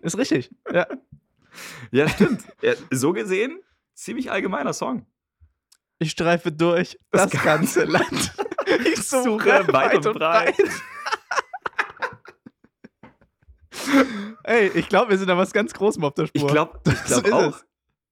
Ist 0.00 0.16
richtig. 0.16 0.50
Ja. 0.72 0.86
Ja, 1.90 2.08
stimmt. 2.08 2.44
Ja, 2.62 2.72
so 2.90 3.12
gesehen 3.12 3.60
ziemlich 3.94 4.30
allgemeiner 4.30 4.72
Song. 4.72 5.06
Ich 5.98 6.12
streife 6.12 6.50
durch 6.50 6.98
das, 7.10 7.30
Das 7.30 7.42
ganze 7.42 7.84
Land. 7.84 8.32
Ich 8.86 9.02
suche 9.02 9.22
Suche 9.24 9.46
weit, 9.46 9.72
weit 9.72 9.96
und 9.96 10.06
und 10.06 10.18
breit. 10.18 10.54
Ey, 14.44 14.68
ich 14.74 14.88
glaube, 14.88 15.10
wir 15.10 15.18
sind 15.18 15.28
da 15.28 15.36
was 15.36 15.52
ganz 15.52 15.72
Großem 15.72 16.02
auf 16.04 16.14
der 16.14 16.26
Spur. 16.26 16.42
Ich 16.42 16.48
glaube 16.48 16.80
glaub 17.06 17.32
auch. 17.32 17.56
es. 17.56 17.66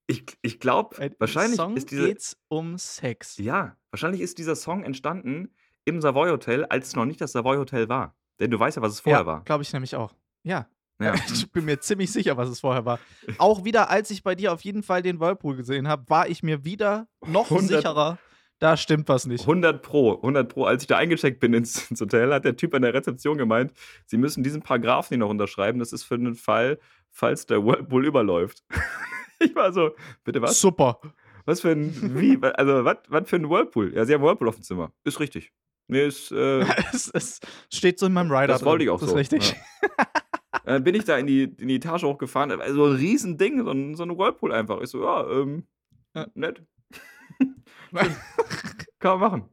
Ich, 0.07 0.25
ich 0.43 0.59
glaube, 0.59 1.13
wahrscheinlich 1.19 1.57
Song 1.57 1.77
ist 1.77 1.91
diese. 1.91 2.09
geht's 2.09 2.37
um 2.49 2.79
Sex. 2.79 3.39
Ja, 3.39 3.77
wahrscheinlich 3.93 4.21
ist 4.21 4.39
dieser 4.39 4.57
Song 4.57 4.83
entstanden 4.83 5.55
im 5.85 6.01
Savoy 6.01 6.31
Hotel, 6.31 6.65
als 6.65 6.89
es 6.89 6.97
noch 6.97 7.05
nicht 7.05 7.21
das 7.21 7.33
Savoy 7.33 7.59
Hotel 7.59 7.89
war. 7.89 8.17
Denn 8.41 8.51
du 8.51 8.59
weißt 8.59 8.77
ja, 8.77 8.83
was 8.83 8.93
es 8.93 9.01
vorher 9.01 9.21
ja, 9.21 9.27
war. 9.27 9.45
glaube 9.45 9.63
ich 9.63 9.73
nämlich 9.73 9.95
auch. 9.95 10.15
Ja. 10.43 10.67
Ja. 11.01 11.15
Ich 11.33 11.51
bin 11.51 11.65
mir 11.65 11.81
ziemlich 11.81 12.13
sicher, 12.13 12.37
was 12.37 12.49
es 12.49 12.61
vorher 12.61 12.85
war. 12.85 12.99
Auch 13.39 13.65
wieder, 13.65 13.89
als 13.89 14.11
ich 14.11 14.23
bei 14.23 14.35
dir 14.35 14.53
auf 14.53 14.63
jeden 14.63 14.83
Fall 14.83 15.03
den 15.03 15.21
Whirlpool 15.21 15.57
gesehen 15.57 15.89
habe, 15.89 16.05
war 16.09 16.29
ich 16.29 16.43
mir 16.43 16.65
wieder 16.65 17.07
noch 17.27 17.51
100 17.51 17.83
sicherer, 17.83 18.19
da 18.61 18.77
stimmt 18.77 19.09
was 19.09 19.27
nicht. 19.27 19.41
100 19.41 19.83
Pro, 19.83 20.15
100 20.17 20.49
Pro. 20.53 20.65
Als 20.65 20.85
ich 20.85 20.87
da 20.87 20.97
eingecheckt 20.99 21.41
bin 21.41 21.53
ins, 21.55 21.87
ins 21.91 22.01
Hotel, 22.01 22.33
hat 22.33 22.45
der 22.45 22.57
Typ 22.57 22.75
an 22.75 22.83
der 22.83 22.95
Rezeption 22.95 23.37
gemeint, 23.39 23.73
sie 24.07 24.17
müssen 24.19 24.45
diesen 24.45 24.63
Paragraphen 24.63 25.09
hier 25.09 25.19
noch 25.19 25.31
unterschreiben. 25.31 25.79
Das 25.81 25.93
ist 25.93 26.05
für 26.05 26.19
den 26.19 26.35
Fall, 26.37 26.79
falls 27.11 27.47
der 27.47 27.65
Whirlpool 27.65 28.07
überläuft. 28.07 28.63
ich 29.41 29.55
war 29.57 29.73
so, 29.73 29.91
bitte 30.23 30.41
was? 30.41 30.61
Super. 30.61 31.01
Was 31.47 31.63
für 31.63 31.71
ein, 31.71 32.19
wie? 32.21 32.39
Also, 32.43 32.85
was, 32.85 32.99
was 33.09 33.29
für 33.29 33.37
ein 33.37 33.49
Whirlpool? 33.49 33.95
Ja, 33.95 34.05
sie 34.05 34.15
haben 34.15 34.23
Whirlpool 34.23 34.49
auf 34.49 34.57
dem 34.57 34.63
Zimmer. 34.63 34.93
Ist 35.05 35.19
richtig. 35.19 35.53
Nee, 35.89 36.07
ist, 36.07 36.31
äh, 36.31 36.61
es, 36.93 37.11
es 37.13 37.41
steht 37.73 37.99
so 37.99 38.07
in 38.07 38.13
meinem 38.13 38.31
Rider. 38.31 38.49
Das 38.49 38.65
wollte 38.65 38.85
ich 38.85 38.91
auch 38.91 39.01
das 39.01 39.09
so, 39.11 39.17
Ist 39.17 39.33
richtig. 39.33 39.57
Dann 40.65 40.83
äh, 40.83 40.85
bin 40.85 40.95
ich 40.95 41.05
da 41.05 41.17
in 41.17 41.27
die, 41.27 41.45
in 41.45 41.69
die 41.69 41.77
Etage 41.77 42.05
hochgefahren. 42.05 42.53
Also 42.61 42.75
so 42.75 42.85
ein 42.93 42.97
Riesending, 42.97 43.65
so 43.65 43.71
ein, 43.73 43.95
so 43.97 44.03
ein 44.05 44.17
Whirlpool 44.17 44.53
einfach. 44.53 44.81
Ich 44.83 44.91
so, 44.91 45.03
ja, 45.03 45.29
ähm, 45.29 45.65
Ja. 46.15 46.27
nett. 46.35 46.63
Kann 48.99 49.19
man 49.19 49.21
machen. 49.21 49.49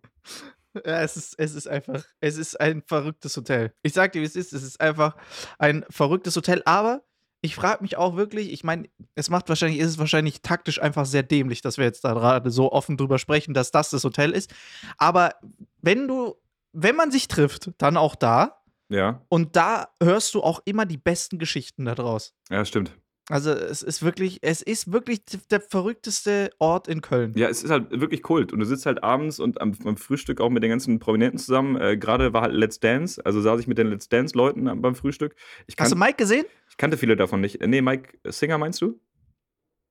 Ja, 0.86 1.02
es 1.02 1.18
ist, 1.18 1.36
es 1.40 1.56
ist 1.56 1.68
einfach, 1.68 2.04
es 2.20 2.38
ist 2.38 2.60
ein 2.60 2.84
verrücktes 2.84 3.36
Hotel. 3.36 3.74
Ich 3.82 3.94
sag 3.94 4.12
dir, 4.12 4.22
wie 4.22 4.26
es 4.26 4.36
ist, 4.36 4.54
es 4.54 4.64
ist 4.64 4.80
einfach 4.80 5.16
ein 5.58 5.86
verrücktes 5.90 6.36
Hotel, 6.36 6.62
aber 6.66 7.04
ich 7.42 7.56
frage 7.56 7.82
mich 7.82 7.98
auch 7.98 8.16
wirklich, 8.16 8.52
ich 8.52 8.64
meine, 8.64 8.90
es 9.16 9.30
macht 9.30 9.50
wahrscheinlich, 9.50 9.80
ist 9.80 9.90
es 9.90 9.98
wahrscheinlich 9.98 10.42
taktisch 10.42 10.82
einfach 10.82 11.06
sehr 11.06 11.24
dämlich, 11.24 11.62
dass 11.62 11.78
wir 11.78 11.86
jetzt 11.86 12.04
da 12.04 12.14
gerade 12.14 12.52
so 12.52 12.72
offen 12.72 12.98
drüber 12.98 13.20
sprechen, 13.20 13.54
dass 13.54 13.72
das 13.72 13.90
das 13.90 14.04
Hotel 14.04 14.32
ist. 14.32 14.54
Aber 14.98 15.36
wenn 15.82 16.08
du, 16.08 16.36
wenn 16.74 16.96
man 16.96 17.12
sich 17.12 17.28
trifft, 17.28 17.72
dann 17.78 17.98
auch 17.98 18.16
da 18.16 18.62
Ja, 18.90 19.24
und 19.30 19.56
da 19.56 19.90
hörst 20.02 20.34
du 20.34 20.44
auch 20.44 20.62
immer 20.66 20.86
die 20.86 20.98
besten 20.98 21.40
Geschichten 21.40 21.86
da 21.86 21.96
draus. 21.96 22.34
ja, 22.50 22.64
stimmt. 22.66 22.96
Also 23.30 23.52
es 23.52 23.82
ist 23.84 24.04
wirklich, 24.04 24.40
es 24.42 24.62
ist 24.62 24.92
wirklich 24.94 25.22
der 25.52 25.60
verrückteste 25.60 26.50
Ort 26.60 26.88
in 26.88 27.02
Köln. 27.02 27.34
Ja, 27.36 27.50
es 27.50 27.62
ist 27.62 27.70
halt 27.70 27.92
wirklich 27.92 28.22
Kult. 28.24 28.54
Und 28.54 28.60
du 28.60 28.66
sitzt 28.66 28.86
halt 28.86 29.04
abends 29.04 29.40
und 29.40 29.60
am, 29.60 29.74
am 29.84 29.98
Frühstück 29.98 30.40
auch 30.40 30.50
mit 30.50 30.64
den 30.64 30.70
ganzen 30.70 31.00
Prominenten 31.00 31.38
zusammen. 31.38 31.76
Äh, 31.76 31.98
Gerade 31.98 32.32
war 32.32 32.44
halt 32.44 32.54
Let's 32.54 32.80
Dance, 32.80 33.22
also 33.26 33.42
saß 33.42 33.60
ich 33.60 33.68
mit 33.68 33.78
den 33.78 33.88
Let's 33.88 34.08
Dance-Leuten 34.08 34.82
beim 34.82 34.96
Frühstück. 34.96 35.36
Ich, 35.68 35.76
Hast 35.78 35.92
du 35.92 35.98
Mike 35.98 36.16
gesehen? 36.16 36.46
ich 36.70 36.78
kannte 36.78 36.96
viele 36.98 37.18
davon 37.18 37.42
nicht. 37.42 37.60
Äh, 37.62 37.68
Nee, 37.68 37.82
Mike 37.82 38.18
Singer 38.32 38.58
meinst 38.58 38.82
du? 38.82 38.98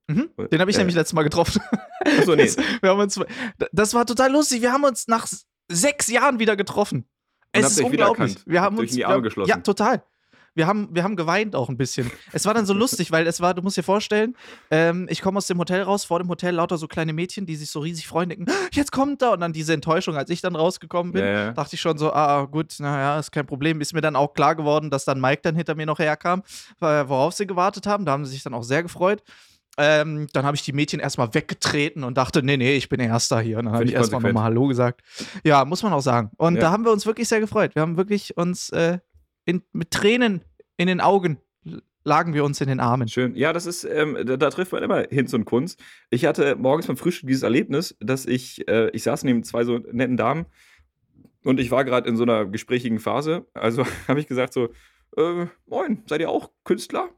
Mhm. 0.09 0.31
Den 0.51 0.61
habe 0.61 0.71
ich 0.71 0.77
Äh, 0.77 0.81
nämlich 0.81 0.95
letztes 0.95 1.13
Mal 1.15 1.25
getroffen. 1.25 1.61
Achso, 2.19 2.37
nee. 2.37 2.45
Wir 2.81 2.91
haben 2.91 3.01
uns, 3.01 3.21
das 3.73 3.93
war 3.93 4.07
total 4.07 4.33
lustig. 4.33 4.63
Wir 4.63 4.73
haben 4.73 4.85
uns 4.85 5.09
nach 5.09 5.27
sechs 5.71 6.07
Jahren 6.09 6.39
wieder 6.39 6.57
getroffen. 6.57 7.05
Es 7.53 7.73
ist 7.73 7.81
unglaublich. 7.83 8.37
Wir 8.47 8.63
haben 8.63 8.79
uns 8.79 8.91
in 8.93 8.97
die 8.97 9.05
Arme 9.05 9.17
haben- 9.17 9.23
geschlossen? 9.25 9.49
Ja, 9.51 9.57
total. 9.59 10.03
Wir 10.57 10.67
haben, 10.67 10.89
wir 10.91 11.05
haben 11.05 11.17
geweint 11.17 11.55
auch 11.55 11.69
ein 11.69 11.77
bisschen. 11.77 12.11
Es 12.33 12.47
war 12.47 12.55
dann 12.55 12.65
so 12.65 12.73
lustig, 12.73 13.13
weil 13.13 13.27
es 13.27 13.41
war, 13.43 13.53
du 13.53 13.61
musst 13.61 13.77
dir 13.77 13.83
vorstellen, 13.83 14.35
ähm, 14.71 15.07
ich 15.11 15.21
komme 15.21 15.37
aus 15.37 15.47
dem 15.47 15.59
Hotel 15.59 15.83
raus, 15.83 16.05
vor 16.07 16.19
dem 16.19 16.29
Hotel 16.31 16.55
lauter 16.55 16.79
so 16.79 16.89
kleine 16.89 17.13
Mädchen, 17.13 17.45
die 17.45 17.57
sich 17.57 17.71
so 17.71 17.81
riesig 17.81 18.09
freuen, 18.09 18.31
denken, 18.31 18.47
"Ah, 18.49 18.69
jetzt 18.73 18.91
kommt 18.91 19.21
er. 19.21 19.33
Und 19.33 19.41
dann 19.41 19.53
diese 19.53 19.75
Enttäuschung, 19.75 20.17
als 20.17 20.31
ich 20.31 20.41
dann 20.41 20.57
rausgekommen 20.57 21.13
bin, 21.13 21.23
Ja, 21.25 21.31
ja. 21.31 21.53
dachte 21.53 21.75
ich 21.75 21.81
schon 21.83 21.99
so, 21.99 22.11
ah, 22.13 22.47
gut, 22.47 22.75
naja, 22.79 23.19
ist 23.19 23.33
kein 23.33 23.47
Problem. 23.47 23.83
Ist 23.83 23.93
mir 23.93 24.01
dann 24.01 24.17
auch 24.17 24.33
klar 24.33 24.55
geworden, 24.57 24.91
dass 24.91 25.05
dann 25.05 25.21
Mike 25.21 25.43
dann 25.43 25.55
hinter 25.57 25.75
mir 25.75 25.85
noch 25.85 25.99
herkam, 25.99 26.43
worauf 26.81 27.35
sie 27.35 27.47
gewartet 27.47 27.87
haben. 27.87 28.07
Da 28.07 28.13
haben 28.13 28.25
sie 28.25 28.33
sich 28.33 28.43
dann 28.43 28.55
auch 28.55 28.65
sehr 28.65 28.83
gefreut. 28.83 29.23
Ähm, 29.79 30.27
dann 30.33 30.47
habe 30.47 30.57
ich 30.57 30.63
die 30.63 30.73
Mädchen 30.73 31.01
erstmal 31.01 31.35
weggetreten 31.35 32.03
und 32.03 32.17
dachte, 32.17 32.43
nee, 32.43 32.57
nee, 32.57 32.77
ich 32.77 32.89
bin 32.89 32.99
Erster 32.99 33.41
hier. 33.41 33.59
Und 33.59 33.67
dann 33.67 33.75
habe 33.75 33.85
ich 33.85 33.93
erstmal 33.93 34.23
nochmal 34.23 34.45
Hallo 34.45 34.69
gesagt. 34.69 35.03
Ja, 35.45 35.67
muss 35.67 35.83
man 35.83 35.93
auch 35.93 36.01
sagen. 36.01 36.31
Und 36.39 36.55
Ja. 36.55 36.61
da 36.63 36.71
haben 36.71 36.85
wir 36.87 36.93
uns 36.93 37.05
wirklich 37.05 37.29
sehr 37.29 37.41
gefreut. 37.41 37.75
Wir 37.75 37.83
haben 37.83 37.99
wirklich 37.99 38.39
uns 38.39 38.71
äh, 38.71 39.01
in, 39.47 39.63
mit 39.73 39.91
Tränen 39.91 40.43
in 40.77 40.89
den 40.89 41.01
Augen 41.01 41.39
lagen 42.05 42.35
wir 42.35 42.45
uns 42.45 42.61
in 42.61 42.69
den 42.69 42.79
Armen. 42.79 43.09
Schön. 43.09 43.35
Ja, 43.35 43.53
das 43.53 43.67
ist, 43.67 43.85
ähm, 43.85 44.17
da, 44.25 44.37
da 44.37 44.51
trifft 44.51 44.73
man 44.73 44.83
immer 44.83 45.07
Hinz 45.11 45.35
und 45.35 45.45
Kunst. 45.45 45.83
Ich 46.11 46.25
hatte 46.25 46.55
morgens 46.55 46.87
beim 46.87 46.97
Frühstück 46.97 47.27
dieses 47.29 47.43
Erlebnis, 47.43 47.97
dass 48.01 48.27
ich, 48.27 48.69
äh, 48.69 48.91
ich 48.91 49.03
saß 49.03 49.25
neben 49.25 49.43
zwei 49.43 49.65
so 49.65 49.79
netten 49.79 50.17
Damen 50.17 50.47
und 51.43 51.59
ich 51.59 51.71
war 51.71 51.85
gerade 51.85 52.09
in 52.09 52.17
so 52.17 52.23
einer 52.23 52.47
gesprächigen 52.47 53.01
Phase. 53.01 53.47
Also 53.55 53.85
habe 54.09 54.21
ich 54.21 54.29
gesagt 54.29 54.53
so, 54.53 54.69
äh, 55.17 55.47
moin, 55.67 56.03
seid 56.07 56.21
ihr 56.21 56.31
auch 56.31 56.51
Künstler? 56.65 57.09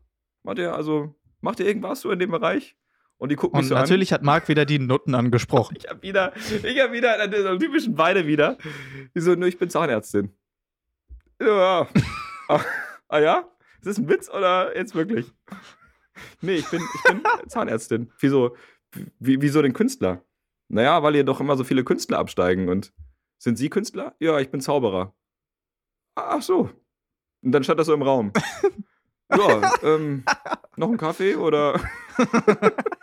Macht 0.42 0.58
ihr, 0.58 0.74
also, 0.74 1.14
macht 1.42 1.60
ihr 1.60 1.66
irgendwas 1.66 2.00
so 2.00 2.10
in 2.10 2.18
dem 2.18 2.30
Bereich? 2.30 2.76
Und 3.18 3.30
die 3.30 3.36
gucken 3.36 3.58
mich 3.58 3.64
Und 3.64 3.68
so 3.68 3.74
an. 3.74 3.82
natürlich 3.82 4.12
hat 4.12 4.22
Marc 4.22 4.48
wieder 4.48 4.64
die 4.64 4.78
Nutten 4.78 5.14
angesprochen. 5.14 5.76
Ich 5.78 5.88
habe 5.88 6.02
wieder, 6.02 6.32
ich 6.62 6.80
habe 6.80 6.92
wieder 6.92 7.20
an 7.20 7.32
so 7.32 7.58
typischen 7.58 7.94
Beine 7.94 8.26
wieder. 8.26 8.56
Die 9.14 9.20
so, 9.20 9.34
nur 9.34 9.48
ich 9.48 9.58
bin 9.58 9.68
Zahnärztin. 9.68 10.30
Ja. 11.40 11.88
ah, 12.48 12.64
ah 13.08 13.18
ja? 13.18 13.48
Ist 13.80 13.86
das 13.86 13.98
ein 13.98 14.08
Witz 14.08 14.28
oder 14.28 14.76
jetzt 14.76 14.94
wirklich? 14.94 15.32
Nee, 16.40 16.56
ich 16.56 16.68
bin, 16.68 16.82
ich 16.94 17.02
bin 17.04 17.22
Zahnärztin. 17.48 18.12
Wieso, 18.18 18.56
wie, 19.18 19.40
wieso 19.40 19.62
den 19.62 19.72
Künstler? 19.72 20.24
Naja, 20.68 21.02
weil 21.02 21.14
hier 21.14 21.24
doch 21.24 21.40
immer 21.40 21.56
so 21.56 21.64
viele 21.64 21.84
Künstler 21.84 22.18
absteigen 22.18 22.68
und 22.68 22.92
sind 23.38 23.56
Sie 23.56 23.70
Künstler? 23.70 24.16
Ja, 24.18 24.38
ich 24.40 24.50
bin 24.50 24.60
Zauberer. 24.60 25.14
Ach 26.16 26.42
so. 26.42 26.70
Und 27.42 27.52
dann 27.52 27.62
stand 27.62 27.78
das 27.78 27.86
so 27.86 27.94
im 27.94 28.02
Raum. 28.02 28.32
Ja, 29.30 29.72
ähm, 29.82 30.24
noch 30.76 30.88
ein 30.88 30.96
Kaffee 30.96 31.36
oder? 31.36 31.78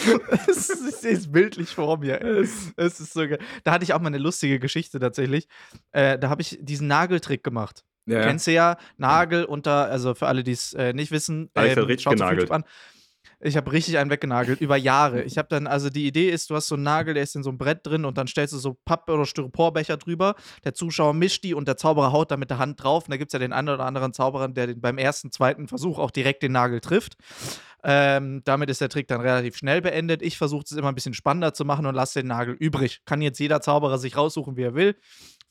Ist, 0.46 0.70
ich 0.70 0.96
sehe 0.96 1.12
es 1.12 1.30
bildlich 1.30 1.70
vor 1.70 1.98
mir. 1.98 2.20
Es, 2.20 2.72
es 2.76 3.00
ist 3.00 3.12
so 3.12 3.20
geil. 3.20 3.38
Da 3.64 3.72
hatte 3.72 3.84
ich 3.84 3.92
auch 3.92 4.00
mal 4.00 4.08
eine 4.08 4.18
lustige 4.18 4.58
Geschichte 4.58 4.98
tatsächlich. 4.98 5.46
Äh, 5.92 6.18
da 6.18 6.28
habe 6.28 6.42
ich 6.42 6.58
diesen 6.60 6.86
Nageltrick 6.86 7.42
gemacht. 7.44 7.84
Ja, 8.06 8.22
Kennst 8.22 8.46
du 8.46 8.52
ja, 8.52 8.76
Nagel 8.96 9.44
unter, 9.44 9.90
also 9.90 10.14
für 10.14 10.26
alle, 10.26 10.42
die 10.42 10.52
es 10.52 10.72
äh, 10.72 10.92
nicht 10.92 11.12
wissen, 11.12 11.50
hat 11.54 11.76
ähm, 11.76 11.84
auf 11.84 11.86
genagelt. 11.86 12.40
YouTube 12.40 12.50
an. 12.50 12.64
Ich 13.42 13.56
habe 13.56 13.72
richtig 13.72 13.96
einen 13.96 14.10
weggenagelt, 14.10 14.60
über 14.60 14.76
Jahre. 14.76 15.22
Ich 15.22 15.38
habe 15.38 15.48
dann, 15.48 15.66
also 15.66 15.88
die 15.88 16.06
Idee 16.06 16.28
ist, 16.28 16.50
du 16.50 16.56
hast 16.56 16.68
so 16.68 16.74
einen 16.74 16.84
Nagel, 16.84 17.14
der 17.14 17.22
ist 17.22 17.34
in 17.34 17.42
so 17.42 17.48
einem 17.48 17.56
Brett 17.56 17.86
drin 17.86 18.04
und 18.04 18.18
dann 18.18 18.26
stellst 18.26 18.52
du 18.52 18.58
so 18.58 18.76
Papp- 18.84 19.08
oder 19.08 19.24
Styroporbecher 19.24 19.96
drüber. 19.96 20.34
Der 20.64 20.74
Zuschauer 20.74 21.14
mischt 21.14 21.42
die 21.44 21.54
und 21.54 21.66
der 21.66 21.78
Zauberer 21.78 22.12
haut 22.12 22.30
da 22.30 22.36
mit 22.36 22.50
der 22.50 22.58
Hand 22.58 22.82
drauf. 22.82 23.04
Und 23.04 23.12
da 23.12 23.16
gibt 23.16 23.30
es 23.30 23.32
ja 23.32 23.38
den 23.38 23.54
einen 23.54 23.70
oder 23.70 23.86
anderen 23.86 24.12
Zauberer, 24.12 24.48
der 24.48 24.66
den 24.66 24.80
beim 24.82 24.98
ersten, 24.98 25.32
zweiten 25.32 25.68
Versuch 25.68 25.98
auch 25.98 26.10
direkt 26.10 26.42
den 26.42 26.52
Nagel 26.52 26.80
trifft. 26.80 27.16
Ähm, 27.84 28.42
damit 28.44 28.70
ist 28.70 28.80
der 28.80 28.88
Trick 28.88 29.08
dann 29.08 29.20
relativ 29.20 29.56
schnell 29.56 29.80
beendet. 29.82 30.22
Ich 30.22 30.36
versuche 30.38 30.64
es 30.64 30.72
immer 30.72 30.88
ein 30.88 30.94
bisschen 30.94 31.14
spannender 31.14 31.54
zu 31.54 31.64
machen 31.64 31.86
und 31.86 31.94
lasse 31.94 32.20
den 32.20 32.28
Nagel 32.28 32.54
übrig. 32.54 33.00
Kann 33.04 33.22
jetzt 33.22 33.38
jeder 33.38 33.60
Zauberer 33.60 33.98
sich 33.98 34.16
raussuchen, 34.16 34.56
wie 34.56 34.62
er 34.62 34.74
will. 34.74 34.96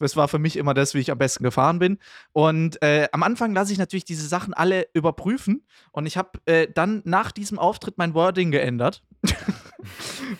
Das 0.01 0.15
war 0.15 0.29
für 0.29 0.39
mich 0.39 0.55
immer 0.55 0.73
das, 0.73 0.93
wie 0.93 0.99
ich 0.99 1.11
am 1.11 1.17
besten 1.17 1.43
gefahren 1.43 1.77
bin. 1.79 1.97
Und 2.31 2.81
äh, 2.81 3.09
am 3.11 3.21
Anfang 3.21 3.53
lasse 3.53 3.73
ich 3.73 3.77
natürlich 3.79 4.05
diese 4.05 4.27
Sachen 4.27 4.53
alle 4.53 4.87
überprüfen. 4.93 5.65
Und 5.91 6.05
ich 6.05 6.15
habe 6.15 6.39
äh, 6.45 6.67
dann 6.73 7.01
nach 7.03 7.31
diesem 7.33 7.59
Auftritt 7.59 7.97
mein 7.97 8.13
Wording 8.13 8.49
geändert. 8.51 9.03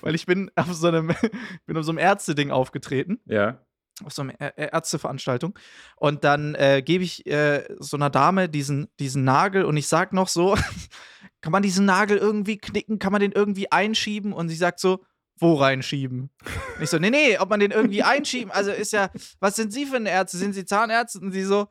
Weil 0.01 0.15
ich 0.15 0.25
bin 0.25 0.49
auf 0.55 0.73
so 0.73 0.87
einem, 0.87 1.11
bin 1.65 1.77
auf 1.77 1.83
so 1.83 1.91
einem 1.91 1.97
Ärzte-Ding 1.99 2.51
aufgetreten 2.51 3.19
Ja. 3.25 3.59
auf 4.05 4.13
so 4.13 4.21
einer 4.21 4.57
Ärzteveranstaltung. 4.57 5.57
Und 5.97 6.23
dann 6.23 6.55
äh, 6.55 6.81
gebe 6.81 7.03
ich 7.03 7.25
äh, 7.27 7.65
so 7.79 7.97
einer 7.97 8.09
Dame 8.09 8.47
diesen, 8.47 8.87
diesen 8.99 9.25
Nagel 9.25 9.65
und 9.65 9.75
ich 9.75 9.87
sag 9.89 10.13
noch 10.13 10.29
so, 10.29 10.55
kann 11.41 11.51
man 11.51 11.63
diesen 11.63 11.85
Nagel 11.85 12.17
irgendwie 12.17 12.57
knicken, 12.57 12.99
kann 12.99 13.11
man 13.11 13.21
den 13.21 13.31
irgendwie 13.31 13.71
einschieben? 13.71 14.33
Und 14.33 14.49
sie 14.49 14.55
sagt 14.55 14.79
so, 14.79 15.03
wo 15.39 15.53
reinschieben? 15.55 16.29
Und 16.75 16.83
ich 16.83 16.89
so, 16.89 16.99
nee, 16.99 17.09
nee, 17.09 17.37
ob 17.37 17.49
man 17.49 17.59
den 17.61 17.71
irgendwie 17.71 18.03
einschieben, 18.03 18.51
also 18.51 18.71
ist 18.71 18.91
ja, 18.91 19.09
was 19.39 19.55
sind 19.55 19.71
Sie 19.71 19.85
für 19.85 19.95
eine 19.95 20.09
Ärzte? 20.09 20.37
Sind 20.37 20.53
Sie 20.53 20.65
Zahnärzte? 20.65 21.19
Und 21.19 21.31
sie 21.31 21.43
so, 21.43 21.67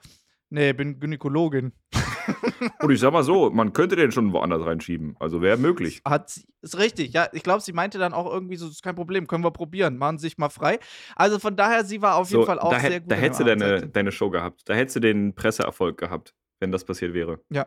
nee, 0.51 0.73
bin 0.73 0.99
Gynäkologin. 0.99 1.73
Und 2.81 2.91
ich 2.91 3.01
sag 3.01 3.13
mal 3.13 3.23
so, 3.23 3.51
man 3.51 3.73
könnte 3.73 3.97
den 3.97 4.11
schon 4.13 4.33
woanders 4.33 4.65
reinschieben. 4.65 5.17
Also 5.21 5.41
wäre 5.43 5.57
möglich. 5.57 6.01
Hat 6.07 6.31
sie, 6.31 6.47
ist 6.63 6.79
richtig, 6.79 7.13
ja. 7.13 7.29
Ich 7.33 7.43
glaube, 7.43 7.63
sie 7.63 7.73
meinte 7.73 7.99
dann 7.99 8.13
auch 8.13 8.31
irgendwie 8.31 8.57
so, 8.57 8.69
ist 8.69 8.83
kein 8.83 8.95
Problem, 8.95 9.27
können 9.27 9.45
wir 9.45 9.51
probieren, 9.51 9.97
machen 9.99 10.19
Sie 10.19 10.27
sich 10.29 10.39
mal 10.39 10.49
frei. 10.49 10.79
Also 11.17 11.39
von 11.39 11.57
daher, 11.57 11.85
sie 11.85 12.03
war 12.03 12.17
auf 12.17 12.31
jeden 12.31 12.43
So, 12.43 12.47
Fall 12.47 12.59
auch 12.59 12.79
sehr 12.79 13.01
gut. 13.01 13.11
da 13.11 13.17
hättest 13.17 13.41
du 13.41 13.45
deine, 13.45 13.89
deine 13.89 14.13
Show 14.13 14.31
gehabt. 14.31 14.63
Da 14.67 14.75
hättest 14.75 14.97
du 14.97 15.01
den 15.01 15.35
Presseerfolg 15.35 15.99
gehabt, 15.99 16.35
wenn 16.61 16.73
das 16.73 16.85
passiert 16.85 17.15
wäre. 17.15 17.41
Ja. 17.51 17.67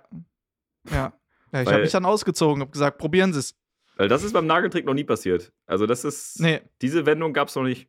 Ja. 0.92 1.14
Ja 1.52 1.62
ich 1.64 1.68
habe 1.70 1.82
mich 1.82 1.92
dann 1.92 2.06
ausgezogen, 2.06 2.62
habe 2.62 2.72
gesagt, 2.72 2.98
probieren 2.98 3.34
Sie 3.34 3.40
es. 3.40 3.56
Weil 3.98 4.08
das 4.08 4.24
ist 4.24 4.34
beim 4.34 4.48
Nageltrick 4.48 4.86
noch 4.86 4.94
nie 4.94 5.04
passiert. 5.04 5.52
Also 5.66 5.86
das 5.86 6.04
ist, 6.06 6.40
Nee, 6.40 6.62
diese 6.82 7.06
Wendung 7.06 7.34
gab 7.34 7.50
es 7.50 7.56
noch 7.56 7.64
nicht. 7.64 7.88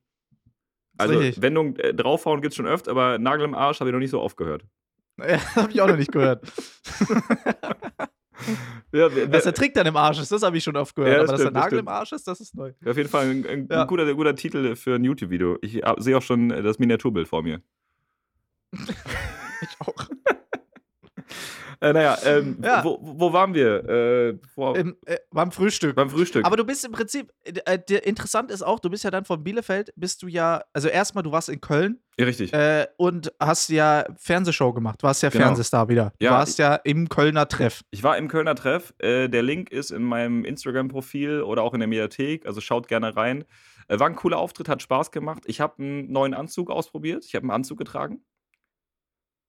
Also 0.98 1.18
richtig. 1.18 1.40
Wendung 1.42 1.77
äh, 1.77 1.94
draufhauen 1.94 2.42
gibt 2.42 2.53
es 2.53 2.57
schon 2.57 2.66
öfter, 2.66 2.90
aber 2.90 3.18
Nagel 3.18 3.44
im 3.46 3.55
Arsch 3.55 3.81
habe 3.81 3.90
ich 3.90 3.92
noch 3.92 4.01
nicht 4.01 4.11
so 4.11 4.20
oft 4.20 4.37
gehört. 4.37 4.64
Ja, 5.18 5.38
habe 5.57 5.70
ich 5.70 5.81
auch 5.81 5.88
noch 5.88 5.96
nicht 5.96 6.12
gehört. 6.12 6.44
Ja, 8.94 9.14
wer, 9.14 9.33
Was 9.33 9.44
der 9.44 9.55
Trick 9.55 9.72
dann 9.72 9.87
im 9.87 9.96
Arsch 9.96 10.18
ist, 10.18 10.33
das 10.33 10.42
habe 10.42 10.57
ich 10.57 10.64
schon 10.64 10.77
oft 10.77 10.94
gehört. 10.96 11.12
Ja, 11.12 11.20
das 11.20 11.31
aber 11.31 11.38
stimmt, 11.38 11.55
dass 11.57 11.62
das 11.62 11.62
der 11.62 11.62
Nagel 11.62 11.79
im 11.79 11.85
stimmt. 11.85 11.96
Arsch 11.96 12.12
ist, 12.12 12.27
das 12.29 12.40
ist 12.40 12.55
neu. 12.55 12.72
auf 12.85 12.96
jeden 12.96 13.09
Fall 13.09 13.31
ein, 13.31 13.46
ein 13.46 13.68
Ja. 13.70 13.85
guter, 13.85 14.12
guter 14.14 14.35
Titel 14.35 14.75
für 14.75 14.96
ein 14.96 15.05
YouTube-Video. 15.05 15.59
Ich 15.62 15.83
äh, 15.83 15.94
sehe 15.98 16.18
auch 16.18 16.22
schon 16.22 16.51
äh, 16.51 16.61
das 16.62 16.79
Miniaturbild 16.79 17.29
vor 17.29 17.42
mir. 17.42 17.62
Ich 19.62 19.77
auch. 19.79 20.09
Äh, 21.83 21.92
naja, 21.92 22.16
ähm, 22.25 22.59
Ja. 22.62 22.85
wo, 22.85 22.99
wo 23.03 23.33
waren 23.33 23.55
wir? 23.55 23.85
Äh, 23.88 24.29
Im, 24.79 24.97
äh, 25.07 25.16
beim 25.33 25.51
Frühstück. 25.51 25.97
beim 25.97 26.09
Frühstück. 26.11 26.45
Aber 26.47 26.57
du 26.57 26.64
bist 26.64 26.85
im 26.85 26.92
Prinzip, 26.92 27.33
äh, 27.45 27.79
interessant 28.05 28.51
ist 28.51 28.62
auch, 28.62 28.79
du 28.81 28.88
bist 28.88 29.03
ja 29.05 29.11
dann 29.11 29.25
von 29.25 29.42
Bielefeld, 29.42 29.92
bist 29.97 30.23
du 30.23 30.29
ja, 30.29 30.62
also 30.73 30.88
erstmal, 30.88 31.25
du 31.25 31.33
warst 31.33 31.49
in 31.49 31.61
Köln 31.61 31.99
ja, 32.18 32.25
richtig. 32.25 32.53
äh, 32.53 32.87
und 32.97 33.33
hast 33.40 33.68
ja 33.71 34.05
Fernsehshow 34.16 34.73
gemacht, 34.73 35.03
warst 35.03 35.23
ja 35.23 35.29
Genau. 35.31 35.47
Fernsehstar 35.47 35.88
wieder. 35.88 36.12
Du 36.21 36.25
Ja, 36.27 36.31
warst 36.33 36.59
ja 36.59 36.77
im 36.77 37.09
Kölner 37.09 37.49
Treff. 37.49 37.83
Ich 37.90 38.03
war 38.05 38.16
im 38.16 38.29
Kölner 38.29 38.55
Treff. 38.55 38.95
Äh, 38.99 39.29
der 39.29 39.42
Link 39.42 39.71
ist 39.73 39.90
in 39.90 40.03
meinem 40.05 40.45
Instagram-Profil 40.45 41.42
oder 41.42 41.62
auch 41.62 41.75
in 41.75 41.81
der 41.81 41.88
Mediathek. 41.88 42.47
Also 42.47 42.61
schaut 42.61 42.87
gerne 42.87 43.16
rein. 43.16 43.45
War 43.88 44.07
ein 44.07 44.14
cooler 44.16 44.38
Auftritt, 44.38 44.68
hat 44.68 44.81
Spaß 44.81 45.11
gemacht. 45.11 45.42
Ich 45.47 45.61
habe 45.61 45.83
einen 45.83 46.12
neuen 46.12 46.33
Anzug 46.35 46.71
ausprobiert. 46.71 47.25
Ich 47.27 47.35
habe 47.35 47.42
einen 47.45 47.51
Anzug 47.51 47.77
getragen. 47.79 48.23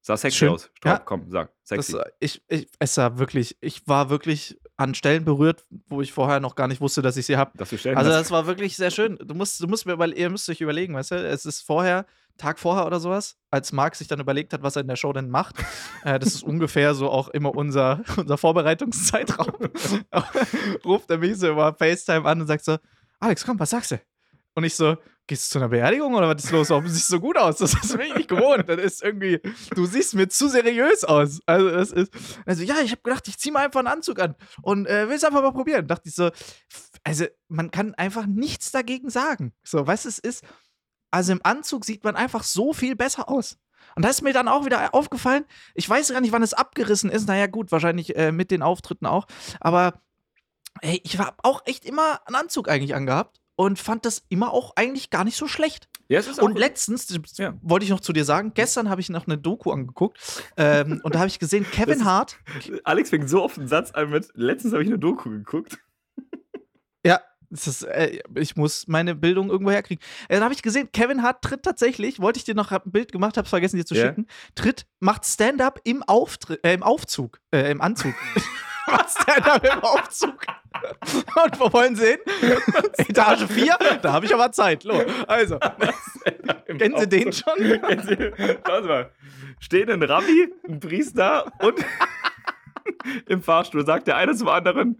Sah 0.05 0.17
sexy 0.17 0.39
Schön. 0.39 0.49
aus. 0.49 0.69
Straub, 0.75 0.93
Ja. 0.93 0.99
komm, 0.99 1.31
sag. 1.31 1.49
Das, 1.69 1.87
Sexy. 1.87 1.97
äh, 1.97 2.11
ich, 2.19 2.41
ich, 2.49 2.67
es 2.77 2.97
war 2.97 3.17
wirklich, 3.19 3.57
ich 3.61 3.87
war 3.87 4.09
wirklich 4.09 4.59
an 4.75 4.93
Stellen 4.95 5.23
berührt, 5.23 5.63
wo 5.87 6.01
ich 6.01 6.11
vorher 6.11 6.41
noch 6.41 6.55
gar 6.55 6.67
nicht 6.67 6.81
wusste, 6.81 7.01
dass 7.01 7.15
ich 7.15 7.25
sie 7.25 7.37
habe. 7.37 7.51
Also 7.57 7.77
hast. 7.77 8.05
das 8.05 8.29
war 8.31 8.45
wirklich 8.45 8.75
sehr 8.75 8.91
schön. 8.91 9.17
Du 9.23 9.33
musst, 9.33 9.61
du 9.61 9.67
musst 9.67 9.85
mir, 9.85 9.97
weil 9.97 10.11
ihr 10.13 10.29
müsst 10.29 10.49
euch 10.49 10.59
überlegen, 10.59 10.93
weißt 10.93 11.11
du, 11.11 11.15
es 11.27 11.45
ist 11.45 11.61
vorher, 11.61 12.05
Tag 12.37 12.59
vorher 12.59 12.85
oder 12.85 12.99
sowas, 12.99 13.37
als 13.49 13.71
Marc 13.71 13.95
sich 13.95 14.07
dann 14.09 14.19
überlegt 14.19 14.51
hat, 14.51 14.61
was 14.61 14.75
er 14.75 14.81
in 14.81 14.87
der 14.89 14.95
Show 14.97 15.13
denn 15.13 15.29
macht. 15.29 15.55
äh, 16.03 16.19
das 16.19 16.33
ist 16.33 16.43
ungefähr 16.43 16.95
so 16.95 17.09
auch 17.09 17.29
immer 17.29 17.55
unser, 17.55 18.03
unser 18.17 18.37
Vorbereitungszeitraum. 18.37 19.53
Ruft 20.83 21.09
er 21.11 21.17
mich 21.19 21.37
so 21.37 21.49
über 21.49 21.73
FaceTime 21.75 22.25
an 22.25 22.41
und 22.41 22.47
sagt 22.47 22.65
so, 22.65 22.77
Alex, 23.19 23.45
komm, 23.45 23.59
was 23.59 23.69
sagst 23.69 23.91
du? 23.91 24.01
Und 24.55 24.63
ich 24.65 24.75
so, 24.75 24.97
gehst 25.33 25.49
du 25.49 25.53
zu 25.53 25.59
einer 25.59 25.69
Beerdigung 25.69 26.13
oder 26.13 26.27
was 26.27 26.43
ist 26.43 26.51
los? 26.51 26.69
Warum 26.69 26.87
siehst 26.87 27.09
du 27.09 27.15
so 27.15 27.19
gut 27.19 27.37
aus? 27.37 27.57
Das 27.57 27.73
ist 27.73 27.97
mir 27.97 28.13
nicht 28.13 28.29
gewohnt. 28.29 28.69
Das 28.69 28.79
ist 28.79 29.03
irgendwie, 29.03 29.39
du 29.73 29.87
siehst 29.87 30.13
mir 30.13 30.27
zu 30.27 30.47
seriös 30.47 31.03
aus. 31.03 31.39
Also 31.47 31.71
das 31.71 31.91
ist, 31.91 32.13
also 32.45 32.61
ja, 32.61 32.75
ich 32.81 32.91
habe 32.91 33.01
gedacht, 33.01 33.27
ich 33.27 33.39
ziehe 33.39 33.51
mal 33.51 33.65
einfach 33.65 33.79
einen 33.79 33.87
Anzug 33.87 34.19
an 34.19 34.35
und 34.61 34.85
äh, 34.85 35.09
will 35.09 35.15
es 35.15 35.23
einfach 35.23 35.41
mal 35.41 35.51
probieren. 35.51 35.87
Dachte 35.87 36.07
ich 36.07 36.13
so, 36.13 36.29
also 37.03 37.25
man 37.47 37.71
kann 37.71 37.95
einfach 37.95 38.27
nichts 38.27 38.71
dagegen 38.71 39.09
sagen. 39.09 39.53
So, 39.63 39.87
du, 39.87 40.05
es 40.05 40.19
ist, 40.19 40.43
also 41.09 41.31
im 41.31 41.41
Anzug 41.43 41.83
sieht 41.83 42.03
man 42.03 42.15
einfach 42.15 42.43
so 42.43 42.71
viel 42.71 42.95
besser 42.95 43.27
aus. 43.27 43.57
Und 43.95 44.05
da 44.05 44.09
ist 44.09 44.21
mir 44.21 44.33
dann 44.33 44.47
auch 44.47 44.65
wieder 44.65 44.93
aufgefallen, 44.93 45.45
ich 45.73 45.89
weiß 45.89 46.11
gar 46.11 46.21
nicht, 46.21 46.31
wann 46.31 46.43
es 46.43 46.53
abgerissen 46.53 47.09
ist. 47.09 47.27
Naja, 47.27 47.47
gut, 47.47 47.71
wahrscheinlich 47.71 48.15
äh, 48.15 48.31
mit 48.31 48.51
den 48.51 48.61
Auftritten 48.61 49.07
auch. 49.07 49.25
Aber 49.59 49.99
ey, 50.81 51.01
ich 51.03 51.17
habe 51.17 51.37
auch 51.41 51.63
echt 51.65 51.85
immer 51.85 52.21
einen 52.27 52.35
Anzug 52.35 52.69
eigentlich 52.69 52.93
angehabt 52.93 53.42
und 53.55 53.77
fand 53.79 54.05
das 54.05 54.23
immer 54.29 54.51
auch 54.51 54.73
eigentlich 54.75 55.09
gar 55.09 55.23
nicht 55.23 55.37
so 55.37 55.47
schlecht. 55.47 55.87
ja, 56.07 56.21
Und 56.41 56.57
letztens, 56.57 57.07
Ja. 57.37 57.53
wollte 57.61 57.83
ich 57.85 57.89
noch 57.91 57.99
zu 57.99 58.11
dir 58.13 58.25
sagen, 58.25 58.53
gestern 58.55 58.89
habe 58.89 59.01
ich 59.01 59.09
noch 59.09 59.27
eine 59.27 59.37
Doku 59.37 59.71
angeguckt 59.71 60.17
ähm, 60.57 60.99
und 61.03 61.15
da 61.15 61.19
habe 61.19 61.27
ich 61.27 61.39
gesehen, 61.39 61.65
Kevin 61.71 61.99
ist- 61.99 62.03
Hart, 62.03 62.37
Alex 62.83 63.09
fängt 63.11 63.29
so 63.29 63.43
oft 63.43 63.57
einen 63.59 63.67
Satz 63.67 63.91
an 63.91 64.09
mit: 64.09 64.29
Letztens 64.33 64.73
habe 64.73 64.83
ich 64.83 64.89
eine 64.89 64.99
Doku 64.99 65.29
geguckt. 65.29 65.77
ja, 67.05 67.21
ist, 67.49 67.83
äh, 67.83 68.19
ich 68.35 68.55
muss 68.55 68.87
meine 68.87 69.13
Bildung 69.13 69.49
irgendwo 69.51 69.69
herkriegen. 69.71 70.03
Äh, 70.27 70.35
dann 70.35 70.43
habe 70.43 70.53
ich 70.55 70.63
gesehen, 70.63 70.91
Kevin 70.91 71.21
Hart 71.21 71.43
tritt 71.43 71.61
tatsächlich, 71.63 72.19
wollte 72.19 72.37
ich 72.39 72.43
dir 72.45 72.55
noch 72.55 72.71
ein 72.71 72.81
Bild 72.85 73.11
gemacht, 73.11 73.37
habe 73.37 73.45
es 73.45 73.49
vergessen 73.51 73.77
dir 73.77 73.85
zu 73.85 73.93
Ja. 73.93 74.07
schicken, 74.07 74.25
tritt, 74.55 74.87
macht 74.99 75.23
Stand-up 75.25 75.79
im 75.83 76.01
Auftritt, 76.01 76.63
äh, 76.65 76.73
im 76.73 76.81
Aufzug, 76.81 77.39
äh, 77.53 77.69
im 77.71 77.81
Anzug. 77.81 78.13
macht 78.87 79.09
Stand-up 79.09 79.63
im 79.63 79.83
Aufzug. 79.83 80.45
Und 81.43 81.59
wo 81.59 81.71
wollen 81.71 81.95
Sie 81.95 82.05
hin? 82.05 82.19
Etage 82.97 83.45
4? 83.47 83.77
Da 84.01 84.13
habe 84.13 84.25
ich 84.25 84.33
aber 84.33 84.51
Zeit. 84.51 84.83
Lo. 84.83 85.01
Also, 85.27 85.59
kennen 86.65 86.97
Sie 86.97 87.07
den 87.07 87.31
schon? 87.31 87.53
Schauen 88.65 88.83
Sie 88.83 88.87
mal. 88.87 89.11
Steht 89.59 89.89
ein 89.89 90.03
Rabbi, 90.03 90.53
ein 90.67 90.79
Priester 90.79 91.51
und 91.59 91.85
im 93.27 93.41
Fahrstuhl 93.41 93.85
sagt 93.85 94.07
der 94.07 94.17
eine 94.17 94.35
zum 94.35 94.49
anderen. 94.49 94.97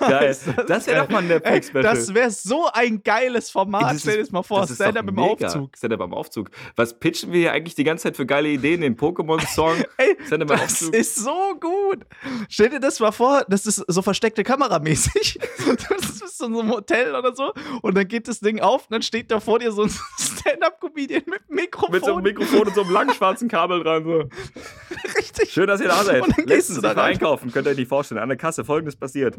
Geil. 0.00 0.36
Das 0.66 0.86
wäre 0.86 1.00
doch 1.02 1.08
mal 1.10 1.18
ein 1.18 1.28
Netflix-Special. 1.28 1.82
das 1.82 2.14
wäre 2.14 2.30
so 2.30 2.68
ein 2.72 3.02
geiles 3.02 3.50
Format. 3.50 3.94
Das 3.94 4.00
Stell 4.00 4.14
dir 4.14 4.20
ist- 4.20 4.26
das 4.28 4.32
mal 4.32 4.42
vor, 4.42 4.60
das 4.62 4.70
ist 4.70 4.76
Stand-up 4.76 5.08
im. 5.08 5.18
Aufzug. 5.18 5.76
Stand-up 5.76 6.00
am 6.00 6.14
Aufzug. 6.14 6.50
Was 6.76 6.98
pitchen 6.98 7.32
wir 7.32 7.40
hier 7.40 7.52
eigentlich 7.52 7.74
die 7.74 7.84
ganze 7.84 8.04
Zeit 8.04 8.16
für 8.16 8.26
geile 8.26 8.48
Ideen? 8.48 8.80
Den 8.80 8.96
Pokémon-Song? 8.96 9.74
Stand-up 10.26 10.48
das 10.48 10.60
Aufzug? 10.62 10.94
ist 10.94 11.16
so 11.16 11.54
gut. 11.60 12.04
Stell 12.48 12.70
dir 12.70 12.80
das 12.80 13.00
mal 13.00 13.12
vor, 13.12 13.44
das 13.48 13.66
ist 13.66 13.84
so 13.88 14.02
versteckte 14.02 14.42
Kameramäßig. 14.44 15.38
Das 15.88 16.19
ist 16.40 16.46
in 16.46 16.54
so 16.54 16.60
einem 16.60 16.70
Hotel 16.70 17.14
oder 17.14 17.34
so. 17.34 17.52
Und 17.82 17.96
dann 17.96 18.08
geht 18.08 18.28
das 18.28 18.40
Ding 18.40 18.60
auf 18.60 18.82
und 18.86 18.92
dann 18.92 19.02
steht 19.02 19.30
da 19.30 19.40
vor 19.40 19.58
dir 19.58 19.72
so 19.72 19.82
ein 19.82 19.90
Stand-up-Comedian 20.18 21.22
mit 21.26 21.48
Mikrofon. 21.50 21.92
Mit 21.92 22.04
so 22.04 22.14
einem 22.14 22.22
Mikrofon 22.22 22.66
und 22.68 22.74
so 22.74 22.82
einem 22.82 22.90
langen 22.92 23.14
schwarzen 23.14 23.48
Kabel 23.48 23.82
dran. 23.82 24.04
So. 24.04 24.24
Richtig. 25.18 25.50
Schön, 25.52 25.66
dass 25.66 25.80
ihr 25.80 25.88
da 25.88 26.02
seid. 26.02 26.24
Letztens 26.46 26.80
da 26.80 26.88
rein. 26.92 27.12
einkaufen, 27.12 27.52
könnt 27.52 27.66
ihr 27.66 27.70
euch 27.70 27.76
nicht 27.76 27.88
vorstellen. 27.88 28.20
An 28.20 28.28
der 28.28 28.38
Kasse 28.38 28.64
folgendes 28.64 28.96
passiert. 28.96 29.36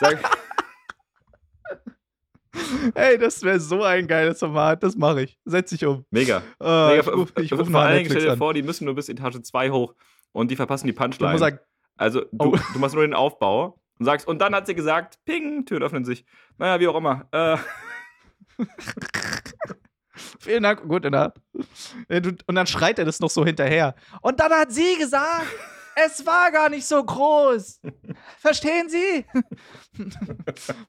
Sag, 0.00 0.22
Ey, 2.94 3.18
das 3.18 3.42
wäre 3.42 3.60
so 3.60 3.82
ein 3.82 4.06
geiles 4.06 4.38
Format. 4.40 4.82
Das 4.82 4.96
mache 4.96 5.22
ich. 5.22 5.38
Setz 5.44 5.70
dich 5.70 5.84
um. 5.84 6.04
mega. 6.10 6.38
Äh, 6.60 6.88
mega. 6.96 7.00
ich 7.00 7.08
ruf, 7.08 7.32
ich 7.38 7.52
ruf 7.52 7.68
Vor 7.70 7.80
allen 7.80 7.98
Dingen, 7.98 8.10
stell 8.10 8.22
dir 8.22 8.36
vor, 8.36 8.52
die 8.54 8.62
müssen 8.62 8.84
nur 8.84 8.94
bis 8.94 9.08
Etage 9.08 9.40
2 9.42 9.70
hoch 9.70 9.94
und 10.32 10.50
die 10.50 10.56
verpassen 10.56 10.86
die 10.86 10.92
Punchline. 10.92 11.60
Also 11.96 12.20
du, 12.20 12.26
Oh. 12.52 12.56
du 12.72 12.78
machst 12.78 12.94
nur 12.94 13.04
den 13.04 13.14
Aufbau 13.14 13.80
und 13.98 14.04
sagst, 14.06 14.26
und 14.28 14.38
dann 14.40 14.54
hat 14.54 14.66
sie 14.66 14.74
gesagt, 14.74 15.18
ping, 15.24 15.64
Türen 15.66 15.82
öffnen 15.82 16.04
sich. 16.04 16.24
Naja, 16.58 16.80
wie 16.80 16.88
auch 16.88 16.96
immer. 16.96 17.26
Äh, 17.32 17.56
Vielen 20.40 20.62
Dank, 20.64 20.82
gut. 20.88 21.04
Ja, 21.04 21.32
du- 22.08 22.36
Und 22.46 22.54
dann 22.54 22.66
schreit 22.66 22.98
er 22.98 23.04
das 23.04 23.20
noch 23.20 23.30
so 23.30 23.44
hinterher. 23.44 23.94
Und 24.20 24.40
dann 24.40 24.52
hat 24.52 24.72
sie 24.72 24.96
gesagt, 24.96 25.46
es 26.06 26.24
war 26.26 26.50
gar 26.52 26.68
nicht 26.68 26.86
so 26.86 27.02
groß. 27.02 27.80
Verstehen 28.38 28.88
Sie? 28.88 29.24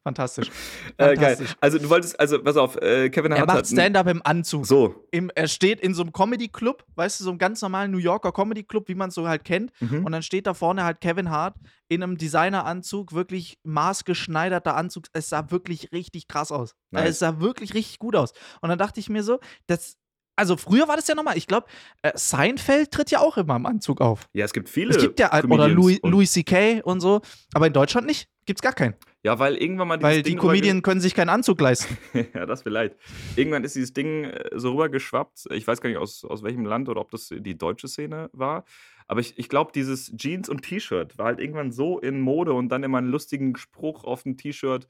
Fantastisch. 0.04 0.50
äh, 0.98 1.15
geil. 1.15 1.38
Also 1.62 1.78
du 1.80 1.89
wolltest, 1.89 2.19
also 2.19 2.41
pass 2.41 2.58
auf, 2.58 2.76
äh, 2.78 3.10
Kevin 3.10 3.32
Er 3.32 3.39
Hart 3.39 3.48
macht 3.48 3.58
hat 3.58 3.65
einen- 3.65 3.74
Stand-up 3.80 4.08
im 4.08 4.22
Anzug. 4.24 4.65
So. 4.65 5.08
Im, 5.12 5.32
er 5.36 5.48
steht 5.48 5.80
in 5.82 5.93
so 5.93 6.02
einem 6.04 6.12
Comedy-Club, 6.12 6.84
weißt 6.95 7.19
du, 7.19 7.24
so 7.24 7.30
einem 7.30 7.39
ganz 7.39 7.62
normalen 7.62 7.91
New 7.91 7.98
Yorker 7.98 8.32
Comedy-Club, 8.32 8.88
wie 8.88 8.95
man 8.95 9.10
es 9.10 9.15
so 9.15 9.28
halt 9.28 9.43
kennt. 9.45 9.72
Mhm. 9.82 10.06
Und 10.06 10.12
dann 10.12 10.24
steht 10.24 10.48
da 10.48 10.54
vorne 10.54 10.84
halt 10.84 11.02
Kevin 11.02 11.30
Hart 11.30 11.56
in 11.88 12.04
einem 12.04 12.17
Designeranzug, 12.17 13.13
wirklich 13.13 13.58
maßgeschneiderter 13.63 14.76
Anzug. 14.76 15.06
Es 15.13 15.30
sah 15.30 15.50
wirklich 15.52 15.91
richtig 15.91 16.28
krass 16.28 16.52
aus. 16.52 16.76
Nice. 16.91 17.10
Es 17.10 17.19
sah 17.19 17.39
wirklich 17.39 17.74
richtig 17.74 18.00
gut 18.00 18.15
aus. 18.15 18.32
Und 18.62 18.69
dann 18.69 18.78
dachte 18.80 19.00
ich 19.00 19.10
mir 19.10 19.24
so, 19.24 19.39
das. 19.67 19.98
Also 20.39 20.56
früher 20.56 20.88
war 20.88 20.95
das 20.95 21.06
ja 21.08 21.15
normal. 21.15 21.38
Ich 21.38 21.47
glaube, 21.47 21.67
äh, 22.02 22.12
Seinfeld 22.15 22.91
tritt 22.91 23.12
ja 23.12 23.19
auch 23.19 23.36
immer 23.36 23.58
im 23.58 23.65
Anzug 23.65 23.99
auf. 23.99 24.30
Ja, 24.32 24.45
es 24.45 24.54
gibt 24.54 24.69
viele. 24.69 24.91
Es 24.91 24.97
gibt 25.02 25.19
ja, 25.19 25.28
oder 25.34 25.41
Comedians 25.41 25.73
Louis, 25.75 25.99
und- 25.99 26.12
Louis 26.12 26.32
C.K. 26.32 26.82
und 26.84 27.02
so, 27.02 27.21
aber 27.54 27.67
in 27.67 27.73
Deutschland 27.73 28.08
nicht. 28.08 28.30
Gibt's 28.45 28.62
gar 28.62 28.71
keinen. 28.73 28.95
Ja, 29.21 29.38
weil 29.38 29.56
irgendwann 29.58 29.89
mal 29.89 30.02
Weil 30.02 30.23
die 30.23 30.32
Ding 30.32 30.39
Comedien 30.39 30.82
können 30.82 31.02
sich 31.02 31.13
keinen 31.13 31.28
Anzug 31.28 31.60
leisten. 31.60 31.97
ja, 32.34 32.45
das 32.45 32.63
vielleicht. 32.63 32.95
Irgendwann 33.36 33.65
ist 33.65 33.75
dieses 33.75 33.91
Ding 33.91 34.23
äh, 34.23 34.49
so 34.56 34.71
rübergeschwappt. 34.71 35.47
Ich 35.52 35.67
weiß 35.67 35.82
gar 35.82 35.89
nicht 35.89 35.99
aus, 35.99 36.23
aus 36.23 36.41
welchem 36.41 36.65
Land 36.65 36.88
oder 36.88 37.02
ob 37.02 37.12
das 37.12 37.28
die 37.30 37.58
deutsche 37.58 37.89
Szene 37.89 38.30
war. 38.32 38.63
Aber 39.08 39.19
ich, 39.19 39.38
ich 39.38 39.49
glaube, 39.49 39.71
dieses 39.75 40.15
Jeans 40.15 40.47
und 40.47 40.62
T-Shirt 40.62 41.17
war 41.17 41.25
halt 41.25 41.41
irgendwann 41.41 41.73
so 41.73 41.99
in 41.99 42.21
Mode 42.21 42.54
und 42.54 42.69
dann 42.69 42.84
immer 42.84 42.99
einen 42.99 43.10
lustigen 43.10 43.58
Spruch 43.58 44.06
auf 44.06 44.23
dem 44.23 44.38
T-Shirt. 44.38 44.88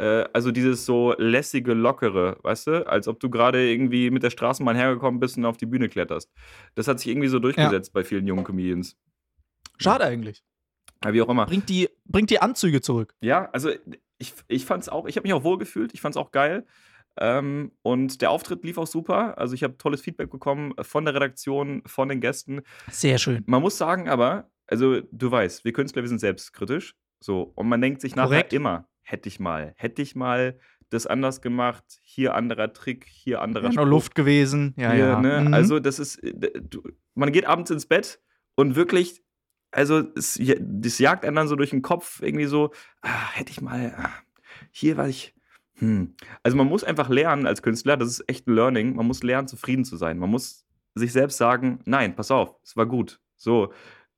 Äh, 0.00 0.28
also 0.32 0.50
dieses 0.50 0.86
so 0.86 1.14
lässige, 1.18 1.74
lockere, 1.74 2.38
weißt 2.42 2.66
du? 2.68 2.86
Als 2.88 3.06
ob 3.06 3.20
du 3.20 3.28
gerade 3.28 3.70
irgendwie 3.70 4.10
mit 4.10 4.22
der 4.22 4.30
Straßenbahn 4.30 4.74
hergekommen 4.74 5.20
bist 5.20 5.36
und 5.36 5.44
auf 5.44 5.58
die 5.58 5.66
Bühne 5.66 5.90
kletterst. 5.90 6.32
Das 6.74 6.88
hat 6.88 6.98
sich 6.98 7.08
irgendwie 7.08 7.28
so 7.28 7.38
durchgesetzt 7.38 7.92
bei 7.92 8.02
vielen 8.02 8.26
jungen 8.26 8.44
Comedians. 8.44 8.96
Schade 9.78 10.04
eigentlich. 10.04 10.42
Ja, 11.04 11.12
wie 11.12 11.20
auch 11.20 11.28
immer. 11.28 11.44
Bringt 11.44 11.68
die, 11.68 11.88
bringt 12.06 12.30
die 12.30 12.40
Anzüge 12.40 12.80
zurück. 12.80 13.14
Ja, 13.20 13.50
also 13.52 13.70
ich, 14.18 14.34
ich 14.48 14.64
fand's 14.64 14.88
auch, 14.88 15.06
ich 15.06 15.16
habe 15.16 15.26
mich 15.26 15.34
auch 15.34 15.44
wohl 15.44 15.58
gefühlt, 15.58 15.92
ich 15.92 16.00
fand's 16.00 16.16
auch 16.16 16.30
geil. 16.30 16.66
Ähm, 17.18 17.72
und 17.82 18.22
der 18.22 18.30
Auftritt 18.30 18.64
lief 18.64 18.78
auch 18.78 18.86
super. 18.86 19.36
Also 19.36 19.54
ich 19.54 19.62
habe 19.62 19.76
tolles 19.76 20.00
Feedback 20.00 20.30
bekommen 20.30 20.72
von 20.80 21.04
der 21.04 21.14
Redaktion, 21.14 21.82
von 21.84 22.08
den 22.08 22.20
Gästen. 22.20 22.62
Sehr 22.90 23.18
schön. 23.18 23.42
Man 23.46 23.60
muss 23.60 23.76
sagen 23.76 24.08
aber, 24.08 24.50
also 24.66 25.00
du 25.12 25.30
weißt, 25.30 25.64
wir 25.64 25.72
Künstler, 25.72 26.02
wir 26.02 26.08
sind 26.08 26.20
selbstkritisch. 26.20 26.94
So, 27.22 27.52
und 27.54 27.68
man 27.68 27.82
denkt 27.82 28.00
sich 28.00 28.16
nachher 28.16 28.28
Korrekt. 28.28 28.52
immer, 28.54 28.88
hätte 29.02 29.28
ich 29.28 29.40
mal, 29.40 29.74
hätte 29.76 30.02
ich 30.02 30.14
mal 30.14 30.58
das 30.90 31.06
anders 31.06 31.40
gemacht, 31.40 31.84
hier 32.02 32.34
anderer 32.34 32.72
Trick, 32.72 33.06
hier 33.08 33.40
anderer 33.40 33.64
Ja, 33.64 33.68
noch 33.68 33.74
Spruch. 33.82 33.86
Luft 33.86 34.14
gewesen. 34.14 34.74
Ja, 34.76 34.92
Hier, 34.92 35.06
ja. 35.06 35.20
Ne? 35.20 35.42
Mhm. 35.46 35.54
Also, 35.54 35.78
das 35.78 35.98
ist, 35.98 36.16
äh, 36.16 36.50
man 37.14 37.32
geht 37.32 37.46
abends 37.46 37.70
ins 37.70 37.86
Bett 37.86 38.20
und 38.56 38.74
wirklich, 38.74 39.22
also, 39.70 40.02
es, 40.16 40.40
das 40.58 40.98
jagt 40.98 41.24
einen 41.24 41.36
dann 41.36 41.48
so 41.48 41.56
durch 41.56 41.70
den 41.70 41.82
Kopf, 41.82 42.20
irgendwie 42.20 42.46
so, 42.46 42.72
ah, 43.02 43.30
hätte 43.32 43.52
ich 43.52 43.60
mal, 43.60 43.94
ah, 43.96 44.10
hier 44.72 44.96
war 44.96 45.08
ich, 45.08 45.34
hm. 45.76 46.14
Also, 46.42 46.56
man 46.56 46.66
muss 46.66 46.84
einfach 46.84 47.08
lernen 47.08 47.46
als 47.46 47.62
Künstler, 47.62 47.96
das 47.96 48.08
ist 48.08 48.28
echt 48.28 48.48
ein 48.48 48.54
Learning, 48.54 48.96
man 48.96 49.06
muss 49.06 49.22
lernen, 49.22 49.48
zufrieden 49.48 49.84
zu 49.84 49.96
sein. 49.96 50.18
Man 50.18 50.28
muss 50.30 50.66
sich 50.94 51.12
selbst 51.12 51.38
sagen, 51.38 51.80
nein, 51.84 52.16
pass 52.16 52.30
auf, 52.30 52.56
es 52.64 52.76
war 52.76 52.86
gut. 52.86 53.20
So, 53.36 53.72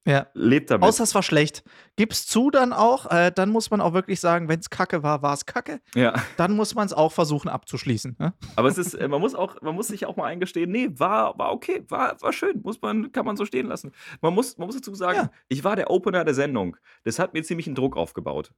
Ja. 0.05 0.27
lebt 0.35 0.71
damit. 0.71 0.87
Außer 0.89 1.05
es 1.05 1.15
war 1.15 1.23
schlecht. 1.23 1.63
Gib's 1.97 2.27
zu 2.27 2.51
dann 2.51 2.73
auch, 2.73 3.07
äh, 3.11 3.31
dann 3.31 3.51
muss 3.51 3.71
man 3.71 3.81
auch 3.81 3.93
wirklich 3.93 4.19
sagen, 4.19 4.49
wenn 4.49 4.59
es 4.59 4.69
kacke 4.69 5.03
war, 5.05 5.23
war 5.23 5.33
es 5.35 5.47
kacke. 5.47 5.81
ja. 5.95 6.15
Dann 6.37 6.57
muss 6.57 6.75
man 6.75 6.87
es 6.87 6.93
auch 6.93 7.13
versuchen 7.13 7.49
abzuschließen. 7.49 8.17
Ne? 8.19 8.35
Aber 8.57 8.69
es 8.69 8.79
ist, 8.79 8.95
äh, 8.95 9.07
man 9.07 9.21
muss 9.21 9.35
auch, 9.37 9.63
man 9.63 9.75
muss 9.77 9.87
sich 9.89 10.05
auch 10.07 10.17
mal 10.17 10.27
eingestehen, 10.27 10.71
nee, 10.73 10.89
war, 10.95 11.39
war 11.39 11.53
okay, 11.53 11.85
war, 11.89 12.21
war 12.21 12.33
schön, 12.33 12.61
muss 12.63 12.83
man, 12.83 13.13
kann 13.13 13.25
man 13.25 13.37
so 13.37 13.45
stehen 13.47 13.67
lassen. 13.67 13.93
Man 14.21 14.35
muss, 14.35 14.59
man 14.59 14.67
muss 14.67 14.75
dazu 14.77 14.93
sagen, 14.95 15.19
Ja. 15.19 15.31
ich 15.49 15.63
war 15.63 15.77
der 15.77 15.89
Opener 15.91 16.25
der 16.25 16.35
Sendung. 16.35 16.77
Das 17.05 17.19
hat 17.21 17.33
mir 17.33 17.43
ziemlich 17.45 17.67
einen 17.69 17.77
Druck 17.77 17.97
aufgebaut. 17.97 18.53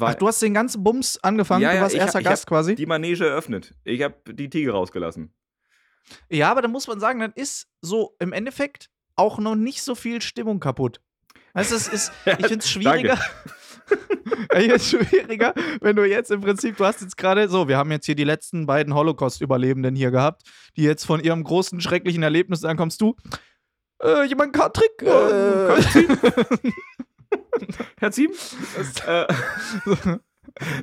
Ach, 0.00 0.14
du 0.14 0.26
hast 0.26 0.40
den 0.40 0.54
ganzen 0.54 0.82
Bums 0.82 1.18
angefangen, 1.22 1.60
Ja, 1.62 1.70
du 1.72 1.76
ja, 1.76 1.82
warst 1.82 1.94
ich 1.94 2.00
hab- 2.00 2.06
erster 2.06 2.20
ich 2.20 2.26
hab 2.26 2.32
Gast 2.32 2.46
quasi. 2.46 2.74
die 2.74 2.86
Manege 2.86 3.26
eröffnet. 3.28 3.74
Ich 3.84 4.00
habe 4.02 4.16
die 4.32 4.48
Tiger 4.48 4.72
rausgelassen. 4.72 5.34
Ja, 6.30 6.50
aber 6.50 6.62
dann 6.62 6.72
muss 6.72 6.86
man 6.88 6.98
sagen, 6.98 7.20
dann 7.20 7.32
ist 7.32 7.68
so 7.82 8.16
im 8.18 8.32
Endeffekt 8.32 8.88
auch 9.16 9.38
noch 9.38 9.54
nicht 9.54 9.82
so 9.82 9.94
viel 9.94 10.22
Stimmung 10.22 10.60
kaputt. 10.60 11.00
Weißt 11.54 11.72
es 11.72 11.88
ist, 11.88 12.12
ich 12.26 12.46
finde 12.46 12.58
es 12.58 12.70
schwieriger. 12.70 13.18
ich 14.56 14.66
find's 14.66 14.90
schwieriger, 14.90 15.54
wenn 15.80 15.96
du 15.96 16.08
jetzt 16.08 16.30
im 16.30 16.40
Prinzip, 16.40 16.76
du 16.76 16.84
hast 16.84 17.00
jetzt 17.00 17.16
gerade 17.16 17.48
so, 17.48 17.68
wir 17.68 17.76
haben 17.76 17.90
jetzt 17.90 18.06
hier 18.06 18.14
die 18.14 18.24
letzten 18.24 18.66
beiden 18.66 18.94
Holocaust-Überlebenden 18.94 19.94
hier 19.94 20.10
gehabt, 20.10 20.42
die 20.76 20.82
jetzt 20.82 21.04
von 21.04 21.20
ihrem 21.20 21.44
großen, 21.44 21.80
schrecklichen 21.80 22.22
Erlebnis 22.22 22.60
sagen, 22.60 22.78
kommst 22.78 23.00
du, 23.00 23.16
äh, 24.02 24.24
jemand 24.24 24.58
einen 24.58 24.72
Trick? 24.72 25.02
Äh, 25.02 25.82
Herr 27.98 28.10
Ziem? 28.10 28.32
äh, 29.06 29.26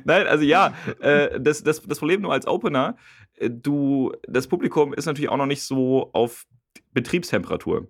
Nein, 0.04 0.26
also 0.26 0.44
ja, 0.44 0.74
äh, 1.00 1.40
das, 1.40 1.62
das, 1.62 1.82
das 1.82 1.98
Problem 1.98 2.22
nur 2.22 2.32
als 2.32 2.46
Opener, 2.46 2.96
äh, 3.36 3.50
du, 3.50 4.12
das 4.26 4.48
Publikum 4.48 4.94
ist 4.94 5.06
natürlich 5.06 5.28
auch 5.28 5.36
noch 5.36 5.46
nicht 5.46 5.62
so 5.62 6.10
auf 6.12 6.46
Betriebstemperatur. 6.92 7.88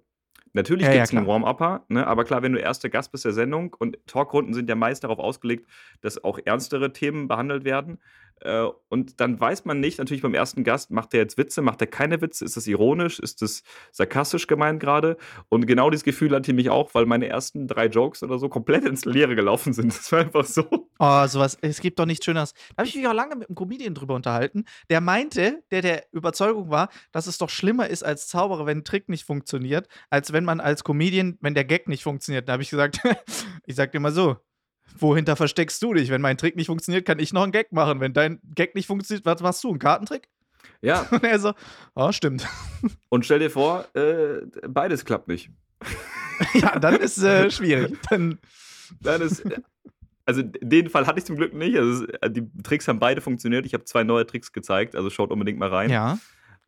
Natürlich 0.53 0.87
Ja, 0.87 0.93
ja, 0.93 0.97
gibt 0.97 1.05
es 1.05 1.11
einen 1.17 1.25
klar. 1.27 1.43
Warm-Upper, 1.43 1.85
ne? 1.89 2.07
aber 2.07 2.25
klar, 2.25 2.43
wenn 2.43 2.53
du 2.53 2.59
erster 2.59 2.89
Gast 2.89 3.13
bist 3.13 3.25
der 3.25 3.33
Sendung 3.33 3.75
und 3.79 3.99
Talkrunden 4.07 4.53
sind 4.53 4.69
ja 4.69 4.75
meist 4.75 5.05
darauf 5.05 5.19
ausgelegt, 5.19 5.69
dass 6.01 6.23
auch 6.25 6.39
ernstere 6.45 6.93
Themen 6.93 7.29
behandelt 7.29 7.65
werden. 7.65 7.99
Äh, 8.41 8.67
und 8.89 9.21
dann 9.21 9.39
weiß 9.39 9.65
man 9.65 9.81
nicht, 9.81 9.99
natürlich 9.99 10.23
beim 10.23 10.35
ersten 10.35 10.65
Gast, 10.65 10.91
macht 10.91 11.13
der 11.13 11.21
jetzt 11.21 11.39
Witze, 11.39 11.63
macht 11.63 11.81
er 11.81 11.87
keine 11.87 12.21
Witze, 12.21 12.45
ist 12.45 12.57
das 12.57 12.67
ironisch, 12.67 13.19
ist 13.19 13.43
das 13.43 13.63
sarkastisch 13.93 14.47
gemeint 14.47 14.81
gerade? 14.81 15.17
Und 15.49 15.67
genau 15.67 15.91
dieses 15.91 16.05
Gefühl 16.05 16.35
hatte 16.35 16.51
ich 16.51 16.57
mich 16.57 16.71
auch, 16.71 16.95
weil 16.95 17.07
meine 17.07 17.29
ersten 17.29 17.69
drei 17.69 17.87
Jokes 17.87 18.23
oder 18.23 18.39
so 18.39 18.49
komplett 18.49 18.85
ins 18.85 19.05
Leere 19.05 19.35
gelaufen 19.35 19.73
sind. 19.73 19.91
Das 20.01 20.13
war 20.13 20.21
einfach 20.21 20.45
so. 20.45 20.65
Oh, 20.99 21.27
sowas, 21.27 21.59
es 21.61 21.81
gibt 21.81 21.99
doch 21.99 22.07
nichts 22.07 22.25
Schöneres. 22.25 22.55
Da 22.71 22.79
habe 22.79 22.89
ich 22.89 22.97
mich 22.97 23.07
auch 23.07 23.13
lange 23.13 23.37
mit 23.37 23.49
einem 23.49 23.55
Comedian 23.55 23.95
drüber 23.95 24.15
unterhalten, 24.15 24.65
der 24.89 25.01
meinte, 25.01 25.63
der 25.71 25.83
der 25.83 26.07
Überzeugung 26.13 26.71
war, 26.71 26.89
dass 27.13 27.27
es 27.27 27.37
doch 27.37 27.51
schlimmer 27.51 27.89
ist 27.89 28.03
als 28.03 28.29
Zauberer, 28.29 28.65
wenn 28.67 28.79
ein 28.79 28.85
Trick 28.85 29.09
nicht 29.09 29.25
funktioniert, 29.25 29.89
als 30.09 30.33
wenn 30.33 30.45
man 30.45 30.61
als 30.61 30.85
Comedian, 30.85 31.37
wenn 31.41 31.55
der 31.55 31.65
Gag 31.65 31.87
nicht 31.87 32.03
funktioniert. 32.03 32.49
Da 32.49 32.55
habe 32.55 32.63
ich 32.63 32.71
gesagt, 32.71 33.01
ich 33.67 33.75
sag 33.75 33.93
dir 33.93 34.01
mal 34.01 34.13
so, 34.13 34.37
wohinter 34.99 35.37
versteckst 35.37 35.83
du 35.83 35.95
dich? 35.95 36.11
Wenn 36.11 36.21
mein 36.21 36.37
Trick 36.39 36.57
nicht 36.57 36.67
funktioniert, 36.67 37.07
kann 37.07 37.19
ich 37.19 37.33
noch 37.33 37.43
einen 37.43 37.53
Gag 37.53 37.73
machen. 37.73 38.01
Wenn 38.01 38.13
dein 38.13 38.41
Gag 38.55 38.75
nicht 38.75 38.87
funktioniert, 38.87 39.25
was 39.27 39.41
machst 39.41 39.65
du? 39.65 39.71
Einen 39.71 39.79
Kartentrick? 39.79 40.29
Ja, 40.83 41.03
Und 41.11 41.25
er 41.25 41.39
so, 41.39 41.53
oh, 41.95 42.13
stimmt. 42.13 42.47
und 43.11 43.25
stell 43.25 43.39
dir 43.39 43.51
vor, 43.51 43.87
äh, 43.95 44.41
beides 44.69 45.05
klappt 45.05 45.29
nicht. 45.29 45.51
ja, 46.55 46.79
dann 46.79 46.97
ist 46.97 47.19
äh, 47.23 47.51
schwierig. 47.51 47.99
Dann, 48.09 48.39
Dann 49.01 49.21
ist. 49.23 49.43
Also 50.27 50.43
den 50.43 50.89
Fall 50.91 51.07
hatte 51.07 51.19
ich 51.19 51.25
zum 51.25 51.37
Glück 51.37 51.55
nicht. 51.55 51.77
Also 51.77 52.07
es- 52.21 52.33
die 52.33 52.49
Tricks 52.63 52.87
haben 52.89 52.99
beide 53.01 53.21
funktioniert. 53.21 53.67
Ich 53.67 53.75
habe 53.75 53.85
zwei 53.85 54.05
neue 54.05 54.27
Tricks 54.27 54.53
gezeigt, 54.53 54.95
also 54.95 55.11
schaut 55.11 55.31
unbedingt 55.33 55.59
mal 55.59 55.69
rein. 55.71 55.91
ja, 55.91 56.19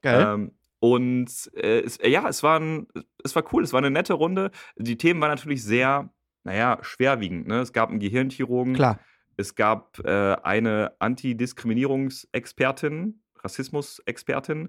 geil. 0.02 0.26
Ähm, 0.34 0.52
und 0.80 1.30
äh, 1.54 1.80
es, 1.80 1.96
äh, 1.98 2.08
ja, 2.08 2.28
es 2.28 2.42
war, 2.42 2.58
ein, 2.58 2.88
es 3.22 3.36
war 3.36 3.44
cool, 3.52 3.62
es 3.62 3.72
war 3.72 3.78
eine 3.78 3.90
nette 3.90 4.14
Runde. 4.14 4.50
Die 4.76 4.96
Themen 4.98 5.20
waren 5.20 5.30
natürlich 5.30 5.62
sehr, 5.62 6.10
naja, 6.44 6.78
schwerwiegend. 6.82 7.46
Ne? 7.46 7.60
Es 7.60 7.72
gab 7.72 7.90
einen 7.90 8.00
Gehirnchirurgen, 8.00 8.74
Klar. 8.74 8.98
es 9.36 9.54
gab 9.54 9.98
äh, 10.04 10.34
eine 10.42 10.92
Antidiskriminierungsexpertin, 10.98 13.20
Rassismusexpertin. 13.42 14.68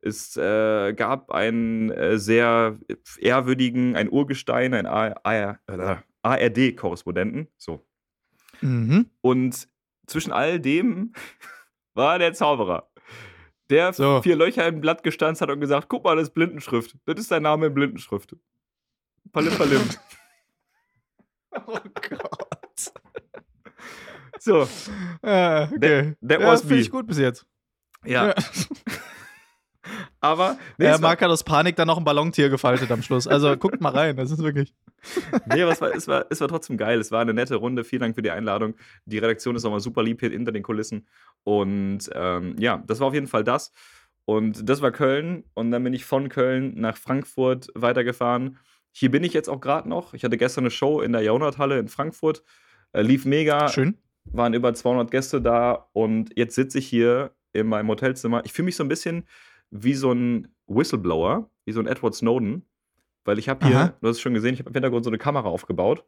Es 0.00 0.36
äh, 0.36 0.92
gab 0.94 1.30
einen 1.30 1.90
äh, 1.90 2.18
sehr 2.18 2.78
ehrwürdigen, 3.18 3.96
ein 3.96 4.10
Urgestein, 4.10 4.74
ein 4.74 4.86
ARD-Korrespondenten. 6.22 7.48
So. 7.56 7.86
Mhm. 8.60 9.06
Und 9.20 9.68
zwischen 10.06 10.32
all 10.32 10.60
dem 10.60 11.12
war 11.94 12.18
der 12.18 12.34
Zauberer, 12.34 12.90
der 13.70 13.92
So. 13.94 14.20
vier 14.22 14.36
Löcher 14.36 14.66
im 14.68 14.80
Blatt 14.82 15.02
gestanzt 15.02 15.40
hat 15.40 15.48
und 15.50 15.60
gesagt: 15.60 15.88
Guck 15.88 16.04
mal, 16.04 16.16
das 16.16 16.28
ist 16.28 16.34
Blindenschrift. 16.34 16.94
Das 17.06 17.18
ist 17.18 17.30
dein 17.30 17.42
Name 17.42 17.66
in 17.68 17.74
Blindenschrift. 17.74 18.36
Palim, 19.32 19.52
palim. 19.54 19.80
Oh 21.66 21.78
Gott. 22.08 22.92
so, 24.40 24.68
Äh, 25.22 25.64
okay. 25.64 26.14
that 26.26 26.40
ja, 26.40 26.46
was 26.46 26.62
finde 26.62 26.78
ich 26.78 26.90
gut 26.90 27.06
bis 27.06 27.18
jetzt. 27.18 27.46
ja. 28.04 28.34
Aber, 30.20 30.56
nee, 30.78 30.84
Ja, 30.86 30.98
Marc 30.98 31.20
hat 31.20 31.30
aus 31.30 31.44
Panik 31.44 31.76
dann 31.76 31.86
noch 31.86 31.98
ein 31.98 32.04
Ballontier 32.04 32.48
gefaltet 32.48 32.90
am 32.90 33.02
Schluss. 33.02 33.26
Also 33.26 33.56
guckt 33.56 33.80
mal 33.80 33.90
rein, 33.90 34.16
das 34.16 34.30
ist 34.30 34.42
wirklich. 34.42 34.72
nee, 35.52 35.62
aber 35.62 35.72
es, 35.72 35.80
war, 35.80 35.94
es, 35.94 36.08
war, 36.08 36.26
es 36.30 36.40
war 36.40 36.48
trotzdem 36.48 36.78
geil. 36.78 36.98
Es 36.98 37.12
war 37.12 37.20
eine 37.20 37.34
nette 37.34 37.56
Runde. 37.56 37.84
Vielen 37.84 38.00
Dank 38.00 38.14
für 38.14 38.22
die 38.22 38.30
Einladung. 38.30 38.74
Die 39.04 39.18
Redaktion 39.18 39.54
ist 39.54 39.64
nochmal 39.64 39.80
super 39.80 40.02
lieb 40.02 40.20
hier 40.20 40.30
hinter 40.30 40.52
den 40.52 40.62
Kulissen. 40.62 41.06
Und 41.42 42.08
ähm, 42.14 42.56
ja, 42.58 42.82
das 42.86 43.00
war 43.00 43.08
auf 43.08 43.14
jeden 43.14 43.26
Fall 43.26 43.44
das. 43.44 43.72
Und 44.24 44.66
das 44.66 44.80
war 44.80 44.92
Köln. 44.92 45.44
Und 45.52 45.70
dann 45.70 45.84
bin 45.84 45.92
ich 45.92 46.06
von 46.06 46.30
Köln 46.30 46.72
nach 46.76 46.96
Frankfurt 46.96 47.68
weitergefahren. 47.74 48.58
Hier 48.96 49.10
bin 49.10 49.24
ich 49.24 49.32
jetzt 49.32 49.50
auch 49.50 49.60
gerade 49.60 49.88
noch. 49.88 50.14
Ich 50.14 50.22
hatte 50.22 50.36
gestern 50.36 50.62
eine 50.62 50.70
Show 50.70 51.00
in 51.00 51.10
der 51.10 51.20
Jahrhunderthalle 51.20 51.80
in 51.80 51.88
Frankfurt. 51.88 52.44
Äh, 52.92 53.02
lief 53.02 53.24
mega. 53.24 53.68
Schön. 53.68 53.98
Waren 54.24 54.54
über 54.54 54.72
200 54.72 55.10
Gäste 55.10 55.42
da. 55.42 55.88
Und 55.92 56.30
jetzt 56.36 56.54
sitze 56.54 56.78
ich 56.78 56.86
hier 56.86 57.32
in 57.52 57.66
meinem 57.66 57.88
Hotelzimmer. 57.88 58.42
Ich 58.44 58.52
fühle 58.52 58.66
mich 58.66 58.76
so 58.76 58.84
ein 58.84 58.88
bisschen 58.88 59.26
wie 59.70 59.94
so 59.94 60.12
ein 60.12 60.54
Whistleblower, 60.68 61.50
wie 61.64 61.72
so 61.72 61.80
ein 61.80 61.88
Edward 61.88 62.14
Snowden. 62.14 62.66
Weil 63.24 63.40
ich 63.40 63.48
habe 63.48 63.66
hier, 63.66 63.76
Aha. 63.76 63.94
du 64.00 64.08
hast 64.08 64.16
es 64.16 64.22
schon 64.22 64.32
gesehen, 64.32 64.54
ich 64.54 64.60
habe 64.60 64.70
im 64.70 64.74
Hintergrund 64.74 65.04
so 65.04 65.10
eine 65.10 65.18
Kamera 65.18 65.48
aufgebaut. 65.48 66.04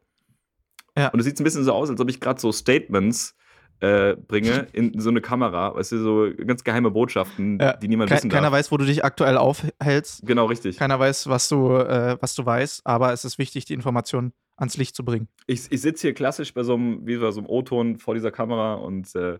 Ja. 0.97 1.09
Und 1.09 1.19
es 1.19 1.25
sieht 1.25 1.37
ein 1.41 1.43
bisschen 1.43 1.65
so 1.65 1.73
aus, 1.73 1.89
als 1.89 1.99
ob 1.99 2.09
ich 2.09 2.21
gerade 2.21 2.39
so 2.39 2.53
Statements 2.53 3.35
äh, 3.79 4.15
bringe 4.15 4.67
in 4.73 4.99
so 4.99 5.09
eine 5.09 5.21
Kamera. 5.21 5.75
Weißt 5.75 5.91
du, 5.91 5.97
so 5.99 6.27
ganz 6.45 6.63
geheime 6.63 6.89
Botschaften, 6.91 7.59
Ja. 7.59 7.73
die 7.73 7.87
niemand 7.87 8.09
Ke 8.09 8.15
wissen 8.17 8.29
keiner 8.29 8.43
darf. 8.43 8.53
weiß, 8.53 8.71
wo 8.71 8.77
du 8.77 8.85
dich 8.85 9.03
aktuell 9.05 9.37
aufhältst. 9.37 10.25
Genau, 10.25 10.45
richtig. 10.45 10.77
Keiner 10.77 10.99
weiß, 10.99 11.27
was 11.27 11.47
du, 11.49 11.75
äh, 11.77 12.17
was 12.19 12.33
du 12.35 12.45
weißt, 12.45 12.81
aber 12.85 13.13
es 13.13 13.23
ist 13.25 13.37
wichtig, 13.37 13.65
die 13.65 13.73
Information 13.73 14.33
ans 14.55 14.77
Licht 14.77 14.95
zu 14.95 15.05
bringen. 15.05 15.27
Ich, 15.45 15.71
ich 15.71 15.81
sitze 15.81 16.07
hier 16.07 16.13
klassisch 16.15 16.53
bei 16.53 16.63
so 16.63 16.73
einem, 16.73 17.05
wie 17.05 17.17
bei 17.17 17.29
so 17.31 17.39
einem 17.41 17.49
O-Ton 17.49 17.97
vor 17.99 18.15
dieser 18.15 18.31
Kamera 18.31 18.73
und 18.75 19.13
äh, 19.15 19.37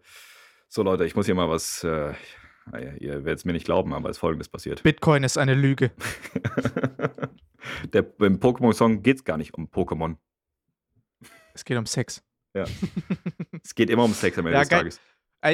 so 0.67 0.83
Leute, 0.83 1.05
ich 1.05 1.15
muss 1.15 1.25
hier 1.25 1.33
mal 1.35 1.49
was, 1.49 1.83
äh, 1.83 2.13
naja, 2.71 2.91
ihr 2.99 3.25
werdet 3.25 3.39
es 3.39 3.45
mir 3.45 3.53
nicht 3.53 3.65
glauben, 3.65 3.93
aber 3.93 4.09
es 4.09 4.17
ist 4.17 4.19
folgendes 4.19 4.49
passiert. 4.49 4.83
Bitcoin 4.83 5.23
ist 5.23 5.37
eine 5.39 5.55
Lüge. 5.55 5.89
Der, 7.93 8.01
Beim 8.03 8.35
Pokémon-Song 8.39 9.01
geht 9.01 9.17
es 9.17 9.23
gar 9.23 9.37
nicht 9.37 9.53
um 9.53 9.67
Pokémon. 9.67 10.17
Es 11.53 11.65
geht 11.65 11.77
um 11.77 11.85
Sex. 11.85 12.23
Es 13.63 13.75
geht 13.75 13.89
immer 13.89 14.03
um 14.03 14.13
Sex 14.13 14.37
am 14.37 14.45
Ende 14.47 14.55
Ja, 14.57 14.61
des 14.61 14.69
geil. 14.69 14.79
Tages. 14.79 15.01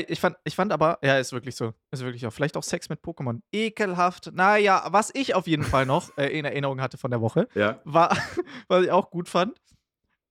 Ich 0.10 0.20
fand, 0.20 0.38
ich 0.46 0.56
fand 0.56 0.72
aber, 0.72 0.98
ja, 1.04 1.18
ist 1.20 1.34
wirklich 1.34 1.56
so. 1.56 1.74
Ist 1.92 2.04
wirklich 2.04 2.26
auch. 2.26 2.32
Vielleicht 2.32 2.56
auch 2.56 2.64
Sex 2.64 2.88
mit 2.90 3.02
Pokémon. 3.02 3.42
Ekelhaft. 3.52 4.32
Naja, 4.34 4.88
was 4.92 5.12
ich 5.14 5.36
auf 5.36 5.46
jeden 5.46 5.64
Fall 5.64 5.86
noch 5.86 6.18
äh, 6.18 6.28
in 6.38 6.46
Erinnerung 6.46 6.80
hatte 6.82 6.98
von 6.98 7.12
der 7.12 7.20
Woche, 7.22 7.48
Ja. 7.54 7.82
war, 7.84 8.16
was 8.70 8.86
ich 8.86 8.92
auch 8.92 9.12
gut 9.12 9.28
fand. 9.30 9.60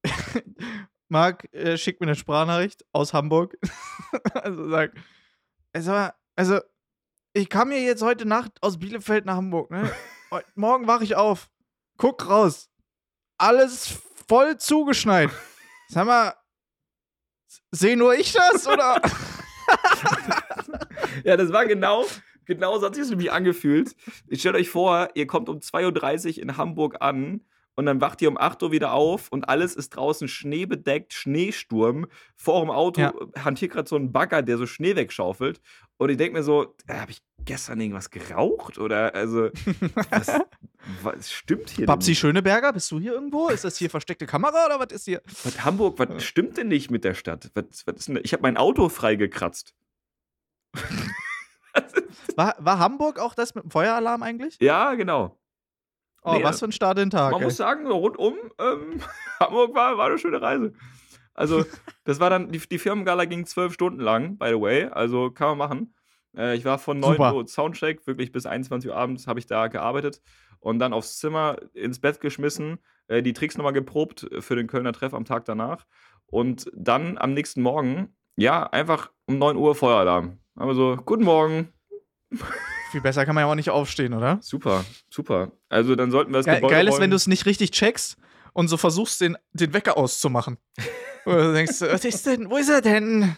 Marc 1.08 1.52
äh, 1.52 1.76
schickt 1.76 2.00
mir 2.00 2.06
eine 2.06 2.16
Sprachnachricht 2.16 2.84
aus 2.92 3.12
Hamburg. 3.12 3.56
also 4.34 4.68
sagt, 4.70 4.96
also, 5.74 6.08
also, 6.34 6.60
ich 7.34 7.48
kam 7.48 7.70
hier 7.70 7.82
jetzt 7.82 8.02
heute 8.02 8.26
Nacht 8.26 8.52
aus 8.62 8.78
Bielefeld 8.78 9.26
nach 9.26 9.36
Hamburg, 9.36 9.70
ne? 9.70 9.90
Morgen 10.54 10.86
wache 10.86 11.04
ich 11.04 11.14
auf. 11.14 11.50
Guck 11.98 12.28
raus. 12.28 12.70
Alles 13.38 14.00
voll 14.28 14.56
zugeschneit. 14.56 15.30
Sag 15.88 16.06
mal, 16.06 16.34
sehe 17.70 17.96
nur 17.96 18.14
ich 18.14 18.32
das 18.32 18.66
oder? 18.66 19.00
Ja, 21.24 21.36
das 21.36 21.52
war 21.52 21.66
genau, 21.66 22.04
genau 22.46 22.78
so 22.78 22.86
hat 22.86 22.94
sich 22.94 23.02
das 23.04 23.10
nämlich 23.10 23.32
angefühlt. 23.32 23.94
Ich 24.28 24.40
stellt 24.40 24.56
euch 24.56 24.68
vor, 24.70 25.08
ihr 25.14 25.26
kommt 25.26 25.48
um 25.48 25.58
2.30 25.58 26.36
Uhr 26.36 26.42
in 26.42 26.56
Hamburg 26.56 26.96
an 27.00 27.42
und 27.74 27.86
dann 27.86 28.00
wacht 28.00 28.20
ihr 28.22 28.28
um 28.28 28.36
8 28.38 28.62
Uhr 28.62 28.72
wieder 28.72 28.92
auf 28.92 29.28
und 29.30 29.48
alles 29.48 29.74
ist 29.74 29.90
draußen 29.90 30.28
schneebedeckt, 30.28 31.12
Schneesturm. 31.14 32.06
Vor 32.36 32.60
dem 32.60 32.70
Auto 32.70 33.00
Ja. 33.00 33.12
hantiert 33.44 33.72
gerade 33.72 33.88
so 33.88 33.96
ein 33.96 34.12
Bagger, 34.12 34.42
der 34.42 34.58
so 34.58 34.66
Schnee 34.66 34.96
wegschaufelt. 34.96 35.60
Und 35.96 36.10
ich 36.10 36.16
denke 36.16 36.38
mir 36.38 36.42
so, 36.42 36.74
äh, 36.86 36.94
habe 36.94 37.12
ich 37.12 37.22
gestern 37.44 37.80
irgendwas 37.80 38.10
geraucht? 38.10 38.78
Oder 38.78 39.14
also, 39.14 39.50
was, 40.10 40.40
was 41.04 41.32
stimmt 41.32 41.70
hier? 41.70 41.86
Babsi? 41.86 42.14
Schöneberger, 42.14 42.72
bist 42.72 42.90
du 42.90 43.00
hier 43.00 43.12
irgendwo? 43.12 43.48
Ist 43.48 43.64
das 43.64 43.76
hier 43.76 43.90
versteckte 43.90 44.26
Kamera 44.26 44.66
oder 44.66 44.80
was 44.80 44.92
ist 44.92 45.04
hier? 45.04 45.22
Was, 45.44 45.64
Hamburg, 45.64 45.98
was 45.98 46.24
stimmt 46.24 46.56
denn 46.56 46.68
nicht 46.68 46.90
mit 46.90 47.04
der 47.04 47.14
Stadt? 47.14 47.50
Was, 47.54 47.86
was 47.86 47.96
ist 47.96 48.08
denn, 48.08 48.20
ich 48.22 48.32
habe 48.32 48.42
mein 48.42 48.56
Auto 48.56 48.88
freigekratzt. 48.88 49.74
War, 52.36 52.54
war 52.58 52.78
Hamburg 52.78 53.18
auch 53.18 53.34
das 53.34 53.54
mit 53.54 53.64
dem 53.64 53.70
Feueralarm 53.70 54.22
eigentlich? 54.22 54.58
Ja, 54.60 54.94
genau. 54.94 55.38
Oh, 56.22 56.34
Nee, 56.34 56.44
was 56.44 56.60
für 56.60 56.66
ein 56.66 56.72
Start 56.72 56.98
in 56.98 57.06
den 57.06 57.10
Tag. 57.10 57.32
Man 57.32 57.40
ey. 57.40 57.46
muss 57.46 57.56
sagen, 57.56 57.86
so 57.86 57.96
rundum, 57.96 58.36
ähm, 58.58 59.00
Hamburg 59.40 59.74
war, 59.74 59.98
war 59.98 60.06
eine 60.06 60.18
schöne 60.18 60.40
Reise. 60.40 60.72
Also, 61.34 61.64
das 62.04 62.20
war 62.20 62.30
dann, 62.30 62.50
die, 62.52 62.58
die 62.58 62.78
Firmengala 62.78 63.24
ging 63.24 63.44
zwölf 63.46 63.72
Stunden 63.74 64.00
lang, 64.00 64.38
by 64.38 64.48
the 64.48 64.60
way. 64.60 64.84
Also, 64.84 65.30
kann 65.30 65.48
man 65.48 65.58
machen. 65.58 65.94
Äh, 66.36 66.56
ich 66.56 66.64
war 66.64 66.78
von 66.78 67.00
9 67.00 67.12
Super. 67.12 67.34
Uhr 67.34 67.46
Soundcheck, 67.46 68.06
wirklich 68.06 68.32
bis 68.32 68.46
21 68.46 68.90
Uhr 68.90 68.96
abends 68.96 69.26
habe 69.26 69.40
ich 69.40 69.46
da 69.46 69.68
gearbeitet 69.68 70.22
und 70.62 70.78
dann 70.78 70.92
aufs 70.92 71.18
Zimmer 71.18 71.56
ins 71.74 72.00
Bett 72.00 72.20
geschmissen, 72.20 72.78
äh, 73.08 73.22
die 73.22 73.32
Tricks 73.32 73.56
nochmal 73.56 73.72
geprobt 73.72 74.28
für 74.40 74.56
den 74.56 74.66
Kölner 74.66 74.92
Treff 74.92 75.12
am 75.12 75.24
Tag 75.24 75.44
danach. 75.44 75.86
Und 76.26 76.70
dann 76.74 77.18
am 77.18 77.34
nächsten 77.34 77.60
Morgen, 77.60 78.16
ja, 78.36 78.62
einfach 78.64 79.10
um 79.26 79.38
9 79.38 79.56
Uhr 79.56 79.74
Feueralarm. 79.74 80.38
Also, 80.56 80.96
guten 81.04 81.24
Morgen. 81.24 81.72
Viel 82.90 83.00
besser 83.00 83.26
kann 83.26 83.34
man 83.34 83.44
ja 83.44 83.50
auch 83.50 83.54
nicht 83.54 83.70
aufstehen, 83.70 84.14
oder? 84.14 84.38
Super, 84.40 84.84
super. 85.10 85.52
Also, 85.68 85.94
dann 85.94 86.10
sollten 86.10 86.32
wir 86.32 86.38
das 86.38 86.46
Ge 86.46 86.54
Gebäude 86.54 86.74
geil 86.74 86.86
ist, 86.86 86.94
wenn 86.94 87.00
räumen. 87.00 87.10
du 87.10 87.16
es 87.16 87.26
nicht 87.26 87.44
richtig 87.44 87.72
checkst 87.72 88.16
und 88.52 88.68
so 88.68 88.76
versuchst, 88.76 89.20
den, 89.20 89.36
den 89.52 89.74
Wecker 89.74 89.96
auszumachen. 89.96 90.58
Oder 91.24 91.48
du 91.48 91.52
denkst, 91.52 91.80
was 91.80 92.04
ist 92.04 92.26
denn, 92.26 92.50
wo 92.50 92.56
ist 92.56 92.68
er 92.68 92.80
denn? 92.80 93.36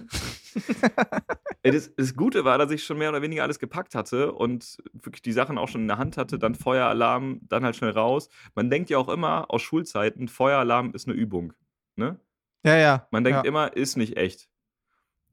Das, 1.62 1.94
das 1.96 2.14
Gute 2.14 2.44
war, 2.44 2.58
dass 2.58 2.70
ich 2.70 2.84
schon 2.84 2.98
mehr 2.98 3.08
oder 3.08 3.22
weniger 3.22 3.42
alles 3.42 3.58
gepackt 3.58 3.94
hatte 3.94 4.32
und 4.32 4.76
wirklich 4.92 5.22
die 5.22 5.32
Sachen 5.32 5.56
auch 5.56 5.68
schon 5.68 5.80
in 5.80 5.88
der 5.88 5.98
Hand 5.98 6.16
hatte, 6.16 6.38
dann 6.38 6.54
Feueralarm, 6.54 7.40
dann 7.48 7.64
halt 7.64 7.74
schnell 7.74 7.90
raus. 7.90 8.28
Man 8.54 8.70
denkt 8.70 8.90
ja 8.90 8.98
auch 8.98 9.08
immer 9.08 9.50
aus 9.50 9.62
Schulzeiten, 9.62 10.28
Feueralarm 10.28 10.92
ist 10.92 11.08
eine 11.08 11.16
Übung. 11.16 11.54
Ne? 11.96 12.20
Ja, 12.64 12.76
ja. 12.76 13.08
Man 13.10 13.24
denkt 13.24 13.44
ja. 13.44 13.48
immer, 13.48 13.76
ist 13.76 13.96
nicht 13.96 14.16
echt. 14.16 14.48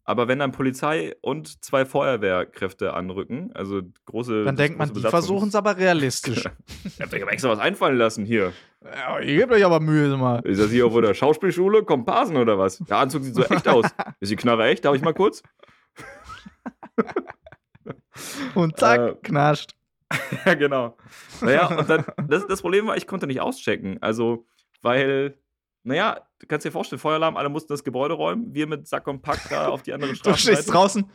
Aber 0.03 0.27
wenn 0.27 0.39
dann 0.39 0.51
Polizei 0.51 1.13
und 1.21 1.63
zwei 1.63 1.85
Feuerwehrkräfte 1.85 2.93
anrücken, 2.93 3.51
also 3.53 3.81
große. 4.05 4.43
Dann 4.43 4.55
denkt 4.55 4.79
man, 4.79 4.91
die 4.93 5.01
versuchen 5.01 5.49
es 5.49 5.55
aber 5.55 5.77
realistisch. 5.77 6.43
Ihr 6.45 6.51
habt 7.05 7.13
euch 7.13 7.21
aber 7.21 7.31
extra 7.33 7.49
was 7.49 7.59
einfallen 7.59 7.97
lassen 7.97 8.25
hier. 8.25 8.51
ja, 8.83 9.19
ihr 9.19 9.37
gebt 9.37 9.51
euch 9.53 9.63
aber 9.63 9.79
Mühe, 9.79 10.17
mal. 10.17 10.39
Ist 10.43 10.59
das 10.59 10.71
hier 10.71 10.87
auf 10.87 10.99
der 10.99 11.13
Schauspielschule? 11.13 11.83
Komparsen 11.83 12.35
oder 12.37 12.57
was? 12.57 12.79
Der 12.79 12.97
Anzug 12.97 13.23
sieht 13.23 13.35
so 13.35 13.43
echt 13.43 13.67
aus. 13.67 13.85
Ist 14.19 14.31
die 14.31 14.35
Knarre 14.35 14.65
echt? 14.67 14.83
Darf 14.85 14.95
ich 14.95 15.01
mal 15.03 15.13
kurz? 15.13 15.43
Und 18.55 18.77
zack, 18.77 18.99
Äh, 18.99 19.15
knascht. 19.23 19.75
Ja, 20.45 20.55
genau. 20.55 20.97
Naja, 21.39 21.67
und 21.67 21.89
dann, 21.89 22.03
das, 22.27 22.45
das 22.45 22.61
Problem 22.61 22.85
war, 22.87 22.97
ich 22.97 23.07
konnte 23.07 23.27
nicht 23.27 23.39
auschecken. 23.39 23.97
Also, 24.01 24.45
weil, 24.81 25.37
naja, 25.83 26.19
du 26.41 26.47
kannst 26.47 26.65
dir 26.65 26.71
vorstellen, 26.71 26.99
Feueralarm, 26.99 27.37
alle 27.37 27.49
mussten 27.49 27.71
das 27.71 27.83
Gebäude 27.83 28.15
räumen, 28.15 28.53
wir 28.53 28.67
mit 28.67 28.87
Sack 28.87 29.07
und 29.07 29.21
Pack 29.21 29.39
da 29.49 29.67
auf 29.69 29.83
die 29.83 29.93
andere 29.93 30.11
Du 30.11 30.17
Straße. 30.17 30.39
stehst 30.39 30.73
draußen. 30.73 31.09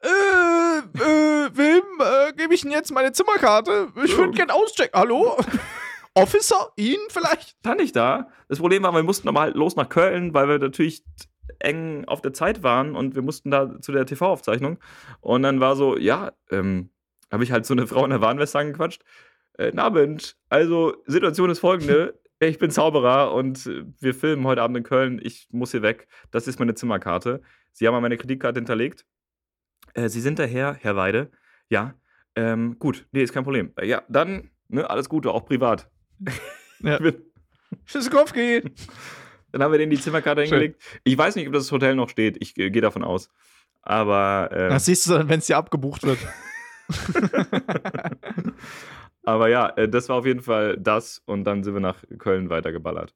Äh, 0.00 0.08
äh, 0.08 1.50
wem 1.54 1.82
äh, 2.00 2.32
gebe 2.34 2.54
ich 2.54 2.60
denn 2.62 2.70
jetzt 2.70 2.92
meine 2.92 3.12
Zimmerkarte? 3.12 3.88
Ich 4.04 4.16
würde 4.16 4.32
gern 4.32 4.50
auschecken. 4.50 4.98
Hallo? 4.98 5.36
Officer? 6.14 6.72
Ihnen 6.76 7.06
vielleicht? 7.08 7.56
Stand 7.60 7.80
ich 7.80 7.92
da. 7.92 8.28
Das 8.48 8.58
Problem 8.58 8.82
war, 8.82 8.94
wir 8.94 9.02
mussten 9.02 9.26
nochmal 9.26 9.52
los 9.52 9.76
nach 9.76 9.88
Köln, 9.88 10.32
weil 10.34 10.48
wir 10.48 10.58
natürlich 10.58 11.04
eng 11.58 12.04
auf 12.06 12.20
der 12.20 12.32
Zeit 12.32 12.62
waren 12.62 12.94
und 12.94 13.14
wir 13.14 13.22
mussten 13.22 13.50
da 13.50 13.80
zu 13.80 13.92
der 13.92 14.06
TV-Aufzeichnung. 14.06 14.78
Und 15.20 15.42
dann 15.42 15.60
war 15.60 15.76
so, 15.76 15.96
ja, 15.96 16.32
ähm, 16.50 16.90
habe 17.32 17.44
ich 17.44 17.52
halt 17.52 17.66
so 17.66 17.74
eine 17.74 17.86
Frau 17.86 18.04
in 18.04 18.10
der 18.10 18.20
Warnweste 18.20 18.58
angequatscht. 18.58 19.02
Äh, 19.58 19.72
na 19.74 19.90
Mensch, 19.90 20.36
also 20.48 20.94
Situation 21.06 21.50
ist 21.50 21.60
folgende. 21.60 22.18
Ich 22.38 22.58
bin 22.58 22.70
Zauberer 22.70 23.32
und 23.32 23.66
äh, 23.66 23.84
wir 24.00 24.14
filmen 24.14 24.46
heute 24.46 24.62
Abend 24.62 24.76
in 24.76 24.82
Köln. 24.82 25.20
Ich 25.22 25.48
muss 25.50 25.70
hier 25.70 25.82
weg. 25.82 26.06
Das 26.30 26.46
ist 26.46 26.58
meine 26.58 26.74
Zimmerkarte. 26.74 27.40
Sie 27.72 27.86
haben 27.86 28.00
meine 28.00 28.16
Kreditkarte 28.18 28.58
hinterlegt. 28.58 29.06
Äh, 29.94 30.08
Sie 30.08 30.20
sind 30.20 30.38
daher, 30.38 30.76
Herr 30.80 30.96
Weide. 30.96 31.30
Ja, 31.70 31.94
ähm, 32.34 32.78
gut. 32.78 33.06
Nee, 33.12 33.22
ist 33.22 33.32
kein 33.32 33.44
Problem. 33.44 33.72
Äh, 33.76 33.86
ja, 33.86 34.02
dann, 34.08 34.50
ne, 34.68 34.88
alles 34.88 35.08
Gute, 35.08 35.30
auch 35.30 35.44
privat. 35.46 35.90
Ja. 36.80 36.98
Tschüssikowski. 37.86 38.60
dann 39.52 39.62
haben 39.62 39.72
wir 39.72 39.78
denen 39.78 39.90
die 39.90 39.98
Zimmerkarte 39.98 40.42
Schön. 40.42 40.60
hingelegt. 40.60 40.82
Ich 41.04 41.16
weiß 41.16 41.34
nicht, 41.36 41.46
ob 41.46 41.54
das 41.54 41.72
Hotel 41.72 41.94
noch 41.94 42.10
steht. 42.10 42.36
Ich 42.42 42.54
äh, 42.58 42.68
gehe 42.68 42.82
davon 42.82 43.02
aus. 43.02 43.30
Aber, 43.80 44.50
äh, 44.52 44.68
Das 44.68 44.84
siehst 44.84 45.06
du 45.06 45.12
dann, 45.12 45.30
wenn 45.30 45.38
es 45.38 45.46
dir 45.46 45.56
abgebucht 45.56 46.02
wird. 46.02 46.18
aber 49.26 49.48
ja, 49.48 49.68
äh, 49.70 49.88
das 49.88 50.08
war 50.08 50.16
auf 50.16 50.26
jeden 50.26 50.40
Fall 50.40 50.76
das. 50.78 51.22
Und 51.26 51.44
dann 51.44 51.62
sind 51.62 51.74
wir 51.74 51.80
nach 51.80 52.02
Köln 52.18 52.48
weitergeballert. 52.48 53.14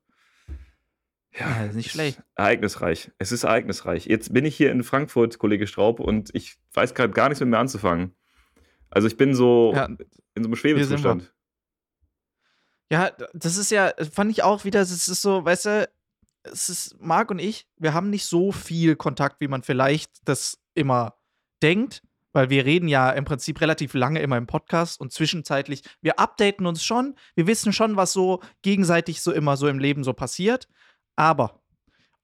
Ja, 1.33 1.65
ist 1.65 1.77
nicht 1.77 1.93
schlecht. 1.93 2.21
Ereignisreich. 2.35 3.13
Es 3.19 3.31
ist 3.33 3.45
ereignisreich. 3.45 4.07
Jetzt 4.07 4.35
bin 4.35 4.45
ich 4.45 4.57
hier 4.57 4.73
in 4.73 4.83
Frankfurt, 4.83 5.39
Kollege 5.39 5.67
Straub, 5.67 6.01
und 6.01 6.31
ich 6.35 6.59
weiß 6.75 6.95
gerade 6.95 7.13
gar 7.13 7.29
nichts 7.29 7.41
mit 7.41 7.49
mir 7.49 7.59
anzufangen. 7.59 8.15
Also 8.91 9.07
ich 9.07 9.17
bin 9.17 9.35
so 9.35 9.73
Ja, 9.75 9.85
in 9.85 10.43
so 10.43 10.49
einem 10.49 10.57
Schwebezustand. 10.57 11.33
Ja, 12.91 13.13
das 13.33 13.57
ist 13.57 13.71
ja, 13.71 13.93
fand 14.13 14.33
ich 14.33 14.43
auch 14.43 14.65
wieder, 14.65 14.81
es 14.81 14.91
ist 14.91 15.23
so, 15.23 15.45
weißt 15.45 15.67
du, 15.67 15.89
es 16.43 16.69
ist 16.69 17.01
Marc 17.01 17.31
und 17.31 17.39
ich, 17.39 17.69
wir 17.77 17.95
haben 17.95 18.11
nicht 18.11 18.25
so 18.25 18.51
viel 18.51 18.97
Kontakt, 18.97 19.41
wie 19.41 19.47
man 19.47 19.63
vielleicht 19.63 20.11
das 20.25 20.59
immer 20.75 21.15
denkt, 21.63 22.03
weil 22.33 22.51
wir 22.51 22.65
reden 22.65 22.89
ja 22.89 23.11
im 23.11 23.25
Prinzip 23.25 23.61
relativ 23.61 23.95
lange 23.95 24.21
immer 24.21 24.37
im 24.37 24.47
Podcast 24.47 25.01
und 25.01 25.13
zwischenzeitlich, 25.13 25.83
wir 26.01 26.19
updaten 26.19 26.67
uns 26.67 26.85
schon, 26.85 27.15
wir 27.35 27.47
wissen 27.47 27.73
schon, 27.73 27.97
was 27.97 28.13
so 28.13 28.41
gegenseitig 28.63 29.23
so 29.23 29.33
immer 29.33 29.57
so 29.57 29.69
im 29.69 29.79
Leben 29.79 30.05
so 30.05 30.13
passiert, 30.13 30.69
aber 31.17 31.61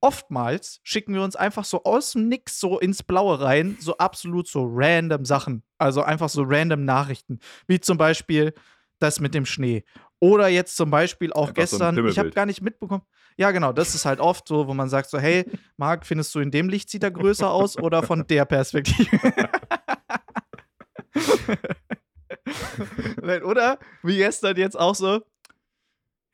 oftmals 0.01 0.81
schicken 0.83 1.15
wir 1.15 1.23
uns 1.23 1.37
einfach 1.37 1.65
so 1.65 1.85
aus 1.85 2.13
dem 2.13 2.29
Nix 2.29 2.61
so 2.61 2.79
ins 2.79 3.03
Blaue 3.03 3.41
rein, 3.41 3.77
so 3.81 3.97
absolut 3.99 4.49
so 4.49 4.69
random 4.71 5.25
Sachen, 5.25 5.63
also 5.79 6.03
einfach 6.03 6.29
so 6.29 6.43
random 6.47 6.85
Nachrichten, 6.85 7.41
wie 7.67 7.81
zum 7.81 7.99
Beispiel 7.99 8.55
das 8.99 9.21
mit 9.21 9.35
dem 9.35 9.47
Schnee. 9.47 9.85
Oder 10.19 10.49
jetzt 10.49 10.77
zum 10.77 10.91
Beispiel 10.91 11.33
auch 11.33 11.47
so 11.47 11.51
ein 11.51 11.55
gestern, 11.55 12.07
ich 12.07 12.19
habe 12.19 12.31
gar 12.31 12.47
nicht 12.47 12.63
mitbekommen. 12.63 13.03
Ja, 13.37 13.51
genau, 13.51 13.73
das 13.73 13.95
ist 13.95 14.07
halt 14.07 14.19
oft 14.19 14.49
so, 14.49 14.67
wo 14.67 14.73
man 14.73 14.89
sagt 14.89 15.11
so, 15.11 15.19
hey, 15.19 15.45
Marc, 15.77 16.07
findest 16.07 16.35
du 16.35 16.41
in 16.41 16.51
dem 16.51 16.71
Licht 16.71 16.89
sieht 16.89 17.03
er 17.03 17.11
größer 17.11 17.51
aus 17.51 17.77
oder 17.77 18.03
von 18.03 18.27
der 18.27 18.47
Perspektive? 18.47 19.11
Oder 23.45 23.79
wie 24.03 24.17
gestern 24.17 24.57
jetzt 24.57 24.79
auch 24.79 24.95
so. 24.95 25.23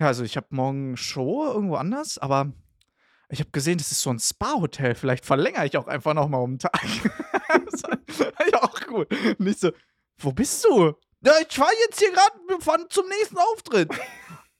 Ja, 0.01 0.09
also 0.09 0.25
ich 0.25 0.37
habe 0.37 0.47
morgen 0.51 0.97
Show 0.97 1.47
irgendwo 1.47 1.77
anders, 1.77 2.19
aber 2.19 2.53
ich 3.29 3.41
habe 3.41 3.51
gesehen, 3.51 3.79
das 3.79 3.93
ist 3.93 4.03
so 4.03 4.11
ein 4.11 4.19
Spa-Hotel. 4.19 4.95
Vielleicht 4.95 5.25
verlängere 5.25 5.67
ich 5.67 5.77
auch 5.77 5.87
einfach 5.87 6.15
noch 6.15 6.29
mal 6.29 6.39
um 6.39 6.51
einen 6.51 6.59
Tag. 6.59 6.73
das 7.71 7.83
war 7.85 8.49
ja 8.53 8.63
auch 8.63 8.81
gut. 8.87 9.09
Nicht 9.39 9.61
so, 9.61 9.71
wo 10.19 10.33
bist 10.33 10.65
du? 10.65 10.93
Ja, 11.25 11.33
ich 11.41 11.55
fahre 11.55 11.71
jetzt 11.87 11.99
hier 11.99 12.11
gerade 12.13 12.89
zum 12.89 13.09
nächsten 13.09 13.39
Auftritt. 13.39 13.91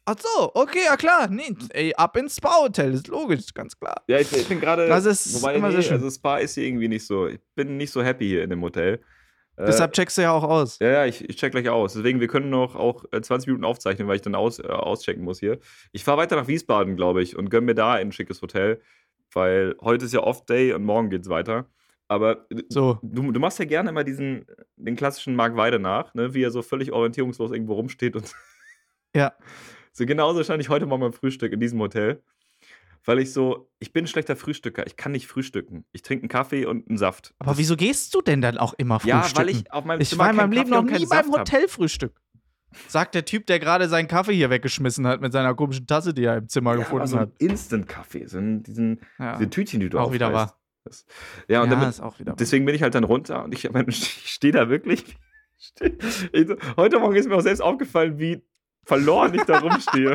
Ach 0.05 0.17
so, 0.19 0.51
okay, 0.55 0.85
ja 0.85 0.97
klar. 0.97 1.29
Nee, 1.29 1.55
ey, 1.71 1.95
ab 1.95 2.17
ins 2.17 2.37
Spa-Hotel, 2.37 2.95
ist 2.95 3.09
logisch, 3.09 3.55
ganz 3.55 3.79
klar. 3.79 4.03
Ja, 4.09 4.19
ich, 4.19 4.33
ich 4.33 4.49
bin 4.49 4.61
gerade. 4.61 4.89
Das 4.89 5.05
ist 5.05 5.35
wobei, 5.35 5.55
immer 5.55 5.69
nee, 5.69 5.75
sehr 5.75 5.83
schön. 5.83 5.93
also 5.95 6.11
Spa 6.11 6.39
ist 6.39 6.55
hier 6.55 6.65
irgendwie 6.65 6.89
nicht 6.89 7.07
so. 7.07 7.29
Ich 7.29 7.41
bin 7.55 7.77
nicht 7.77 7.93
so 7.93 8.03
happy 8.03 8.27
hier 8.27 8.43
in 8.43 8.51
dem 8.51 8.63
Hotel. 8.63 9.01
Äh, 9.63 9.67
Deshalb 9.67 9.93
checkst 9.93 10.19
du 10.19 10.23
ja 10.23 10.33
auch 10.33 10.45
aus. 10.45 10.79
Ja, 10.81 10.89
ja, 10.89 11.07
ich, 11.07 11.29
ich 11.29 11.37
check 11.37 11.53
gleich 11.53 11.69
aus. 11.69 11.95
Deswegen, 11.95 12.21
wir 12.21 12.29
können 12.29 12.51
noch 12.51 12.75
auch 12.77 13.05
äh, 13.13 13.21
20 13.21 13.47
Minuten 13.49 13.65
aufzeichnen, 13.65 14.09
weil 14.09 14.17
ich 14.17 14.23
dann 14.23 14.35
aus, 14.35 14.59
äh, 14.59 14.63
auschecken 14.65 15.23
muss 15.25 15.41
hier. 15.41 15.59
Ich 15.93 16.05
fahre 16.05 16.19
weiter 16.19 16.37
nach 16.37 16.49
Wiesbaden, 16.49 16.97
glaube 16.97 17.23
ich, 17.23 17.37
und 17.37 17.51
gönn 17.51 17.65
mir 17.65 17.75
da 17.75 17.93
ein 17.95 18.13
schickes 18.13 18.43
Hotel, 18.43 18.81
weil 19.33 19.77
heute 19.81 20.05
ist 20.05 20.13
ja 20.15 20.21
Off-Day 20.21 20.73
und 20.73 20.85
morgen 20.85 21.11
geht's 21.11 21.29
weiter. 21.29 21.67
Aber 22.09 22.47
äh, 22.51 22.63
So. 22.69 22.99
du, 23.03 23.33
du 23.33 23.41
machst 23.41 23.59
ja 23.59 23.65
gerne 23.65 23.91
immer 23.91 24.05
diesen, 24.05 24.47
den 24.77 24.97
klassischen 24.97 25.35
Mark 25.37 25.57
Weide 25.57 25.79
nach, 25.79 26.13
ne? 26.15 26.35
wie 26.35 26.43
er 26.43 26.51
so 26.51 26.63
völlig 26.63 26.93
orientierungslos 26.93 27.53
irgendwo 27.53 27.75
rumsteht 27.75 28.17
und 28.17 28.35
Ja. 29.15 29.33
so 29.93 30.05
genauso 30.07 30.43
stand 30.45 30.61
ich 30.63 30.69
heute 30.69 30.87
Morgen 30.87 31.03
beim 31.03 31.13
Frühstück 31.13 31.53
in 31.53 31.61
diesem 31.61 31.81
Hotel. 31.81 32.23
Weil 33.05 33.19
ich 33.19 33.33
so, 33.33 33.69
ich 33.81 33.93
bin 33.93 34.05
ein 34.05 34.07
schlechter 34.07 34.37
Frühstücker. 34.37 34.87
Ich 34.87 34.97
kann 34.97 35.11
nicht 35.13 35.27
frühstücken. 35.27 35.85
Ich 35.93 36.03
trinke 36.03 36.23
einen 36.23 36.29
Kaffee 36.29 36.67
und 36.67 36.89
einen 36.89 36.99
Saft. 36.99 37.35
Aber 37.41 37.59
wieso 37.59 37.77
gehst 37.77 38.15
du 38.15 38.23
denn 38.23 38.41
dann 38.41 38.59
auch 38.59 38.75
immer 38.75 39.01
Ja, 39.05 39.23
frühstücken? 39.23 39.49
weil 39.49 39.49
ich 39.57 39.73
auf 39.73 39.85
meinem 39.85 40.01
Ich 40.01 40.09
Zimmer 40.11 40.25
war 40.25 40.31
in 40.31 40.37
meinem 40.37 40.53
Leben 40.53 40.71
noch 40.71 40.83
nie 40.85 41.07
beim. 41.07 41.33
Hotelfrühstück. 41.33 42.21
Sagt 42.89 43.15
der 43.15 43.25
Typ, 43.25 43.47
der 43.47 43.59
gerade 43.59 43.89
seinen 43.89 44.09
Kaffee 44.09 44.35
hier 44.35 44.49
weggeschmissen 44.51 45.07
hat 45.07 45.21
mit 45.21 45.33
seiner 45.33 45.55
komischen 45.55 45.87
Tasse, 45.87 46.15
die 46.15 46.25
er 46.25 46.39
im 46.39 46.49
Zimmer 46.49 46.71
Ja, 46.73 46.79
gefunden 46.79 47.07
so 47.07 47.19
hat. 47.19 47.29
ein 47.31 47.35
Instant-Kaffee, 47.49 48.27
so 48.27 48.39
ein, 48.39 48.63
diesen, 48.63 49.01
Ja, 49.19 49.37
diese 49.37 49.51
Tütchen, 49.51 49.81
die 49.81 49.89
du 49.91 49.99
Auch 49.99 50.13
wieder. 50.13 50.31
Das, 50.85 51.05
ja, 51.49 51.63
und 51.63 51.69
ja 51.71 51.75
damit, 51.77 51.91
ist 51.91 52.01
auch 52.01 52.19
wieder. 52.19 52.35
deswegen 52.35 52.65
bin 52.65 52.75
ich 52.75 52.83
halt 52.83 52.95
dann 52.95 53.05
runter 53.05 53.45
und 53.45 53.53
ich, 53.55 53.65
ich, 53.89 54.23
stehe 54.31 54.53
da 54.53 54.69
wirklich. 54.69 55.05
steh- 55.61 55.97
Ich, 56.33 56.49
heute 56.77 56.99
Morgen 56.99 57.15
ist 57.17 57.29
mir 57.29 57.37
auch 57.37 57.41
selbst 57.43 57.61
aufgefallen, 57.61 58.19
wie 58.19 58.43
verloren 58.85 59.35
ich 59.35 59.43
da 59.43 59.61
rumstehe. 59.61 60.15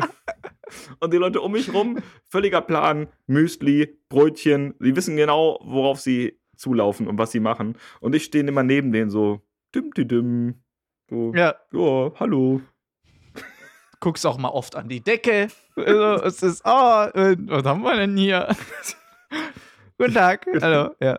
und 1.00 1.12
die 1.12 1.16
Leute 1.16 1.40
um 1.40 1.52
mich 1.52 1.72
rum, 1.72 1.98
völliger 2.28 2.60
Plan, 2.60 3.08
Müsli, 3.26 3.98
Brötchen, 4.08 4.74
die 4.80 4.94
wissen 4.96 5.16
genau, 5.16 5.58
worauf 5.62 6.00
sie 6.00 6.38
zulaufen 6.56 7.06
und 7.06 7.18
was 7.18 7.32
sie 7.32 7.40
machen. 7.40 7.76
Und 8.00 8.14
ich 8.14 8.24
stehe 8.24 8.46
immer 8.46 8.62
neben 8.62 8.92
denen 8.92 9.10
so, 9.10 9.40
dim, 9.74 9.92
dim, 9.92 10.08
dim. 10.08 10.54
So, 11.08 11.32
ja. 11.34 11.54
Ja, 11.72 12.12
hallo. 12.16 12.60
guckst 14.00 14.26
auch 14.26 14.38
mal 14.38 14.50
oft 14.50 14.76
an 14.76 14.88
die 14.88 15.00
Decke. 15.00 15.48
Also, 15.76 16.24
es 16.24 16.42
ist, 16.42 16.66
ah, 16.66 17.08
äh, 17.14 17.36
was 17.38 17.64
haben 17.64 17.82
wir 17.82 17.96
denn 17.96 18.16
hier? 18.16 18.54
Guten 19.98 20.14
Tag. 20.14 20.46
Hallo, 20.60 20.94
ja. 21.00 21.18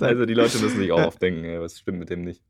Also 0.00 0.26
die 0.26 0.34
Leute 0.34 0.58
müssen 0.58 0.78
sich 0.78 0.92
auch 0.92 1.06
oft 1.06 1.20
denken, 1.20 1.60
was 1.60 1.78
stimmt 1.78 1.98
mit 1.98 2.10
dem 2.10 2.22
nicht. 2.22 2.42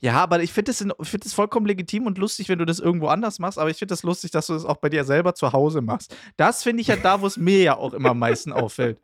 Ja, 0.00 0.14
aber 0.14 0.42
ich 0.42 0.52
finde 0.52 0.72
es 0.72 0.78
find 0.78 1.24
das 1.24 1.32
vollkommen 1.32 1.66
legitim 1.66 2.06
und 2.06 2.18
lustig, 2.18 2.48
wenn 2.48 2.58
du 2.58 2.66
das 2.66 2.80
irgendwo 2.80 3.08
anders 3.08 3.38
machst, 3.38 3.58
aber 3.58 3.70
ich 3.70 3.76
finde 3.76 3.92
das 3.92 4.02
lustig, 4.02 4.30
dass 4.30 4.46
du 4.46 4.54
das 4.54 4.64
auch 4.64 4.76
bei 4.76 4.88
dir 4.88 5.04
selber 5.04 5.34
zu 5.34 5.52
Hause 5.52 5.80
machst. 5.80 6.16
Das 6.36 6.62
finde 6.62 6.82
ich 6.82 6.88
ja 6.88 6.96
da, 6.96 7.20
wo 7.20 7.26
es 7.26 7.36
mir 7.36 7.62
ja 7.62 7.76
auch 7.76 7.94
immer 7.94 8.10
am 8.10 8.18
meisten 8.18 8.52
auffällt. 8.52 8.98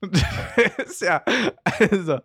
ist 0.86 1.02
ja, 1.02 1.22
also. 1.64 2.20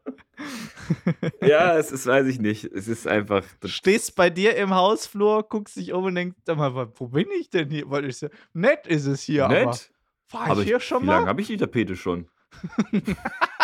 Ja, 1.41 1.77
es 1.77 1.91
ist, 1.91 2.05
weiß 2.05 2.27
ich 2.27 2.39
nicht. 2.39 2.63
Es 2.65 2.87
ist 2.87 3.07
einfach. 3.07 3.43
Du 3.59 3.67
stehst 3.67 4.15
bei 4.15 4.29
dir 4.29 4.55
im 4.55 4.73
Hausflur, 4.73 5.43
guckst 5.47 5.75
dich 5.75 5.93
um 5.93 6.05
und 6.05 6.15
denkst, 6.15 6.37
mal, 6.47 6.91
wo 6.95 7.07
bin 7.07 7.27
ich 7.39 7.49
denn 7.49 7.69
hier? 7.69 7.89
Weil 7.89 8.05
ich 8.05 8.25
nett 8.53 8.87
ist 8.87 9.05
es 9.05 9.21
hier, 9.21 9.47
nett? 9.47 9.67
aber. 9.67 9.77
War 10.29 10.45
ich 10.45 10.51
aber 10.51 10.63
hier 10.63 10.79
schon 10.79 11.05
mal? 11.05 11.13
Wie 11.13 11.15
lange 11.15 11.27
habe 11.27 11.41
ich 11.41 11.47
die 11.47 11.57
Tapete 11.57 11.95
schon? 11.95 12.27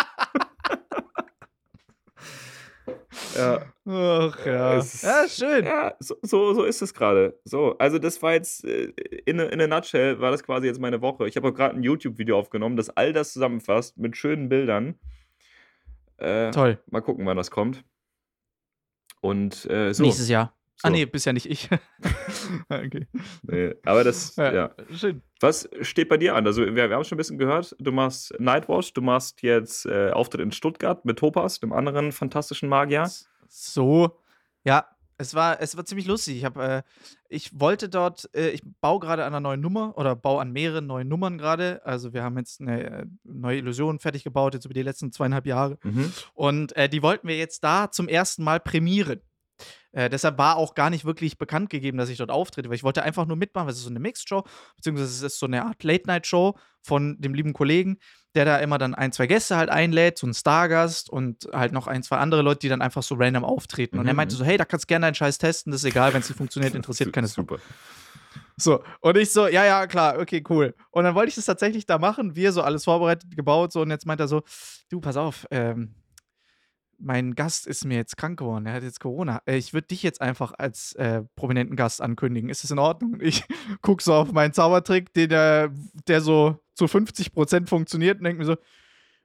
ja. 3.36 3.62
Ach 3.86 4.46
ja. 4.46 4.76
Es, 4.76 5.02
ja, 5.02 5.28
schön. 5.28 5.64
Ja, 5.64 5.94
so, 5.98 6.16
so, 6.22 6.54
so 6.54 6.64
ist 6.64 6.82
es 6.82 6.94
gerade. 6.94 7.38
So, 7.44 7.76
also 7.78 7.98
das 7.98 8.22
war 8.22 8.32
jetzt, 8.32 8.64
äh, 8.64 8.92
in, 9.26 9.38
in 9.38 9.60
a 9.60 9.66
nutshell, 9.66 10.20
war 10.20 10.30
das 10.30 10.42
quasi 10.42 10.66
jetzt 10.66 10.80
meine 10.80 11.00
Woche. 11.00 11.28
Ich 11.28 11.36
habe 11.36 11.48
auch 11.48 11.54
gerade 11.54 11.76
ein 11.76 11.82
YouTube-Video 11.82 12.38
aufgenommen, 12.38 12.76
das 12.76 12.90
all 12.90 13.12
das 13.12 13.32
zusammenfasst 13.32 13.98
mit 13.98 14.16
schönen 14.16 14.48
Bildern. 14.48 14.98
Äh, 16.16 16.50
Toll. 16.50 16.78
Mal 16.90 17.00
gucken, 17.00 17.26
wann 17.26 17.36
das 17.36 17.50
kommt. 17.50 17.84
Und 19.20 19.68
äh, 19.70 19.92
so. 19.92 20.02
Nächstes 20.02 20.28
Jahr. 20.28 20.54
So. 20.84 20.88
Ah, 20.88 20.90
nee, 20.90 21.06
bist 21.06 21.24
ja 21.24 21.32
nicht 21.32 21.46
ich. 21.46 21.70
okay. 22.68 23.06
Nee, 23.42 23.74
aber 23.86 24.04
das, 24.04 24.36
ja, 24.36 24.52
ja. 24.52 24.70
Schön. 24.94 25.22
Was 25.40 25.66
steht 25.80 26.10
bei 26.10 26.18
dir 26.18 26.34
an? 26.34 26.46
Also, 26.46 26.60
wir, 26.60 26.74
wir 26.74 26.90
haben 26.94 27.04
schon 27.04 27.16
ein 27.16 27.18
bisschen 27.18 27.38
gehört, 27.38 27.74
du 27.78 27.90
machst 27.90 28.38
Nightwatch, 28.38 28.92
du 28.92 29.00
machst 29.00 29.40
jetzt 29.40 29.86
äh, 29.86 30.10
Auftritt 30.10 30.42
in 30.42 30.52
Stuttgart 30.52 31.02
mit 31.06 31.18
Topas, 31.18 31.58
dem 31.58 31.72
anderen 31.72 32.12
fantastischen 32.12 32.68
Magier. 32.68 33.10
So, 33.48 34.20
ja, 34.62 34.84
es 35.16 35.34
war, 35.34 35.58
es 35.62 35.74
war 35.74 35.86
ziemlich 35.86 36.06
lustig. 36.06 36.36
Ich, 36.36 36.44
hab, 36.44 36.58
äh, 36.58 36.82
ich 37.30 37.58
wollte 37.58 37.88
dort, 37.88 38.28
äh, 38.34 38.50
ich 38.50 38.60
baue 38.82 39.00
gerade 39.00 39.24
an 39.24 39.32
einer 39.32 39.40
neuen 39.40 39.62
Nummer 39.62 39.96
oder 39.96 40.14
baue 40.14 40.42
an 40.42 40.52
mehreren 40.52 40.86
neuen 40.86 41.08
Nummern 41.08 41.38
gerade. 41.38 41.80
Also, 41.86 42.12
wir 42.12 42.22
haben 42.22 42.36
jetzt 42.36 42.60
eine 42.60 42.90
äh, 42.90 43.06
neue 43.22 43.56
Illusion 43.56 44.00
fertig 44.00 44.22
gebaut, 44.22 44.52
jetzt 44.52 44.66
über 44.66 44.74
die 44.74 44.82
letzten 44.82 45.12
zweieinhalb 45.12 45.46
Jahre. 45.46 45.78
Mhm. 45.82 46.12
Und 46.34 46.76
äh, 46.76 46.90
die 46.90 47.02
wollten 47.02 47.26
wir 47.26 47.38
jetzt 47.38 47.64
da 47.64 47.90
zum 47.90 48.06
ersten 48.06 48.44
Mal 48.44 48.60
prämieren. 48.60 49.22
Äh, 49.94 50.10
deshalb 50.10 50.36
war 50.38 50.56
auch 50.56 50.74
gar 50.74 50.90
nicht 50.90 51.04
wirklich 51.04 51.38
bekannt 51.38 51.70
gegeben, 51.70 51.96
dass 51.98 52.08
ich 52.08 52.18
dort 52.18 52.30
auftrete, 52.30 52.68
weil 52.68 52.76
ich 52.76 52.82
wollte 52.84 53.02
einfach 53.02 53.26
nur 53.26 53.36
mitmachen, 53.36 53.66
weil 53.66 53.72
es 53.72 53.78
ist 53.78 53.84
so 53.84 53.90
eine 53.90 54.00
Mixed-Show, 54.00 54.42
beziehungsweise 54.76 55.08
es 55.10 55.22
ist 55.22 55.38
so 55.38 55.46
eine 55.46 55.64
Art 55.64 55.82
Late-Night-Show 55.84 56.56
von 56.82 57.16
dem 57.20 57.32
lieben 57.32 57.52
Kollegen, 57.52 57.98
der 58.34 58.44
da 58.44 58.58
immer 58.58 58.78
dann 58.78 58.94
ein, 58.94 59.12
zwei 59.12 59.26
Gäste 59.28 59.56
halt 59.56 59.70
einlädt, 59.70 60.18
so 60.18 60.26
ein 60.26 60.34
Stargast 60.34 61.08
und 61.08 61.48
halt 61.52 61.72
noch 61.72 61.86
ein, 61.86 62.02
zwei 62.02 62.16
andere 62.16 62.42
Leute, 62.42 62.58
die 62.60 62.68
dann 62.68 62.82
einfach 62.82 63.02
so 63.04 63.14
random 63.14 63.44
auftreten. 63.44 63.98
Und 63.98 64.06
er 64.06 64.12
Mhm. 64.12 64.16
meinte 64.16 64.34
so, 64.34 64.44
hey, 64.44 64.56
da 64.56 64.64
kannst 64.64 64.84
du 64.84 64.88
gerne 64.88 65.06
deinen 65.06 65.14
Scheiß 65.14 65.38
testen, 65.38 65.70
das 65.70 65.82
ist 65.82 65.88
egal, 65.90 66.12
wenn 66.12 66.20
es 66.20 66.28
nicht 66.28 66.36
funktioniert, 66.38 66.74
interessiert 66.74 67.12
keine. 67.12 67.28
Super. 67.28 67.58
So, 68.56 68.82
und 69.00 69.16
ich 69.16 69.30
so, 69.32 69.46
ja, 69.48 69.64
ja, 69.64 69.86
klar, 69.86 70.18
okay, 70.20 70.42
cool. 70.48 70.74
Und 70.90 71.04
dann 71.04 71.14
wollte 71.14 71.28
ich 71.30 71.34
das 71.34 71.44
tatsächlich 71.44 71.86
da 71.86 71.98
machen, 71.98 72.36
wir 72.36 72.52
so 72.52 72.62
alles 72.62 72.84
vorbereitet, 72.84 73.36
gebaut, 73.36 73.72
so, 73.72 73.82
und 73.82 73.90
jetzt 73.90 74.06
meint 74.06 74.20
er 74.20 74.28
so, 74.28 74.42
du, 74.90 75.00
pass 75.00 75.16
auf, 75.16 75.46
ähm, 75.50 75.94
mein 77.04 77.34
Gast 77.34 77.66
ist 77.66 77.84
mir 77.84 77.96
jetzt 77.96 78.16
krank 78.16 78.38
geworden, 78.38 78.66
er 78.66 78.74
hat 78.74 78.82
jetzt 78.82 79.00
Corona. 79.00 79.42
Äh, 79.46 79.56
Ich 79.56 79.74
würde 79.74 79.88
dich 79.88 80.02
jetzt 80.02 80.20
einfach 80.20 80.52
als 80.56 80.94
äh, 80.94 81.22
prominenten 81.36 81.76
Gast 81.76 82.00
ankündigen. 82.00 82.48
Ist 82.50 82.64
das 82.64 82.70
in 82.70 82.78
Ordnung? 82.78 83.18
Ich 83.20 83.44
gucke 83.82 84.02
so 84.02 84.14
auf 84.14 84.32
meinen 84.32 84.52
Zaubertrick, 84.52 85.12
den 85.14 85.28
der, 85.28 85.70
der 86.08 86.20
so 86.20 86.58
zu 86.74 86.86
50% 86.86 87.68
funktioniert 87.68 88.18
und 88.18 88.24
denke 88.24 88.38
mir 88.40 88.46
so, 88.46 88.56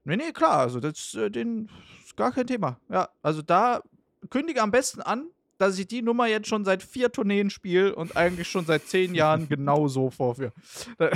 nee, 0.04 0.16
nee, 0.18 0.32
klar, 0.32 0.60
also 0.60 0.80
das 0.80 1.16
äh, 1.16 1.32
den, 1.32 1.70
ist 2.04 2.16
gar 2.16 2.32
kein 2.32 2.48
Thema. 2.48 2.80
Ja, 2.90 3.10
also 3.22 3.42
da 3.42 3.82
kündige 4.30 4.62
am 4.62 4.72
besten 4.72 5.02
an, 5.02 5.28
dass 5.58 5.78
ich 5.78 5.88
die 5.88 6.02
Nummer 6.02 6.28
jetzt 6.28 6.48
schon 6.48 6.66
seit 6.66 6.84
vier 6.84 7.12
Tourneen 7.12 7.50
spiele 7.50 7.96
und 7.96 8.16
eigentlich 8.16 8.48
schon 8.48 8.66
seit 8.66 8.88
zehn 8.88 9.14
Jahren 9.16 9.50
genau 9.50 9.88
so 9.88 10.10
vorführe. 10.10 10.54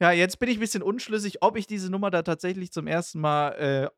Ja, 0.00 0.12
jetzt 0.12 0.38
bin 0.38 0.48
ich 0.48 0.58
ein 0.58 0.60
bisschen 0.60 0.82
unschlüssig, 0.84 1.42
ob 1.42 1.56
ich 1.56 1.66
diese 1.66 1.90
Nummer 1.90 2.12
da 2.12 2.22
tatsächlich 2.22 2.70
zum 2.70 2.86
ersten 2.86 3.20
Mal 3.20 3.48
äh, 3.50 3.88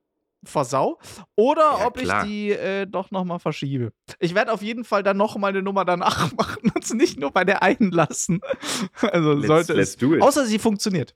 versau 0.44 0.98
oder 1.36 1.62
Ja, 1.80 1.86
ob 1.86 1.96
klar. 1.98 2.24
ich 2.24 2.28
die 2.30 2.50
äh, 2.52 2.86
doch 2.86 3.10
noch 3.10 3.24
mal 3.24 3.38
verschiebe. 3.38 3.92
Ich 4.18 4.34
werde 4.34 4.52
auf 4.52 4.62
jeden 4.62 4.84
Fall 4.84 5.02
dann 5.02 5.16
noch 5.16 5.36
mal 5.36 5.48
eine 5.48 5.62
Nummer 5.62 5.84
danach 5.84 6.32
machen 6.36 6.70
und 6.74 6.82
es 6.84 6.92
nicht 6.94 7.18
nur 7.18 7.30
bei 7.30 7.44
der 7.44 7.62
einen 7.62 7.90
lassen. 7.90 8.40
Also 9.02 9.32
Let's, 9.34 9.46
sollte 9.46 9.72
let's 9.74 9.96
es. 10.00 10.22
Außer 10.22 10.46
sie 10.46 10.58
funktioniert. 10.58 11.14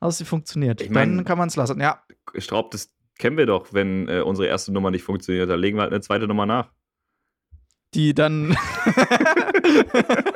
Außer 0.00 0.18
sie 0.18 0.24
funktioniert. 0.24 0.80
Ich 0.80 0.90
mein- 0.90 1.16
dann 1.16 1.24
kann 1.24 1.38
man 1.38 1.48
es 1.48 1.56
lassen. 1.56 1.80
Ja, 1.80 2.02
Straub, 2.36 2.70
das 2.72 2.92
kennen 3.18 3.36
wir 3.36 3.46
doch, 3.46 3.72
wenn 3.72 4.08
äh, 4.08 4.20
unsere 4.20 4.48
erste 4.48 4.72
Nummer 4.72 4.90
nicht 4.90 5.02
funktioniert. 5.04 5.48
Da 5.50 5.54
legen 5.54 5.76
wir 5.78 5.82
halt 5.82 5.92
eine 5.92 6.00
zweite 6.00 6.26
Nummer 6.26 6.46
nach. 6.46 6.70
die 7.94 8.14
dann. 8.14 8.56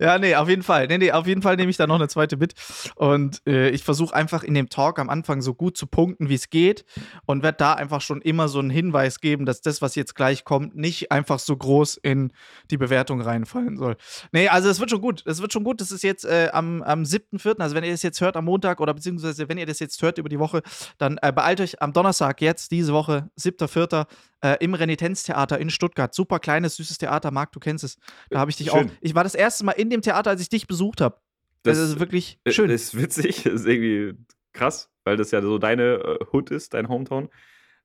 ja, 0.00 0.18
nee, 0.18 0.34
auf 0.34 0.48
jeden 0.48 0.62
Fall. 0.62 0.86
Nee, 0.86 0.98
nee, 0.98 1.12
auf 1.12 1.26
jeden 1.26 1.42
Fall 1.42 1.56
nehme 1.56 1.70
ich 1.70 1.76
da 1.76 1.86
noch 1.86 1.96
eine 1.96 2.08
zweite 2.08 2.36
mit. 2.38 2.54
Und 2.96 3.42
äh, 3.46 3.68
ich 3.68 3.84
versuche 3.84 4.14
einfach 4.14 4.42
in 4.42 4.54
dem 4.54 4.70
Talk 4.70 4.98
am 4.98 5.10
Anfang 5.10 5.42
so 5.42 5.54
gut 5.54 5.76
zu 5.76 5.86
punkten, 5.86 6.28
wie 6.30 6.34
es 6.34 6.48
geht. 6.48 6.84
Und 7.26 7.42
werde 7.42 7.58
da 7.58 7.74
einfach 7.74 8.00
schon 8.00 8.22
immer 8.22 8.48
so 8.48 8.58
einen 8.58 8.70
Hinweis 8.70 9.20
geben, 9.20 9.44
dass 9.44 9.60
das, 9.60 9.82
was 9.82 9.94
jetzt 9.94 10.14
gleich 10.14 10.44
kommt, 10.44 10.74
nicht 10.74 11.12
einfach 11.12 11.38
so 11.38 11.54
groß 11.56 11.98
in 11.98 12.32
die 12.70 12.78
Bewertung 12.78 13.20
reinfallen 13.20 13.76
soll. 13.76 13.96
Nee, 14.32 14.48
also 14.48 14.70
es 14.70 14.80
wird 14.80 14.90
schon 14.90 15.02
gut. 15.02 15.22
Es 15.26 15.42
wird 15.42 15.52
schon 15.52 15.64
gut. 15.64 15.80
Das 15.80 15.92
ist 15.92 16.02
jetzt 16.02 16.24
äh, 16.24 16.48
am, 16.52 16.82
am 16.82 17.02
7.4., 17.02 17.60
also 17.60 17.74
wenn 17.74 17.84
ihr 17.84 17.92
das 17.92 18.02
jetzt 18.02 18.22
hört 18.22 18.36
am 18.36 18.46
Montag 18.46 18.80
oder 18.80 18.94
beziehungsweise 18.94 19.48
wenn 19.48 19.58
ihr 19.58 19.66
das 19.66 19.80
jetzt 19.80 20.00
hört 20.00 20.16
über 20.16 20.30
die 20.30 20.38
Woche, 20.38 20.62
dann 20.96 21.18
äh, 21.20 21.30
beeilt 21.30 21.60
euch 21.60 21.82
am 21.82 21.92
Donnerstag 21.92 22.40
jetzt, 22.40 22.70
diese 22.70 22.94
Woche, 22.94 23.28
7.4., 23.38 24.06
äh, 24.42 24.56
im 24.60 24.74
Renitenztheater 24.74 25.58
in 25.58 25.70
Stuttgart. 25.70 26.14
Super 26.14 26.38
kleines, 26.38 26.76
süßes 26.76 26.98
Theater, 26.98 27.30
Marc, 27.30 27.52
du 27.52 27.60
kennst 27.60 27.84
es. 27.84 27.98
Da 28.30 28.38
habe 28.38 28.50
ich 28.50 28.56
dich 28.56 28.70
Schön. 28.70 28.88
auch. 28.88 28.92
Ich 29.00 29.14
war 29.14 29.24
das 29.24 29.34
erste 29.34 29.64
Mal 29.64 29.72
in 29.72 29.89
dem 29.90 30.02
Theater, 30.02 30.30
als 30.30 30.40
ich 30.40 30.48
dich 30.48 30.66
besucht 30.66 31.00
habe. 31.00 31.20
Das, 31.62 31.78
ist 31.78 32.00
wirklich 32.00 32.38
äh, 32.44 32.52
schön. 32.52 32.70
ist 32.70 32.96
witzig, 32.96 33.46
ist 33.46 33.66
irgendwie 33.66 34.14
krass, 34.52 34.90
weil 35.04 35.16
das 35.16 35.30
ja 35.30 35.42
so 35.42 35.58
deine 35.58 35.94
äh, 35.94 36.24
Hood 36.32 36.50
ist, 36.50 36.74
dein 36.74 36.88
Hometown. 36.88 37.28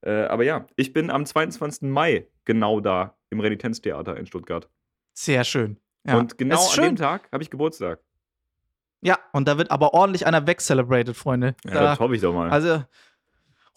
Äh, 0.02 0.26
aber 0.26 0.44
ja, 0.44 0.68
ich 0.76 0.94
bin 0.94 1.10
am 1.10 1.26
22. 1.26 1.90
Mai 1.90 2.28
genau 2.46 2.80
da 2.80 3.18
im 3.30 3.40
Renitenztheater 3.40 4.18
in 4.18 4.26
Stuttgart. 4.26 4.70
Sehr 5.14 5.44
schön. 5.44 5.78
Ja. 6.06 6.18
Und 6.18 6.38
genau 6.38 6.60
an 6.60 6.76
dem 6.76 6.84
schön. 6.84 6.96
Tag 6.96 7.30
habe 7.32 7.44
ich 7.44 7.50
Geburtstag. 7.50 8.00
Ja, 9.02 9.20
und 9.34 9.48
da 9.48 9.58
wird 9.58 9.72
aber 9.72 9.94
ordentlich 9.94 10.26
einer 10.26 10.48
weggcelebrated, 10.48 11.16
Freunde. 11.16 11.56
Ja, 11.66 11.74
da, 11.74 11.82
das 11.82 12.00
hoffe 12.00 12.16
ich 12.16 12.22
doch 12.22 12.34
mal. 12.34 12.50
also 12.50 12.84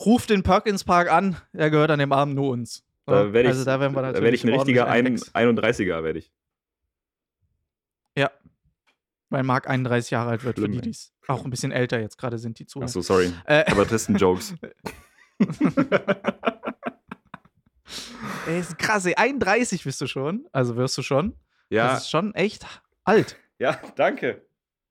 ruft 0.05 0.31
den 0.31 0.43
Perkins 0.43 0.85
Park 0.85 1.11
an, 1.11 1.37
er 1.53 1.71
gehört 1.71 1.91
an 1.91 1.99
dem 1.99 2.13
Abend 2.13 2.35
nur 2.35 2.51
uns. 2.51 2.85
Da 3.07 3.33
werde 3.33 3.49
ich, 3.49 3.55
also 3.55 3.65
da 3.65 3.81
werden 3.81 3.95
wir 3.95 4.03
da 4.03 4.23
werd 4.23 4.35
ich 4.35 4.45
ein 4.45 4.51
richtiger 4.51 4.87
ein, 4.87 5.07
einen 5.33 5.59
31er, 5.59 6.03
werde 6.03 6.19
ich. 6.19 6.31
Weil 9.31 9.43
Marc 9.43 9.69
31 9.69 10.11
Jahre 10.11 10.31
alt 10.31 10.45
wird, 10.45 10.57
Schlimm, 10.57 10.73
für 10.73 10.81
die, 10.81 10.83
die 10.83 10.91
es 10.91 11.13
auch 11.27 11.45
ein 11.45 11.51
bisschen 11.51 11.71
älter 11.71 12.01
jetzt 12.01 12.17
gerade 12.17 12.39
sind, 12.39 12.59
die 12.59 12.67
zu. 12.67 12.81
Achso, 12.81 13.03
sorry. 13.03 13.33
Äh, 13.45 13.65
Aber 13.71 13.85
das 13.85 14.05
sind 14.05 14.19
Jokes. 14.21 14.55
ey, 18.47 18.61
ist 18.61 18.79
krass, 18.79 19.05
ey, 19.07 19.15
31 19.17 19.85
bist 19.85 20.01
du 20.01 20.07
schon. 20.07 20.47
Also 20.53 20.77
wirst 20.77 20.97
du 20.99 21.03
schon. 21.03 21.35
Ja, 21.71 21.89
Das 21.89 22.05
ist 22.05 22.11
schon 22.11 22.35
echt 22.35 22.67
alt. 23.05 23.37
ja, 23.59 23.79
danke. 23.97 24.47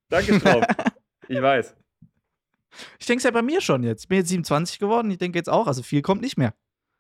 Danke, 0.10 0.40
Straub. 0.40 0.66
ich 1.28 1.42
weiß. 1.42 1.76
Ich 3.00 3.06
denke 3.08 3.18
es 3.20 3.24
ja 3.24 3.32
bei 3.32 3.42
mir 3.42 3.60
schon 3.62 3.84
jetzt. 3.84 4.04
Ich 4.04 4.08
bin 4.08 4.20
jetzt 4.20 4.30
27 4.30 4.78
geworden. 4.80 5.10
Ich 5.10 5.18
denke 5.18 5.38
jetzt 5.40 5.50
auch, 5.50 5.68
also 5.68 5.82
viel 5.82 6.02
kommt 6.02 6.22
nicht 6.22 6.38
mehr. 6.38 6.54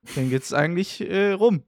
Ich 0.03 0.13
denke 0.13 0.31
jetzt 0.33 0.53
eigentlich 0.53 1.01
äh, 1.09 1.31
rum. 1.31 1.63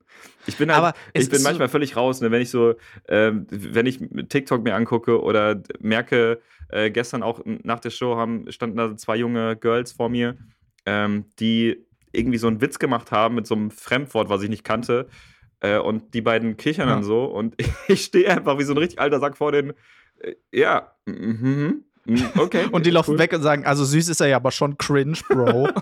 Ich 0.47 0.57
bin, 0.57 0.69
halt, 0.69 0.77
Aber 0.79 0.93
es 1.13 1.25
ich 1.25 1.29
bin 1.29 1.37
ist 1.37 1.43
so- 1.43 1.49
manchmal 1.49 1.69
völlig 1.69 1.95
raus, 1.95 2.21
ne? 2.21 2.31
wenn 2.31 2.41
ich 2.41 2.49
so, 2.49 2.75
ähm, 3.07 3.45
wenn 3.49 3.85
ich 3.85 3.99
TikTok 4.29 4.63
mir 4.63 4.75
angucke 4.75 5.21
oder 5.21 5.61
merke, 5.79 6.41
äh, 6.69 6.89
gestern 6.91 7.23
auch 7.23 7.41
nach 7.45 7.79
der 7.79 7.89
Show 7.89 8.15
haben, 8.15 8.49
standen 8.51 8.77
da 8.77 8.95
zwei 8.95 9.17
junge 9.17 9.55
Girls 9.57 9.91
vor 9.91 10.09
mir, 10.09 10.37
ähm, 10.85 11.25
die 11.39 11.85
irgendwie 12.11 12.37
so 12.37 12.47
einen 12.47 12.61
Witz 12.61 12.79
gemacht 12.79 13.11
haben 13.11 13.35
mit 13.35 13.45
so 13.47 13.55
einem 13.55 13.71
Fremdwort, 13.71 14.29
was 14.29 14.41
ich 14.41 14.49
nicht 14.49 14.63
kannte. 14.63 15.07
Äh, 15.59 15.77
und 15.79 16.13
die 16.13 16.21
beiden 16.21 16.55
kichern 16.55 16.87
Ja. 16.87 16.95
dann 16.95 17.03
so 17.03 17.25
und 17.25 17.55
ich 17.89 18.05
stehe 18.05 18.29
einfach 18.31 18.57
wie 18.57 18.63
so 18.63 18.73
ein 18.73 18.77
richtig 18.77 18.99
alter 18.99 19.19
Sack 19.19 19.35
vor 19.37 19.51
den. 19.51 19.73
Äh, 20.19 20.35
ja, 20.53 20.93
mhm, 21.05 21.15
mhm, 21.41 21.83
okay. 22.37 22.67
Und 22.71 22.85
die 22.85 22.91
laufen 22.91 23.11
cool. 23.11 23.19
weg 23.19 23.33
und 23.33 23.41
sagen, 23.41 23.65
also 23.65 23.83
süß 23.85 24.09
ist 24.09 24.21
er 24.21 24.27
ja, 24.27 24.37
aber 24.37 24.51
schon 24.51 24.77
cringe, 24.77 25.17
Bro. 25.27 25.69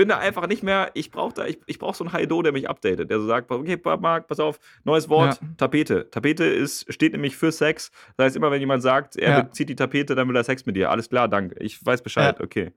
bin 0.00 0.08
da 0.08 0.18
einfach 0.18 0.46
nicht 0.46 0.62
mehr, 0.62 0.90
ich 0.94 1.10
brauche 1.10 1.34
da, 1.34 1.44
ich, 1.44 1.58
ich 1.66 1.78
brauche 1.78 1.94
so 1.94 2.04
einen 2.04 2.14
Haido, 2.14 2.40
der 2.40 2.52
mich 2.52 2.70
updatet, 2.70 3.10
der 3.10 3.20
so 3.20 3.26
sagt, 3.26 3.50
okay, 3.50 3.78
Marc, 4.00 4.28
pass 4.28 4.40
auf, 4.40 4.58
neues 4.84 5.10
Wort, 5.10 5.38
Ja. 5.42 5.48
Tapete. 5.58 6.08
Tapete 6.10 6.44
ist, 6.44 6.90
steht 6.90 7.12
nämlich 7.12 7.36
für 7.36 7.52
Sex. 7.52 7.90
Das 8.16 8.24
heißt, 8.24 8.36
immer 8.36 8.50
wenn 8.50 8.60
jemand 8.60 8.82
sagt, 8.82 9.16
er 9.16 9.30
Ja. 9.30 9.42
bezieht 9.42 9.68
die 9.68 9.76
Tapete, 9.76 10.14
dann 10.14 10.26
will 10.26 10.36
er 10.36 10.44
Sex 10.44 10.64
mit 10.64 10.74
dir. 10.74 10.90
Alles 10.90 11.10
klar, 11.10 11.28
danke. 11.28 11.56
Ich 11.62 11.84
weiß 11.84 12.00
Bescheid, 12.00 12.40
okay. 12.40 12.72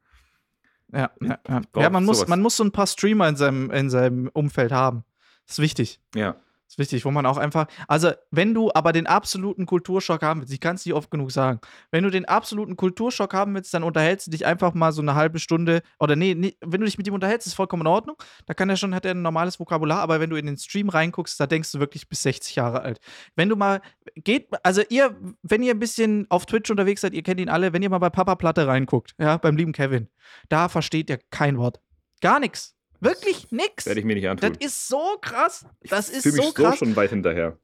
ja, 0.92 1.12
ja, 1.22 1.40
ja. 1.48 1.62
ja 1.78 1.90
man, 1.90 2.04
muss, 2.04 2.28
man 2.28 2.42
muss 2.42 2.58
so 2.58 2.64
ein 2.66 2.74
paar 2.74 2.88
Streamer 2.88 3.30
in 3.30 3.38
seinem, 3.38 3.72
in 3.72 3.90
seinem 3.90 4.30
Umfeld 4.34 4.74
haben. 4.74 5.06
Das 5.46 5.60
ist 5.60 5.64
wichtig. 5.64 6.02
Ja. 6.14 6.36
Ist 6.74 6.80
wichtig, 6.80 7.06
wo 7.06 7.12
man 7.12 7.26
auch 7.26 7.38
einfach, 7.38 7.68
also 7.88 8.12
wenn 8.32 8.54
du 8.54 8.72
aber 8.74 8.94
den 8.94 9.06
absoluten 9.06 9.66
Kulturschock 9.66 10.22
haben 10.24 10.42
willst, 10.42 10.54
ich 10.54 10.60
kann 10.60 10.76
es 10.76 10.86
nicht 10.86 10.96
oft 10.96 11.12
genug 11.12 11.32
sagen, 11.32 11.60
wenn 11.92 12.04
du 12.04 12.10
den 12.10 12.26
absoluten 12.26 12.76
Kulturschock 12.76 13.34
haben 13.34 13.54
willst, 13.54 13.74
dann 13.74 13.84
unterhältst 13.84 14.28
du 14.28 14.32
dich 14.32 14.46
einfach 14.46 14.74
mal 14.74 14.92
so 14.92 15.02
eine 15.02 15.16
halbe 15.16 15.40
Stunde, 15.40 15.82
oder 16.00 16.16
nee, 16.16 16.34
nee 16.36 16.56
wenn 16.62 16.82
du 16.82 16.86
dich 16.86 16.98
mit 16.98 17.08
ihm 17.08 17.14
unterhältst, 17.14 17.48
ist 17.48 17.54
vollkommen 17.54 17.82
in 17.82 17.88
Ordnung, 17.88 18.16
da 18.48 18.54
kann 18.54 18.70
er 18.70 18.78
schon, 18.78 18.96
hat 18.96 19.06
er 19.06 19.12
ein 19.12 19.22
normales 19.22 19.60
Vokabular, 19.60 20.00
aber 20.00 20.20
wenn 20.20 20.30
du 20.30 20.36
in 20.36 20.48
den 20.48 20.58
Stream 20.58 20.90
reinguckst, 20.90 21.40
da 21.40 21.46
denkst 21.46 21.72
du 21.72 21.80
wirklich 21.80 22.10
bis 22.10 22.24
60 22.24 22.56
Jahre 22.56 22.82
alt. 22.82 23.00
Wenn 23.36 23.50
du 23.50 23.56
mal, 23.56 23.82
geht, 24.16 24.50
also 24.64 24.82
ihr, 24.90 25.16
wenn 25.44 25.62
ihr 25.62 25.74
ein 25.74 25.80
bisschen 25.80 26.26
auf 26.30 26.46
Twitch 26.46 26.72
unterwegs 26.72 27.02
seid, 27.02 27.14
ihr 27.14 27.24
kennt 27.24 27.40
ihn 27.40 27.50
alle, 27.50 27.74
wenn 27.74 27.84
ihr 27.84 27.90
mal 27.90 28.00
bei 28.00 28.10
Papa 28.10 28.36
Platte 28.36 28.66
reinguckt, 28.68 29.14
ja, 29.20 29.38
beim 29.38 29.56
lieben 29.56 29.74
Kevin, 29.74 30.08
da 30.50 30.70
versteht 30.70 31.10
ihr 31.10 31.20
kein 31.30 31.58
Wort. 31.58 31.80
Gar 32.22 32.40
nichts. 32.40 32.76
Wirklich 33.04 33.52
nix. 33.52 33.86
Werde 33.86 34.00
ich 34.00 34.06
mir 34.06 34.16
nicht 34.16 34.28
antun. 34.30 34.54
Das 34.54 34.66
ist 34.66 34.88
so 34.88 35.18
krass. 35.22 35.66
Das 35.90 36.10
ist 36.10 36.24
Fühl 36.24 36.32
mich 36.34 36.42
so 36.42 36.48
so 36.48 36.54
krass. 36.54 36.78
schon 36.78 36.96
weit 36.96 37.10
hinterher. 37.10 37.58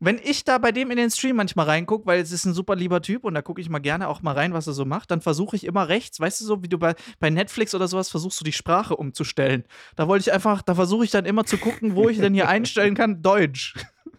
Wenn 0.00 0.18
ich 0.22 0.44
da 0.44 0.58
bei 0.58 0.70
dem 0.70 0.90
in 0.90 0.96
den 0.98 1.10
Stream 1.10 1.36
manchmal 1.36 1.66
reingucke, 1.66 2.04
weil 2.04 2.20
es 2.20 2.30
ist 2.30 2.44
ein 2.44 2.52
super 2.52 2.76
lieber 2.76 3.00
Typ 3.00 3.24
und 3.24 3.32
da 3.34 3.42
gucke 3.42 3.60
ich 3.60 3.70
mal 3.70 3.78
gerne 3.78 4.08
auch 4.08 4.20
mal 4.22 4.32
rein, 4.32 4.52
was 4.52 4.66
er 4.66 4.74
so 4.74 4.84
macht, 4.84 5.10
dann 5.10 5.22
versuche 5.22 5.56
ich 5.56 5.64
immer 5.64 5.88
rechts, 5.88 6.20
weißt 6.20 6.40
du 6.40 6.44
so, 6.44 6.62
wie 6.62 6.68
du 6.68 6.78
bei, 6.78 6.94
bei 7.20 7.30
Netflix 7.30 7.74
oder 7.74 7.88
sowas 7.88 8.10
versuchst 8.10 8.38
du 8.38 8.44
die 8.44 8.52
Sprache 8.52 8.96
umzustellen. 8.96 9.64
Da 9.96 10.06
wollte 10.06 10.28
ich 10.28 10.32
einfach, 10.34 10.60
da 10.62 10.74
versuche 10.74 11.04
ich 11.04 11.10
dann 11.10 11.24
immer 11.24 11.44
zu 11.44 11.56
gucken, 11.56 11.94
wo 11.96 12.08
ich 12.08 12.18
denn 12.18 12.34
hier 12.34 12.48
einstellen 12.48 12.94
kann, 12.94 13.22
Deutsch. 13.22 13.74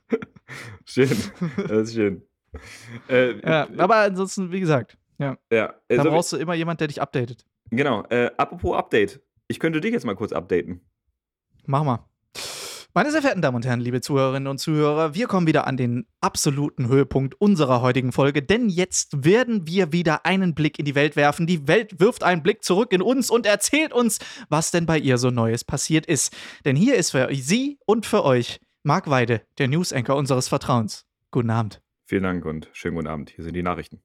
Schön. 0.85 1.09
Das 1.67 1.89
ist 1.89 1.95
schön. 1.95 2.23
Äh, 3.09 3.39
Ja, 3.41 3.67
aber 3.77 3.97
ansonsten, 3.97 4.51
wie 4.51 4.59
gesagt, 4.61 4.97
ja, 5.17 5.37
ja. 5.51 5.73
Äh, 5.87 5.97
da 5.97 6.03
so, 6.03 6.09
brauchst 6.09 6.31
du 6.33 6.37
immer 6.37 6.53
jemand, 6.53 6.79
der 6.79 6.87
dich 6.87 7.01
updatet. 7.01 7.45
genau. 7.69 8.03
Äh, 8.09 8.31
apropos 8.37 8.75
Update. 8.77 9.21
Ich 9.47 9.59
könnte 9.59 9.81
dich 9.81 9.93
jetzt 9.93 10.05
mal 10.05 10.15
kurz 10.15 10.31
updaten. 10.31 10.81
Mach 11.65 11.83
mal. 11.83 12.09
Meine 12.97 13.11
sehr 13.11 13.19
verehrten 13.19 13.41
Damen 13.41 13.57
und 13.57 13.65
Herren, 13.65 13.81
liebe 13.81 13.99
Zuhörerinnen 13.99 14.47
und 14.47 14.57
Zuhörer, 14.57 15.13
wir 15.13 15.27
kommen 15.27 15.47
wieder 15.47 15.67
an 15.67 15.75
den 15.75 16.07
absoluten 16.21 16.87
Höhepunkt 16.87 17.35
unserer 17.41 17.81
heutigen 17.81 18.13
Folge, 18.13 18.41
denn 18.41 18.69
jetzt 18.69 19.25
werden 19.25 19.67
wir 19.67 19.91
wieder 19.91 20.25
einen 20.25 20.55
Blick 20.55 20.79
in 20.79 20.85
die 20.85 20.95
Welt 20.95 21.17
werfen. 21.17 21.45
Die 21.45 21.67
Welt 21.67 21.99
wirft 21.99 22.23
einen 22.23 22.41
Blick 22.41 22.63
zurück 22.63 22.93
in 22.93 23.01
uns 23.01 23.29
und 23.29 23.45
erzählt 23.45 23.91
uns, 23.91 24.19
was 24.47 24.71
denn 24.71 24.85
bei 24.85 24.97
ihr 24.97 25.17
so 25.17 25.29
Neues 25.29 25.65
passiert 25.65 26.05
ist. 26.05 26.33
Denn 26.63 26.77
hier 26.77 26.95
ist 26.95 27.11
für 27.11 27.27
Sie 27.33 27.79
und 27.85 28.05
für 28.05 28.23
euch 28.23 28.61
Marc 28.83 29.09
Weide, 29.09 29.41
der 29.57 29.67
News-Anchor 29.67 30.15
unseres 30.15 30.47
Vertrauens. 30.47 31.05
Guten 31.31 31.49
Abend. 31.49 31.81
Vielen 32.05 32.23
Dank 32.23 32.45
und 32.45 32.69
schönen 32.71 32.95
guten 32.95 33.07
Abend. 33.07 33.29
Hier 33.29 33.43
sind 33.43 33.55
die 33.55 33.63
Nachrichten. 33.63 34.01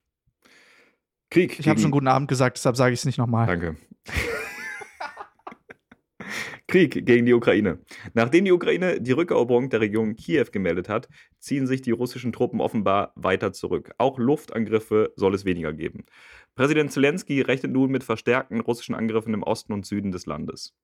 Krieg. 1.30 1.60
Ich 1.60 1.68
habe 1.68 1.78
schon 1.78 1.92
guten 1.92 2.08
Abend 2.08 2.26
gesagt, 2.26 2.56
deshalb 2.56 2.76
sage 2.76 2.92
ich 2.92 2.98
es 2.98 3.04
nicht 3.04 3.18
nochmal. 3.18 3.46
Danke. 3.46 3.76
Krieg 6.70 7.04
gegen 7.04 7.26
die 7.26 7.34
Ukraine. 7.34 7.80
Nachdem 8.14 8.44
die 8.44 8.52
Ukraine 8.52 9.00
die 9.00 9.12
Rückeroberung 9.12 9.68
der 9.68 9.80
Region 9.80 10.14
Kiew 10.14 10.46
gemeldet 10.52 10.88
hat, 10.88 11.08
ziehen 11.38 11.66
sich 11.66 11.82
die 11.82 11.90
russischen 11.90 12.32
Truppen 12.32 12.60
offenbar 12.60 13.12
weiter 13.16 13.52
zurück. 13.52 13.92
Auch 13.98 14.18
Luftangriffe 14.18 15.12
soll 15.16 15.34
es 15.34 15.44
weniger 15.44 15.72
geben. 15.72 16.04
Präsident 16.54 16.92
Zelensky 16.92 17.40
rechnet 17.40 17.72
nun 17.72 17.90
mit 17.90 18.04
verstärkten 18.04 18.60
russischen 18.60 18.94
Angriffen 18.94 19.34
im 19.34 19.42
Osten 19.42 19.72
und 19.72 19.84
Süden 19.84 20.12
des 20.12 20.26
Landes. 20.26 20.74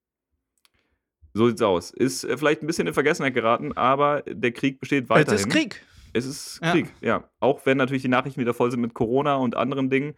So 1.35 1.49
sieht's 1.49 1.63
aus. 1.63 1.91
Ist 1.91 2.25
äh, 2.25 2.37
vielleicht 2.37 2.63
ein 2.63 2.67
bisschen 2.67 2.89
in 2.89 2.95
Vergessenheit 2.95 3.35
geraten, 3.35 3.77
aber 3.77 4.23
der 4.27 4.53
Krieg 4.53 4.81
besteht 4.81 5.09
weiterhin. 5.09 5.35
Es 5.35 5.41
ist 5.43 5.51
Krieg. 5.51 5.83
Es 6.15 6.25
ist 6.25 6.61
Ja. 6.63 6.73
Krieg, 6.73 6.87
ja. 7.01 7.31
Auch 7.41 7.65
wenn 7.67 7.77
natürlich 7.77 8.03
die 8.03 8.09
Nachrichten 8.09 8.41
wieder 8.41 8.55
voll 8.55 8.71
sind 8.71 8.81
mit 8.81 8.95
Corona 8.95 9.37
und 9.37 9.55
anderen 9.55 9.91
Dingen. 9.91 10.15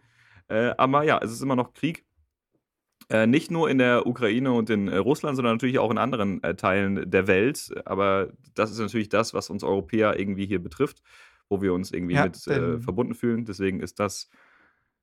Äh, 0.47 0.71
aber 0.77 1.03
ja, 1.03 1.19
es 1.21 1.31
ist 1.31 1.41
immer 1.41 1.55
noch 1.55 1.73
Krieg. 1.73 2.05
Äh, 3.09 3.25
nicht 3.25 3.49
nur 3.49 3.69
in 3.69 3.79
der 3.79 4.05
Ukraine 4.05 4.51
und 4.51 4.69
in 4.69 4.87
äh, 4.87 4.97
Russland, 4.97 5.35
sondern 5.35 5.55
natürlich 5.55 5.79
auch 5.79 5.89
in 5.89 5.97
anderen 5.97 6.43
äh, 6.43 6.55
Teilen 6.55 7.09
der 7.09 7.25
Welt. 7.27 7.71
Aber 7.85 8.29
das 8.53 8.69
ist 8.69 8.79
natürlich 8.79 9.09
das, 9.09 9.33
was 9.33 9.49
uns 9.49 9.63
Europäer 9.63 10.19
irgendwie 10.19 10.45
hier 10.45 10.61
betrifft, 10.61 11.01
wo 11.49 11.61
wir 11.61 11.73
uns 11.73 11.91
irgendwie 11.91 12.15
Ja, 12.15 12.25
mit 12.25 12.45
äh, 12.47 12.79
verbunden 12.79 13.15
fühlen. 13.15 13.45
Deswegen 13.45 13.79
ist 13.79 13.99
das 13.99 14.29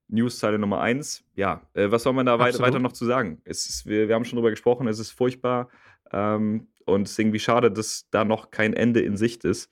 Newszeile 0.08 0.58
Nummer 0.58 0.80
eins. 0.80 1.24
Ja, 1.34 1.62
äh, 1.74 1.90
was 1.90 2.04
soll 2.04 2.12
man 2.12 2.26
da 2.26 2.38
wei 2.38 2.48
Absolut. 2.50 2.68
weiter 2.68 2.78
noch 2.78 2.92
zu 2.92 3.04
sagen? 3.04 3.40
Ist, 3.44 3.86
wir, 3.86 4.06
wir 4.06 4.14
haben 4.14 4.24
schon 4.24 4.36
drüber 4.36 4.50
gesprochen, 4.50 4.86
es 4.86 5.00
ist 5.00 5.10
furchtbar 5.10 5.68
ähm, 6.12 6.68
und 6.84 7.02
es 7.02 7.12
ist 7.12 7.18
irgendwie 7.18 7.40
schade, 7.40 7.72
dass 7.72 8.08
da 8.10 8.24
noch 8.24 8.52
kein 8.52 8.72
Ende 8.72 9.00
in 9.00 9.16
Sicht 9.16 9.44
ist. 9.44 9.68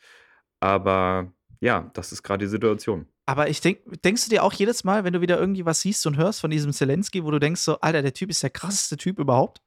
Aber 0.58 1.32
ja, 1.60 1.90
das 1.94 2.10
ist 2.10 2.24
gerade 2.24 2.44
die 2.44 2.50
Situation. 2.50 3.06
Aber 3.26 3.48
ich 3.48 3.60
denk, 3.60 3.80
denkst 4.02 4.24
du 4.24 4.30
dir 4.30 4.42
auch 4.42 4.52
jedes 4.52 4.84
Mal, 4.84 5.04
wenn 5.04 5.14
du 5.14 5.20
wieder 5.20 5.38
irgendwie 5.38 5.64
was 5.64 5.80
siehst 5.80 6.06
und 6.06 6.16
hörst 6.16 6.40
von 6.40 6.50
diesem 6.50 6.72
Zelensky, 6.72 7.24
wo 7.24 7.30
du 7.30 7.38
denkst 7.38 7.62
so, 7.62 7.80
Alter, 7.80 8.02
der 8.02 8.12
Typ 8.12 8.30
ist 8.30 8.42
der 8.42 8.50
krasseste 8.50 8.96
Typ 8.96 9.18
überhaupt? 9.18 9.62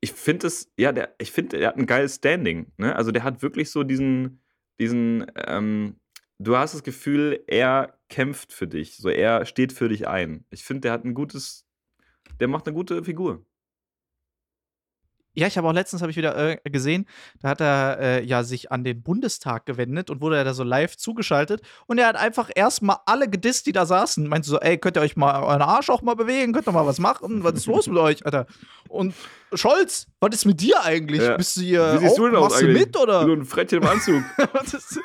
Ich 0.00 0.12
finde 0.12 0.46
es, 0.46 0.72
ja, 0.78 0.92
der, 0.92 1.14
ich 1.18 1.32
finde, 1.32 1.58
der 1.58 1.68
hat 1.68 1.76
ein 1.76 1.86
geiles 1.86 2.16
Standing. 2.16 2.72
Ne? 2.78 2.94
Also 2.96 3.12
der 3.12 3.22
hat 3.22 3.42
wirklich 3.42 3.70
so 3.70 3.82
diesen, 3.82 4.40
diesen, 4.80 5.26
ähm, 5.46 5.96
du 6.38 6.56
hast 6.56 6.74
das 6.74 6.82
Gefühl, 6.82 7.42
er 7.46 7.98
kämpft 8.08 8.52
für 8.52 8.66
dich. 8.66 8.96
So, 8.96 9.08
er 9.08 9.44
steht 9.46 9.72
für 9.72 9.88
dich 9.88 10.08
ein. 10.08 10.44
Ich 10.50 10.64
finde, 10.64 10.82
der 10.82 10.92
hat 10.92 11.04
ein 11.04 11.14
gutes, 11.14 11.66
der 12.40 12.48
macht 12.48 12.66
eine 12.66 12.74
gute 12.74 13.04
Figur. 13.04 13.44
Ja, 15.38 15.46
ich 15.46 15.58
habe 15.58 15.68
auch 15.68 15.72
letztens 15.72 16.00
habe 16.00 16.10
ich 16.10 16.16
wieder 16.16 16.34
äh, 16.64 16.70
gesehen, 16.70 17.06
da 17.40 17.50
hat 17.50 17.60
er 17.60 17.98
äh, 18.00 18.24
ja 18.24 18.42
sich 18.42 18.72
an 18.72 18.84
den 18.84 19.02
Bundestag 19.02 19.66
gewendet 19.66 20.08
und 20.08 20.22
wurde 20.22 20.42
da 20.42 20.54
so 20.54 20.64
live 20.64 20.96
zugeschaltet 20.96 21.60
und 21.86 21.98
er 21.98 22.06
hat 22.08 22.16
einfach 22.16 22.50
erstmal 22.54 22.96
alle 23.04 23.28
gedisst, 23.28 23.66
die 23.66 23.72
da 23.72 23.84
saßen. 23.84 24.26
Meinte 24.28 24.48
so, 24.48 24.58
ey, 24.58 24.78
könnt 24.78 24.96
ihr 24.96 25.02
euch 25.02 25.14
mal 25.16 25.42
euren 25.42 25.60
Arsch 25.60 25.90
auch 25.90 26.00
mal 26.00 26.16
bewegen, 26.16 26.54
könnt 26.54 26.66
ihr 26.66 26.72
mal 26.72 26.86
was 26.86 26.98
machen? 26.98 27.44
Was 27.44 27.52
ist 27.54 27.66
los 27.66 27.86
mit 27.86 27.98
euch, 27.98 28.24
Alter? 28.24 28.46
Und 28.88 29.14
Scholz, 29.52 30.06
was 30.20 30.34
ist 30.34 30.46
mit 30.46 30.60
dir 30.60 30.82
eigentlich? 30.82 31.20
Ja. 31.20 31.36
Bist 31.36 31.56
du 31.58 31.60
hier 31.60 31.94
Wie 32.00 32.06
siehst 32.06 32.16
du 32.18 32.26
denn 32.26 32.36
aus 32.36 32.50
machst 32.50 32.62
du 32.62 32.66
eigentlich? 32.66 32.86
mit 32.86 32.96
oder? 32.96 33.22
So 33.26 33.32
ein 33.32 33.44
Frettchen 33.44 33.82
im 33.82 33.88
Anzug. 33.88 34.22
Was 34.54 34.74
ist- 34.74 35.00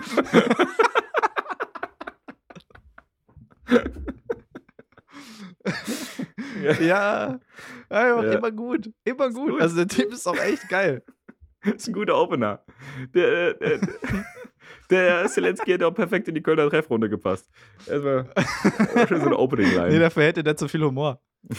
ja, 6.82 7.40
einfach 7.81 7.81
Ja. 7.92 8.32
immer 8.34 8.52
gut, 8.52 8.92
immer 9.04 9.30
gut. 9.30 9.52
gut. 9.52 9.62
Also 9.62 9.76
der 9.76 9.88
Typ 9.88 10.12
ist 10.12 10.28
auch 10.28 10.38
echt 10.38 10.70
geil. 10.70 11.04
Das 11.64 11.74
ist 11.76 11.88
ein 11.88 11.94
guter 11.94 12.18
Opener. 12.18 12.64
Der, 13.14 13.62
äh, 13.62 13.80
der, 13.80 13.80
der 14.90 15.28
Zelensky 15.28 15.72
hätte 15.72 15.88
auch 15.88 15.94
perfekt 15.94 16.28
in 16.28 16.36
die 16.36 16.42
Kölner 16.42 16.70
Treffrunde 16.70 17.10
gepasst. 17.10 17.50
Erstmal 17.86 18.32
schön 19.08 19.20
so 19.20 19.28
eine 19.28 19.38
Opening-Line. 19.38 19.90
Nee, 19.90 20.00
dafür 20.00 20.24
hätte 20.24 20.44
der 20.44 20.56
zu 20.56 20.68
viel 20.68 20.84
Humor. 20.84 21.22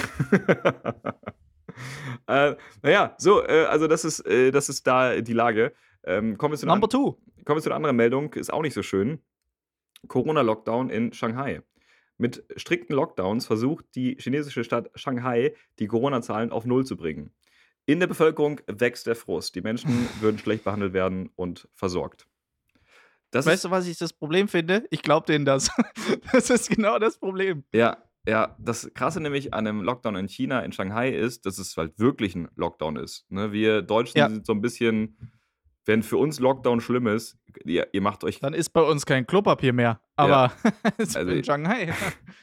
äh, 2.26 2.54
naja, 2.82 3.14
so, 3.18 3.44
äh, 3.44 3.64
also 3.64 3.86
das 3.88 4.04
ist, 4.04 4.20
äh, 4.26 4.50
das 4.50 4.68
ist 4.68 4.86
da 4.86 5.20
die 5.20 5.32
Lage. 5.32 5.72
Ähm, 6.04 6.36
kommen, 6.36 6.52
wir 6.52 6.58
zu 6.58 6.66
Number 6.66 6.88
two. 6.88 7.16
kommen 7.44 7.58
wir 7.58 7.62
zu 7.62 7.68
einer 7.68 7.76
anderen 7.76 7.96
Meldung, 7.96 8.32
ist 8.34 8.52
auch 8.52 8.62
nicht 8.62 8.74
so 8.74 8.82
schön. 8.82 9.20
Corona-Lockdown 10.08 10.90
in 10.90 11.12
Shanghai. 11.12 11.62
Mit 12.18 12.44
strikten 12.56 12.94
Lockdowns 12.94 13.46
versucht 13.46 13.86
die 13.94 14.16
chinesische 14.20 14.64
Stadt 14.64 14.90
Shanghai, 14.94 15.54
die 15.78 15.86
Corona-Zahlen 15.86 16.50
auf 16.50 16.64
Null 16.64 16.84
zu 16.86 16.96
bringen. 16.96 17.32
In 17.86 17.98
der 18.00 18.06
Bevölkerung 18.06 18.60
wächst 18.66 19.06
der 19.06 19.16
Frust. 19.16 19.54
Die 19.54 19.60
Menschen 19.60 19.90
würden 20.20 20.38
schlecht 20.38 20.64
behandelt 20.64 20.92
werden 20.92 21.30
und 21.34 21.68
versorgt. 21.74 22.26
Das 23.30 23.46
Weißt 23.46 23.64
du, 23.64 23.70
was 23.70 23.86
ich 23.86 23.96
das 23.98 24.12
Problem 24.12 24.46
finde? 24.46 24.86
Ich 24.90 25.02
glaube 25.02 25.26
denen 25.26 25.44
das. 25.44 25.70
Das 26.32 26.50
ist 26.50 26.68
genau 26.70 26.98
das 26.98 27.18
Problem. 27.18 27.64
Ja, 27.72 27.96
ja, 28.26 28.54
das 28.58 28.90
Krasse 28.94 29.20
nämlich 29.20 29.52
an 29.52 29.66
einem 29.66 29.82
Lockdown 29.82 30.14
in 30.16 30.28
China, 30.28 30.60
in 30.60 30.72
Shanghai, 30.72 31.10
ist, 31.10 31.44
dass 31.46 31.58
es 31.58 31.76
halt 31.76 31.98
wirklich 31.98 32.34
ein 32.36 32.48
Lockdown 32.54 32.96
ist. 32.96 33.26
Ne? 33.30 33.52
Wir 33.52 33.82
Deutschen 33.82 34.18
Ja. 34.18 34.28
sind 34.28 34.46
so 34.46 34.52
ein 34.52 34.60
bisschen, 34.60 35.16
wenn 35.84 36.02
für 36.02 36.16
uns 36.16 36.38
Lockdown 36.40 36.80
schlimm 36.80 37.06
ist, 37.06 37.36
ihr, 37.64 37.88
ihr 37.92 38.00
macht 38.00 38.24
euch, 38.24 38.40
Dann 38.40 38.54
ist 38.54 38.70
bei 38.70 38.82
uns 38.82 39.04
kein 39.06 39.26
Klopapier 39.26 39.72
mehr. 39.72 40.00
Aber 40.16 40.52
es 40.98 41.16
Also, 41.16 41.30
in 41.32 41.42
Shanghai. 41.44 41.92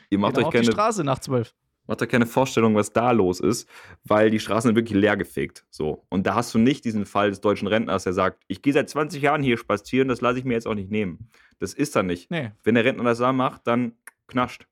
ihr 0.10 0.20
macht 0.20 0.34
Geht 0.36 0.40
euch 0.40 0.46
auf 0.48 0.52
die 0.54 0.58
keine, 0.60 0.72
Straße 0.72 1.04
nach 1.04 1.20
zwölf. 1.20 1.54
macht 1.88 2.02
euch 2.02 2.10
keine 2.10 2.26
Vorstellung, 2.26 2.76
was 2.76 2.92
da 2.92 3.12
los 3.12 3.40
ist, 3.40 3.68
weil 4.04 4.30
die 4.30 4.40
Straßen 4.40 4.70
sind 4.70 4.76
wirklich 4.76 5.00
leer 5.00 5.16
gefegt. 5.18 5.66
So. 5.70 6.06
Und 6.10 6.28
da 6.28 6.36
hast 6.36 6.54
du 6.54 6.60
nicht 6.60 6.84
diesen 6.86 7.06
Fall 7.06 7.30
des 7.30 7.42
deutschen 7.42 7.68
Rentners, 7.68 8.04
der 8.04 8.14
sagt, 8.14 8.44
ich 8.48 8.62
gehe 8.62 8.74
seit 8.74 8.90
20 8.90 9.22
Jahren 9.22 9.42
hier 9.44 9.58
spazieren, 9.58 10.08
das 10.10 10.22
lasse 10.22 10.40
ich 10.40 10.46
mir 10.46 10.54
jetzt 10.54 10.68
auch 10.68 10.76
nicht 10.76 10.92
nehmen. 10.92 11.30
Das 11.60 11.74
ist 11.74 11.96
dann 11.96 12.08
nicht. 12.08 12.30
Nee. 12.32 12.52
Wenn 12.64 12.76
der 12.76 12.86
Rentner 12.86 13.04
das 13.06 13.20
da 13.20 13.32
macht, 13.34 13.66
dann 13.68 13.94
knascht. 14.28 14.66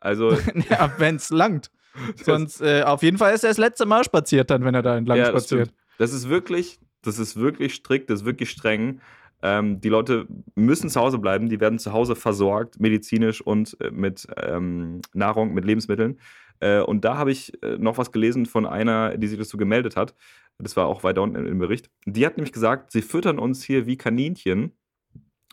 Also, 0.00 0.32
ja, 0.70 0.92
wenn's 0.98 1.30
langt. 1.30 1.70
Sonst, 2.22 2.60
äh, 2.60 2.82
auf 2.82 3.02
jeden 3.02 3.16
Fall 3.18 3.34
ist 3.34 3.44
er 3.44 3.48
das 3.50 3.56
letzte 3.58 3.86
Mal 3.86 4.04
spaziert 4.04 4.50
dann, 4.50 4.64
wenn 4.64 4.74
er 4.74 4.82
da 4.82 4.96
entlang 4.96 5.16
Ja, 5.18 5.30
das 5.32 5.44
spaziert. 5.44 5.68
stimmt. 5.68 5.80
Das 5.98 6.12
ist 6.12 6.28
wirklich, 6.28 6.78
das 7.06 7.18
ist 7.18 7.36
wirklich 7.36 7.74
strikt, 7.74 8.10
das 8.10 8.20
ist 8.20 8.26
wirklich 8.26 8.50
streng. 8.50 9.00
Ähm, 9.42 9.80
die 9.80 9.88
Leute 9.88 10.26
müssen 10.54 10.88
zu 10.88 11.00
Hause 11.00 11.18
bleiben, 11.18 11.48
die 11.48 11.60
werden 11.60 11.78
zu 11.78 11.92
Hause 11.92 12.16
versorgt, 12.16 12.80
medizinisch 12.80 13.40
und 13.40 13.76
äh, 13.80 13.90
mit 13.90 14.26
ähm, 14.36 15.00
Nahrung, 15.12 15.54
mit 15.54 15.64
Lebensmitteln. 15.64 16.18
Äh, 16.60 16.80
und 16.80 17.04
da 17.04 17.16
habe 17.16 17.32
ich 17.32 17.62
äh, 17.62 17.76
noch 17.78 17.98
was 17.98 18.12
gelesen 18.12 18.46
von 18.46 18.66
einer, 18.66 19.16
die 19.16 19.26
sich 19.26 19.38
dazu 19.38 19.56
gemeldet 19.56 19.96
hat. 19.96 20.14
Das 20.58 20.76
war 20.76 20.86
auch 20.86 21.04
weiter 21.04 21.22
unten 21.22 21.46
im, 21.46 21.58
Bericht. 21.58 21.90
Die 22.06 22.24
hat 22.24 22.36
nämlich 22.36 22.52
gesagt, 22.52 22.92
sie 22.92 23.02
füttern 23.02 23.38
uns 23.38 23.62
hier 23.62 23.86
wie 23.86 23.96
Kaninchen. 23.96 24.72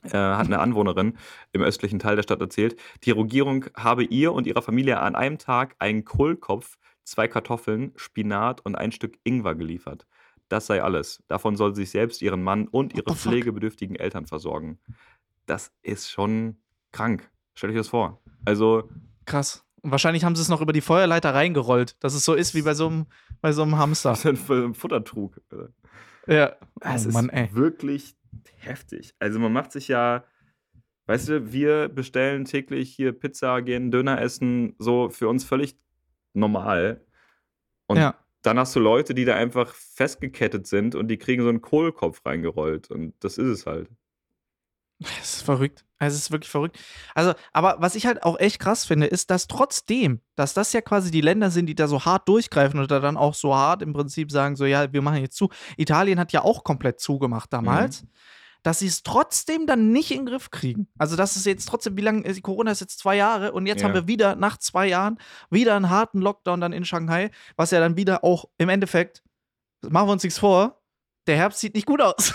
Äh, 0.04 0.18
hat 0.18 0.48
eine 0.48 0.60
Anwohnerin 0.60 1.18
im 1.54 1.62
östlichen 1.62 2.00
Teil 2.00 2.16
der 2.16 2.24
Stadt 2.24 2.42
erzählt. 2.42 2.78
Die 3.04 3.12
Regierung 3.12 3.66
habe 3.76 4.04
ihr 4.04 4.34
und 4.34 4.48
ihrer 4.48 4.62
Familie 4.62 5.00
an 5.00 5.16
einem 5.16 5.38
Tag 5.38 5.76
einen 5.80 6.04
Kohlkopf, 6.04 6.78
zwei 7.06 7.28
Kartoffeln, 7.28 7.94
Spinat 7.96 8.62
und 8.66 8.76
ein 8.76 8.92
Stück 8.92 9.18
Ingwer 9.24 9.56
geliefert. 9.56 10.06
Das 10.54 10.68
sei 10.68 10.82
alles. 10.84 11.24
Davon 11.28 11.56
soll 11.58 11.76
sie 11.76 11.82
sich 11.82 11.90
selbst, 11.90 12.22
ihren 12.22 12.44
Mann 12.44 12.68
und 12.68 12.94
ihre 12.94 13.10
fuck? 13.10 13.18
pflegebedürftigen 13.18 13.96
Eltern 13.96 14.28
versorgen. 14.28 14.80
Das 15.48 15.74
ist 15.82 16.10
schon 16.12 16.58
krank. 16.92 17.30
Stell 17.56 17.72
euch 17.72 17.76
das 17.76 17.88
vor. 17.90 18.22
Also, 18.46 18.90
Krass. 19.26 19.66
Wahrscheinlich 19.86 20.24
haben 20.24 20.36
sie 20.36 20.42
es 20.42 20.48
noch 20.48 20.62
über 20.62 20.72
die 20.72 20.80
Feuerleiter 20.80 21.34
reingerollt, 21.34 22.02
dass 22.02 22.14
es 22.14 22.24
so 22.24 22.36
ist 22.36 22.56
wie 22.56 22.62
bei 22.62 22.74
so 22.74 22.88
einem, 22.88 23.06
bei 23.42 23.52
so 23.52 23.64
einem 23.64 23.78
Hamster. 23.78 24.12
was 24.12 24.22
denn 24.22 24.38
für 24.38 24.64
ein 24.64 24.74
Futtertrug. 24.76 25.42
Ja. 26.26 26.56
Es 26.80 27.06
oh 27.06 27.10
ist 27.10 27.14
Mann, 27.14 27.30
ey. 27.30 27.50
wirklich 27.54 28.16
heftig. 28.56 29.14
Also 29.20 29.40
man 29.40 29.52
macht 29.52 29.74
sich 29.74 29.90
ja, 29.90 30.24
weißt 31.08 31.28
du, 31.30 31.52
wir 31.52 31.90
bestellen 31.90 32.46
täglich 32.46 32.96
hier 32.96 33.12
Pizza, 33.12 33.62
gehen 33.62 33.92
Döner 33.92 34.22
essen, 34.22 34.76
so 34.80 35.10
für 35.10 35.28
uns 35.28 35.44
völlig 35.44 35.78
normal. 36.34 37.06
Und 37.88 37.98
Ja. 37.98 38.16
Dann 38.44 38.60
hast 38.60 38.76
du 38.76 38.80
Leute, 38.80 39.14
die 39.14 39.26
da 39.26 39.36
einfach 39.36 39.74
festgekettet 39.74 40.68
sind 40.68 40.96
und 40.96 41.08
die 41.08 41.18
kriegen 41.18 41.42
so 41.42 41.50
einen 41.50 41.62
Kohlkopf 41.62 42.26
reingerollt. 42.26 42.92
Und 42.92 43.14
das 43.22 43.38
ist 43.38 43.48
es 43.48 43.66
halt. 43.66 43.90
Es 45.00 45.36
ist 45.38 45.42
verrückt. 45.42 45.84
Es 46.00 46.14
ist 46.14 46.32
wirklich 46.32 46.52
verrückt. 46.52 46.80
Also, 47.16 47.34
aber 47.52 47.78
was 47.80 47.96
ich 47.96 48.06
halt 48.06 48.24
auch 48.24 48.40
echt 48.40 48.60
krass 48.60 48.86
finde, 48.86 49.08
ist, 49.08 49.32
dass 49.32 49.48
trotzdem, 49.48 50.22
dass 50.36 50.54
das 50.54 50.74
ja 50.74 50.82
quasi 50.82 51.12
die 51.12 51.22
Länder 51.22 51.50
sind, 51.50 51.66
die 51.66 51.76
da 51.76 51.88
so 51.88 52.06
hart 52.06 52.28
durchgreifen 52.28 52.80
oder 52.80 53.00
dann 53.00 53.18
auch 53.18 53.34
so 53.34 53.56
hart 53.56 53.82
im 53.82 53.94
Prinzip 53.94 54.32
sagen, 54.32 54.56
so, 54.56 54.66
ja, 54.66 54.92
wir 54.92 55.02
machen 55.02 55.22
jetzt 55.22 55.38
zu. 55.38 55.50
Italien 55.78 56.20
hat 56.20 56.32
ja 56.32 56.44
auch 56.44 56.64
komplett 56.64 57.00
zugemacht 57.00 57.52
damals. 57.54 58.06
Dass 58.64 58.80
sie 58.80 58.88
es 58.88 59.04
trotzdem 59.04 59.68
dann 59.68 59.92
nicht 59.92 60.12
in 60.12 60.20
den 60.20 60.26
Griff 60.26 60.50
kriegen. 60.50 60.88
Also, 60.98 61.16
das 61.18 61.36
ist 61.36 61.46
jetzt 61.46 61.66
trotzdem, 61.68 61.98
wie 61.98 62.02
lange, 62.02 62.24
ist 62.24 62.42
Corona 62.42 62.72
ist 62.72 62.80
jetzt 62.82 62.98
zwei 63.00 63.16
Jahre 63.18 63.52
und 63.52 63.66
jetzt 63.68 63.82
Ja. 63.82 63.88
haben 63.88 63.94
wir 63.94 64.08
wieder 64.08 64.36
nach 64.36 64.58
zwei 64.58 64.88
Jahren 64.88 65.20
wieder 65.50 65.76
einen 65.76 65.90
harten 65.90 66.20
Lockdown 66.22 66.62
dann 66.62 66.72
in 66.74 66.86
Shanghai, 66.86 67.30
was 67.58 67.72
ja 67.72 67.80
dann 67.82 67.98
wieder 67.98 68.24
auch 68.24 68.46
im 68.58 68.70
Endeffekt, 68.70 69.22
machen 69.82 70.08
wir 70.08 70.14
uns 70.14 70.24
nichts 70.24 70.40
vor, 70.40 70.82
der 71.28 71.36
Herbst 71.38 71.60
sieht 71.60 71.76
nicht 71.76 71.86
gut 71.86 72.02
aus. 72.02 72.34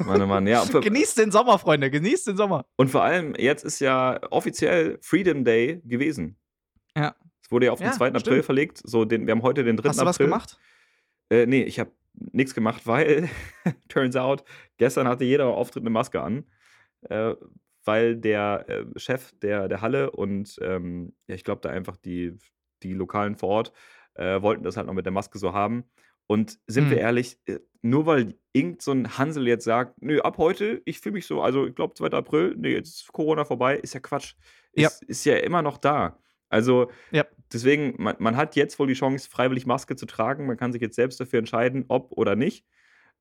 Meine 0.00 0.26
Mann, 0.26 0.46
ja. 0.46 0.64
Genießt 0.64 1.18
den 1.18 1.30
Sommer, 1.30 1.58
Freunde, 1.58 1.90
genießt 1.90 2.26
den 2.28 2.36
Sommer. 2.36 2.64
und 2.76 2.88
vor 2.90 3.02
allem, 3.02 3.34
jetzt 3.36 3.64
ist 3.64 3.80
ja 3.80 4.18
offiziell 4.30 4.98
Freedom 5.02 5.44
Day 5.44 5.80
gewesen. 5.84 6.36
Ja. 6.96 7.14
Es 7.42 7.50
wurde 7.50 7.66
ja 7.66 7.72
auf 7.72 7.78
den 7.78 7.86
Ja, 7.88 7.92
2. 7.92 8.08
April 8.08 8.20
stimmt. 8.20 8.44
verlegt. 8.44 8.80
So, 8.84 9.04
den, 9.04 9.26
wir 9.26 9.32
haben 9.32 9.42
heute 9.42 9.64
den 9.64 9.76
3. 9.76 9.88
Hast 9.88 10.00
du 10.00 10.04
was 10.04 10.16
April. 10.16 10.26
gemacht? 10.26 10.58
Äh, 11.30 11.46
nee, 11.46 11.62
ich 11.62 11.78
habe 11.78 11.90
nichts 12.32 12.54
gemacht, 12.54 12.86
weil, 12.86 13.28
turns 13.88 14.16
out, 14.16 14.44
gestern 14.76 15.08
hatte 15.08 15.24
jeder 15.24 15.46
Auftritt 15.48 15.82
eine 15.82 15.90
Maske 15.90 16.20
an, 16.20 16.44
äh, 17.02 17.34
weil 17.84 18.16
der 18.16 18.64
äh, 18.68 18.84
Chef 18.98 19.32
der, 19.40 19.68
der 19.68 19.80
Halle 19.80 20.10
und 20.10 20.58
ähm, 20.62 21.14
ja, 21.26 21.34
ich 21.34 21.44
glaube, 21.44 21.60
da 21.62 21.70
einfach 21.70 21.96
die, 21.96 22.36
die 22.82 22.92
Lokalen 22.94 23.36
vor 23.36 23.48
Ort 23.50 23.72
äh, 24.14 24.42
wollten 24.42 24.64
das 24.64 24.76
halt 24.76 24.86
noch 24.86 24.94
mit 24.94 25.06
der 25.06 25.12
Maske 25.12 25.38
so 25.38 25.52
haben. 25.52 25.84
Und 26.26 26.58
sind 26.66 26.90
wir 26.90 26.98
Hm. 26.98 27.04
ehrlich, 27.04 27.38
äh, 27.46 27.60
nur 27.80 28.04
weil 28.04 28.34
irgend 28.52 28.82
so 28.82 28.92
ein 28.92 29.16
Hansel 29.16 29.46
jetzt 29.48 29.64
sagt, 29.64 30.02
nö, 30.02 30.20
ab 30.20 30.36
heute, 30.36 30.82
ich 30.84 31.00
fühle 31.00 31.14
mich 31.14 31.26
so, 31.26 31.40
also 31.40 31.66
ich 31.66 31.74
glaube 31.74 31.94
2. 31.94 32.08
April, 32.08 32.54
nee, 32.58 32.72
jetzt 32.72 33.00
ist 33.00 33.12
Corona 33.12 33.44
vorbei, 33.44 33.76
ist 33.76 33.94
ja 33.94 34.00
Quatsch. 34.00 34.34
Ja. 34.74 34.88
Ist, 34.88 35.02
ist 35.04 35.24
ja 35.24 35.36
immer 35.36 35.62
noch 35.62 35.78
da. 35.78 36.18
Also 36.48 36.90
Ja. 37.10 37.26
deswegen, 37.52 37.94
man, 38.02 38.16
man 38.18 38.36
hat 38.36 38.56
jetzt 38.56 38.78
wohl 38.78 38.86
die 38.86 38.94
Chance, 38.94 39.28
freiwillig 39.28 39.66
Maske 39.66 39.96
zu 39.96 40.06
tragen. 40.06 40.46
Man 40.46 40.56
kann 40.56 40.72
sich 40.72 40.80
jetzt 40.82 40.96
selbst 40.96 41.20
dafür 41.20 41.38
entscheiden, 41.40 41.84
ob 41.88 42.12
oder 42.12 42.36
nicht. 42.36 42.64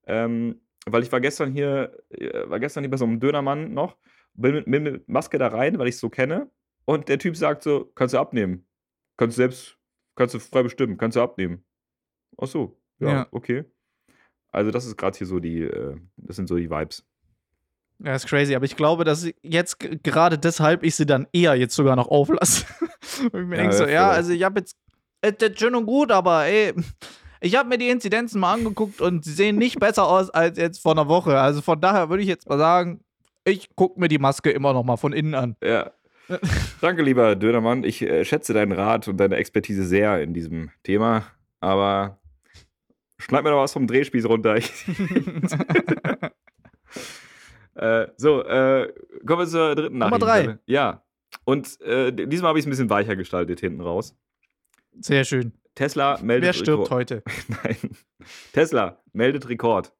Ähm, 0.05 0.61
weil 0.85 1.03
ich 1.03 1.11
war 1.11 1.19
gestern 1.19 1.51
hier, 1.51 1.97
äh, 2.09 2.49
war 2.49 2.59
gestern 2.59 2.83
hier 2.83 2.91
bei 2.91 2.97
so 2.97 3.05
einem 3.05 3.19
Dönermann 3.19 3.73
noch, 3.73 3.97
bin 4.33 4.55
mit, 4.55 4.65
bin 4.65 4.83
mit 4.83 5.09
Maske 5.09 5.37
da 5.37 5.47
rein, 5.47 5.77
weil 5.79 5.87
ich 5.89 5.95
es 5.95 6.01
so 6.01 6.09
kenne. 6.09 6.49
Und 6.85 7.09
der 7.09 7.19
Typ 7.19 7.35
sagt 7.35 7.63
so, 7.63 7.85
kannst 7.95 8.13
du 8.13 8.19
abnehmen. 8.19 8.65
Kannst 9.17 9.37
du 9.37 9.41
selbst, 9.41 9.77
kannst 10.15 10.33
du 10.35 10.39
frei 10.39 10.63
bestimmen, 10.63 10.97
kannst 10.97 11.17
du 11.17 11.21
abnehmen. 11.21 11.65
Ach 12.37 12.47
so, 12.47 12.79
ja, 12.99 13.09
Ja. 13.09 13.27
okay. 13.31 13.65
Also 14.51 14.71
das 14.71 14.85
ist 14.85 14.95
gerade 14.95 15.17
hier 15.17 15.27
so 15.27 15.39
die, 15.39 15.61
äh, 15.63 15.97
das 16.15 16.37
sind 16.37 16.47
so 16.47 16.55
die 16.55 16.69
Vibes. 16.69 17.05
Ja, 17.99 18.15
ist 18.15 18.27
crazy, 18.27 18.55
aber 18.55 18.63
ich 18.65 18.75
glaube, 18.77 19.03
dass 19.03 19.27
jetzt 19.41 19.79
gerade 20.03 20.37
deshalb 20.37 20.83
ich 20.83 20.95
sie 20.95 21.05
dann 21.07 21.27
eher 21.33 21.55
jetzt 21.55 21.75
sogar 21.75 21.95
noch 21.95 22.07
auflasse. 22.07 22.65
Und 23.31 23.41
ich 23.41 23.47
mir 23.47 23.55
Ja, 23.57 23.61
denke 23.61 23.75
so, 23.75 23.83
ja, 23.83 23.91
ja, 23.91 24.09
also 24.09 24.31
ich 24.31 24.43
habe 24.43 24.59
jetzt, 24.59 24.75
es 25.21 25.33
ist 25.39 25.59
schön 25.59 25.75
und 25.75 25.85
gut, 25.85 26.11
aber 26.11 26.45
ey, 26.45 26.73
ich 27.41 27.55
habe 27.55 27.69
mir 27.69 27.77
die 27.77 27.89
Inzidenzen 27.89 28.39
mal 28.39 28.53
angeguckt 28.53 29.01
und 29.01 29.25
sie 29.25 29.33
sehen 29.33 29.57
nicht 29.57 29.79
besser 29.79 30.07
aus 30.07 30.29
als 30.29 30.57
jetzt 30.57 30.81
vor 30.81 30.93
einer 30.93 31.07
Woche. 31.07 31.39
Also 31.39 31.61
von 31.61 31.79
daher 31.79 32.09
würde 32.09 32.23
ich 32.23 32.29
jetzt 32.29 32.47
mal 32.47 32.57
sagen, 32.57 33.01
ich 33.45 33.69
gucke 33.75 33.99
mir 33.99 34.07
die 34.07 34.19
Maske 34.19 34.51
immer 34.51 34.73
noch 34.73 34.83
mal 34.83 34.97
von 34.97 35.13
innen 35.13 35.33
an. 35.35 35.55
Ja. 35.63 35.91
Danke, 36.81 37.03
lieber 37.03 37.35
Dönermann. 37.35 37.83
Ich 37.85 38.01
äh, 38.01 38.25
schätze 38.25 38.53
deinen 38.53 38.73
Rat 38.73 39.07
und 39.07 39.17
deine 39.17 39.37
Expertise 39.37 39.85
sehr 39.85 40.21
in 40.21 40.33
diesem 40.33 40.71
Thema, 40.83 41.23
aber 41.61 42.19
schneid 43.17 43.43
mir 43.43 43.51
doch 43.51 43.61
was 43.61 43.71
vom 43.71 43.87
Drehspieß 43.87 44.25
runter. 44.25 44.57
Äh, 47.75 48.07
so, 48.17 48.43
äh, 48.43 48.91
kommen 49.25 49.39
wir 49.41 49.47
zur 49.47 49.75
dritten 49.75 49.99
Nummer 49.99 50.17
Nachricht. 50.17 50.47
drei. 50.47 50.59
Ja. 50.65 51.03
Und 51.43 51.79
äh, 51.81 52.11
diesmal 52.11 52.49
habe 52.49 52.59
ich 52.59 52.63
es 52.63 52.67
ein 52.67 52.71
bisschen 52.71 52.89
weicher 52.89 53.15
gestaltet 53.15 53.59
hinten 53.59 53.81
raus. 53.81 54.15
Sehr 54.99 55.23
schön. 55.23 55.53
Tesla 55.75 56.17
meldet 56.21 56.47
Wer 56.47 56.53
stirbt 56.53 56.83
Rekord. 56.85 56.91
heute? 56.91 57.23
Nein. 57.63 57.77
Tesla 58.53 59.01
meldet 59.13 59.47
Rekord. 59.47 59.93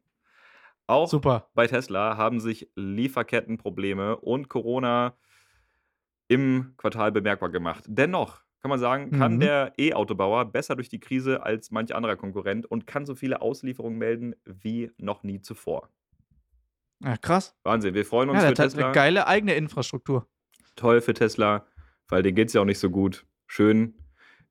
Auch 0.88 1.09
Super. 1.09 1.49
bei 1.53 1.67
Tesla 1.67 2.17
haben 2.17 2.39
sich 2.39 2.69
Lieferkettenprobleme 2.75 4.17
und 4.17 4.49
Corona 4.49 5.17
im 6.27 6.73
Quartal 6.77 7.11
bemerkbar 7.11 7.49
gemacht. 7.49 7.83
Dennoch 7.88 8.41
kann 8.61 8.69
man 8.69 8.79
sagen, 8.79 9.11
kann 9.11 9.35
Mhm. 9.35 9.39
der 9.39 9.73
E-Autobauer 9.77 10.45
besser 10.45 10.75
durch 10.75 10.89
die 10.89 10.99
Krise 10.99 11.43
als 11.43 11.71
manch 11.71 11.93
anderer 11.93 12.15
Konkurrent 12.15 12.65
und 12.65 12.88
kann 12.88 13.05
so 13.05 13.15
viele 13.15 13.41
Auslieferungen 13.41 13.97
melden 13.99 14.35
wie 14.45 14.91
noch 14.97 15.23
nie 15.23 15.41
zuvor. 15.41 15.89
Ja, 17.03 17.15
krass. 17.17 17.55
Wahnsinn, 17.63 17.93
wir 17.93 18.05
freuen 18.05 18.29
uns 18.29 18.41
Ja, 18.41 18.49
für 18.49 18.53
der 18.55 18.63
hat 18.65 18.71
Tesla. 18.71 18.85
eine 18.88 18.93
geile 18.95 19.27
eigene 19.27 19.53
Infrastruktur. 19.55 20.27
Toll 20.78 21.01
für 21.01 21.13
Tesla, 21.13 21.65
weil 22.07 22.23
denen 22.23 22.36
geht 22.36 22.47
es 22.47 22.53
ja 22.53 22.61
auch 22.61 22.65
nicht 22.65 22.80
so 22.80 22.89
gut. 22.89 23.25
Schön. 23.47 23.95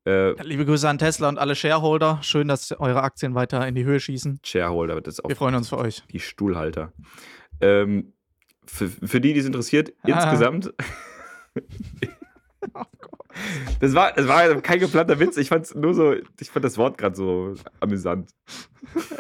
Äh, 0.04 0.40
Liebe 0.42 0.66
Grüße 0.66 0.86
an 0.88 0.98
Tesla 0.98 1.28
und 1.30 1.38
alle 1.38 1.54
Shareholder. 1.54 2.18
Schön, 2.22 2.46
dass 2.48 2.70
eure 2.72 3.02
Aktien 3.02 3.34
weiter 3.34 3.66
in 3.66 3.74
die 3.74 3.84
Höhe 3.84 3.98
schießen. 3.98 4.40
Shareholder, 4.44 5.00
das 5.00 5.14
ist 5.14 5.24
auch 5.24 5.28
Wir 5.30 5.36
freuen 5.36 5.54
uns 5.54 5.70
für 5.70 5.78
euch. 5.78 6.02
die 6.12 6.20
Stuhlhalter. 6.20 6.92
Ähm, 7.60 8.12
für, 8.66 8.88
für 8.88 9.20
die, 9.20 9.32
die 9.32 9.40
es 9.40 9.46
interessiert, 9.46 9.92
Ah. 10.02 10.08
insgesamt. 10.08 10.74
Oh. 12.74 12.82
Das 13.80 13.92
war, 13.94 14.12
das 14.12 14.26
war 14.28 14.62
kein 14.62 14.80
geplanter 14.80 15.18
Witz. 15.20 15.36
Ich 15.36 15.50
fand 15.50 15.74
nur 15.74 15.92
so, 15.92 16.14
ich 16.40 16.50
fand 16.50 16.64
das 16.64 16.78
Wort 16.78 16.96
gerade 16.96 17.14
so 17.14 17.52
amüsant. 17.80 18.30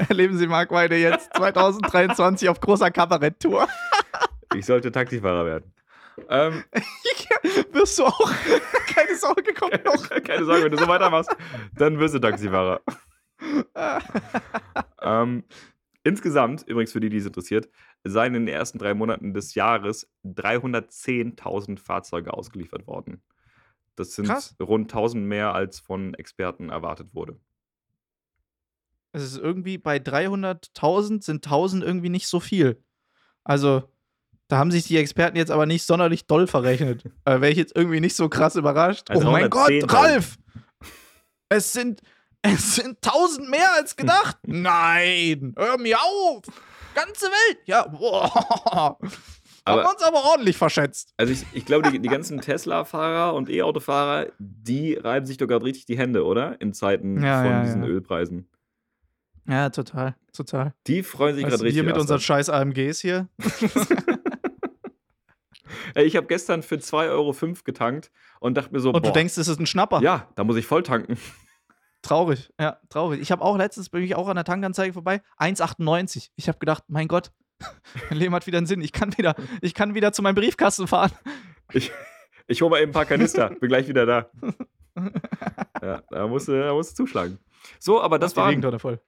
Erleben 0.08 0.38
Sie 0.38 0.46
Mark 0.46 0.70
Weide 0.70 0.96
jetzt 0.96 1.34
2023 1.36 2.48
auf 2.48 2.58
großer 2.60 2.90
Kabaretttour. 2.90 3.68
Ich 4.54 4.64
sollte 4.64 4.90
Taxifahrer 4.90 5.44
werden. 5.44 5.74
Ähm, 6.28 6.64
Wirst 7.72 7.98
du 7.98 8.04
auch. 8.04 8.30
Keine 8.94 9.16
Sorge, 9.16 9.54
kommt 9.54 9.84
noch. 9.84 10.08
keine 10.24 10.44
Sorge, 10.44 10.64
wenn 10.64 10.72
du 10.72 10.78
so 10.78 10.88
weitermachst, 10.88 11.30
dann 11.74 11.98
wirst 11.98 12.14
du 12.14 12.18
Taxifahrer. 12.18 12.80
ähm, 15.02 15.44
insgesamt, 16.02 16.62
übrigens 16.62 16.92
für 16.92 17.00
die, 17.00 17.10
die 17.10 17.18
es 17.18 17.26
interessiert, 17.26 17.68
seien 18.04 18.34
in 18.34 18.46
den 18.46 18.54
ersten 18.54 18.78
drei 18.78 18.94
Monaten 18.94 19.34
des 19.34 19.54
Jahres 19.54 20.10
310.000 20.24 21.78
Fahrzeuge 21.78 22.32
ausgeliefert 22.32 22.86
worden. 22.86 23.22
Das 23.96 24.14
sind 24.14 24.26
Krass. 24.26 24.56
rund 24.60 24.90
1000 24.92 25.24
mehr, 25.24 25.54
als 25.54 25.80
von 25.80 26.14
Experten 26.14 26.70
erwartet 26.70 27.14
wurde. 27.14 27.38
Es 29.12 29.22
ist 29.22 29.38
irgendwie 29.38 29.78
bei 29.78 29.96
300.000 29.96 31.22
sind 31.22 31.46
1000 31.46 31.82
irgendwie 31.82 32.10
nicht 32.10 32.28
so 32.28 32.40
viel. 32.40 32.82
Also, 33.44 33.88
da 34.48 34.58
haben 34.58 34.70
sich 34.70 34.84
die 34.84 34.96
Experten 34.96 35.36
jetzt 35.36 35.50
aber 35.50 35.66
nicht 35.66 35.84
sonderlich 35.86 36.26
doll 36.26 36.46
verrechnet. 36.46 37.04
äh, 37.24 37.40
Wäre 37.40 37.50
ich 37.50 37.58
jetzt 37.58 37.76
irgendwie 37.76 38.00
nicht 38.00 38.16
so 38.16 38.28
krass 38.28 38.56
überrascht. 38.56 39.10
Also 39.10 39.28
oh 39.28 39.30
mein 39.32 39.50
Gott, 39.50 39.70
310.000. 39.70 39.92
Ralf! 39.92 40.36
Es 41.48 41.72
sind, 41.72 42.00
es 42.42 42.74
sind 42.76 42.98
1000 43.04 43.48
mehr 43.50 43.72
als 43.74 43.96
gedacht. 43.96 44.36
Nein, 44.46 45.54
hör 45.56 45.78
mir 45.78 45.98
auf! 46.00 46.42
Ganze 46.94 47.26
Welt! 47.26 47.58
Ja, 47.66 47.86
boah. 47.86 48.32
Haben 49.68 49.80
Aber- 49.80 49.82
wir 49.82 49.90
uns 49.90 50.02
aber 50.02 50.24
ordentlich 50.24 50.56
verschätzt. 50.56 51.12
Also 51.16 51.32
ich, 51.32 51.44
ich 51.52 51.64
glaube, 51.64 51.90
die, 51.90 51.98
die 51.98 52.08
ganzen 52.16 52.40
Tesla-Fahrer 52.40 53.34
und 53.34 53.50
E-Auto-Fahrer, 53.50 54.28
die 54.38 54.94
reiben 54.94 55.26
sich 55.26 55.38
doch 55.38 55.46
gerade 55.48 55.64
richtig 55.64 55.86
die 55.86 55.98
Hände, 55.98 56.24
oder? 56.24 56.60
In 56.60 56.72
Zeiten 56.72 57.20
Ja, 57.22 57.42
von 57.42 57.50
ja, 57.50 57.62
diesen 57.64 57.82
ja. 57.82 57.88
Ölpreisen. 57.88 58.48
Ja, 59.48 59.70
total, 59.70 60.16
total. 60.32 60.72
Die 60.86 61.02
freuen 61.04 61.36
sich 61.36 61.44
gerade 61.44 61.62
richtig. 61.62 61.74
hier 61.74 61.84
mit 61.84 61.96
unseren 61.96 62.18
scheiß 62.20 62.48
AMGs 62.48 63.00
hier. 63.00 63.28
Ich 65.94 66.16
habe 66.16 66.26
gestern 66.26 66.62
für 66.62 66.76
2,05 66.76 67.10
Euro 67.10 67.34
getankt 67.64 68.10
und 68.40 68.56
dachte 68.56 68.72
mir 68.72 68.80
so, 68.80 68.90
Und 68.90 69.02
boah, 69.02 69.08
du 69.08 69.12
denkst, 69.12 69.36
es 69.36 69.48
ist 69.48 69.58
ein 69.60 69.66
Schnapper. 69.66 70.00
ja, 70.00 70.28
da 70.34 70.44
muss 70.44 70.56
ich 70.56 70.66
voll 70.66 70.82
tanken. 70.82 71.18
Traurig, 72.02 72.50
ja, 72.60 72.78
traurig. 72.88 73.20
Ich 73.20 73.32
habe 73.32 73.42
auch 73.42 73.56
letztens, 73.56 73.88
bin 73.88 74.02
ich 74.02 74.14
auch 74.14 74.28
an 74.28 74.36
der 74.36 74.44
Tankanzeige 74.44 74.92
vorbei, 74.92 75.22
1,98. 75.38 76.30
Ich 76.36 76.48
habe 76.48 76.58
gedacht, 76.58 76.84
mein 76.88 77.08
Gott, 77.08 77.32
mein 78.10 78.18
Leben 78.18 78.34
hat 78.34 78.46
wieder 78.46 78.58
einen 78.58 78.66
Sinn. 78.66 78.80
Ich 78.80 78.92
kann 78.92 79.16
wieder, 79.18 79.34
ich 79.60 79.74
kann 79.74 79.94
wieder 79.94 80.12
zu 80.12 80.22
meinem 80.22 80.36
Briefkasten 80.36 80.86
fahren. 80.86 81.10
Ich, 81.72 81.90
ich 82.46 82.62
hole 82.62 82.70
mal 82.70 82.80
eben 82.80 82.90
ein 82.90 82.94
paar 82.94 83.06
Kanister, 83.06 83.48
bin 83.60 83.68
gleich 83.68 83.88
wieder 83.88 84.06
da. 84.06 84.30
Ja, 85.82 86.02
da 86.10 86.26
musst 86.28 86.48
du, 86.48 86.52
da 86.52 86.72
musst 86.72 86.92
du 86.92 87.04
zuschlagen. 87.04 87.38
So, 87.78 88.00
aber 88.00 88.18
das 88.18 88.34
Die 88.34 88.38
waren, 88.38 88.60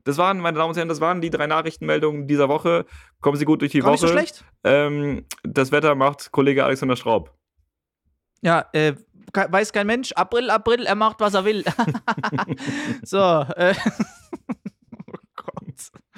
das 0.05 0.19
waren, 0.19 0.41
meine 0.41 0.59
Damen 0.59 0.71
und 0.71 0.77
Herren, 0.77 0.89
das 0.89 1.01
waren 1.01 1.21
die 1.21 1.31
drei 1.31 1.47
Nachrichtenmeldungen 1.47 2.27
dieser 2.27 2.49
Woche. 2.49 2.85
Kommen 3.21 3.37
Sie 3.37 3.45
gut 3.45 3.61
durch 3.61 3.73
die 3.73 3.79
Gar 3.81 3.87
Woche. 3.87 3.93
nicht 3.93 4.01
so 4.01 4.09
schlecht. 4.09 4.45
Ähm, 4.65 5.25
das 5.43 5.73
Wetter 5.73 5.95
macht 5.95 6.33
Kollege 6.33 6.65
Alexander 6.65 6.97
Straub. 6.97 7.33
Ja, 8.43 8.67
äh, 8.73 8.95
weiß 9.35 9.73
kein 9.73 9.87
Mensch. 9.87 10.13
April, 10.13 10.51
April, 10.51 10.87
er 10.87 10.95
macht, 10.95 11.21
was 11.21 11.35
er 11.35 11.45
will. 11.45 11.65
so, 13.03 13.19
äh. 13.57 13.75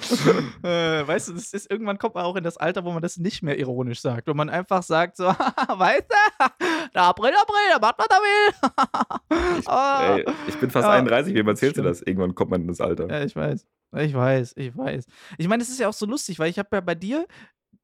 äh, 0.63 1.07
weißt 1.07 1.29
du, 1.29 1.33
das 1.33 1.53
ist, 1.53 1.69
irgendwann 1.69 1.97
kommt 1.97 2.15
man 2.15 2.23
auch 2.25 2.35
in 2.35 2.43
das 2.43 2.57
Alter, 2.57 2.83
wo 2.85 2.91
man 2.91 3.01
das 3.01 3.17
nicht 3.17 3.43
mehr 3.43 3.57
ironisch 3.57 4.01
sagt. 4.01 4.27
Wo 4.27 4.33
man 4.33 4.49
einfach 4.49 4.83
sagt 4.83 5.17
so, 5.17 5.25
weißt 5.25 6.05
du, 6.09 6.45
der 6.93 7.03
April, 7.03 7.31
April, 7.41 7.71
er 7.71 7.79
macht, 7.79 7.95
was 7.97 8.07
er 8.09 8.17
will. 8.21 9.61
Ah. 9.67 10.15
Ey, 10.17 10.25
ich 10.47 10.55
bin 10.59 10.69
fast 10.69 10.85
Ja. 10.85 10.91
31, 10.91 11.33
wem 11.33 11.47
erzählst 11.47 11.77
du 11.77 11.81
das? 11.81 12.01
Irgendwann 12.01 12.35
kommt 12.35 12.51
man 12.51 12.61
in 12.61 12.67
das 12.67 12.81
Alter. 12.81 13.07
Ja, 13.09 13.23
ich 13.23 13.35
weiß. 13.35 13.65
Ich 13.97 14.13
weiß, 14.13 14.53
ich 14.55 14.77
weiß. 14.77 15.05
Ich 15.37 15.47
meine, 15.47 15.61
es 15.63 15.69
ist 15.69 15.79
ja 15.79 15.89
auch 15.89 15.93
so 15.93 16.05
lustig, 16.05 16.39
weil 16.39 16.49
ich 16.49 16.57
habe 16.59 16.69
ja 16.71 16.81
bei 16.81 16.95
dir, 16.95 17.27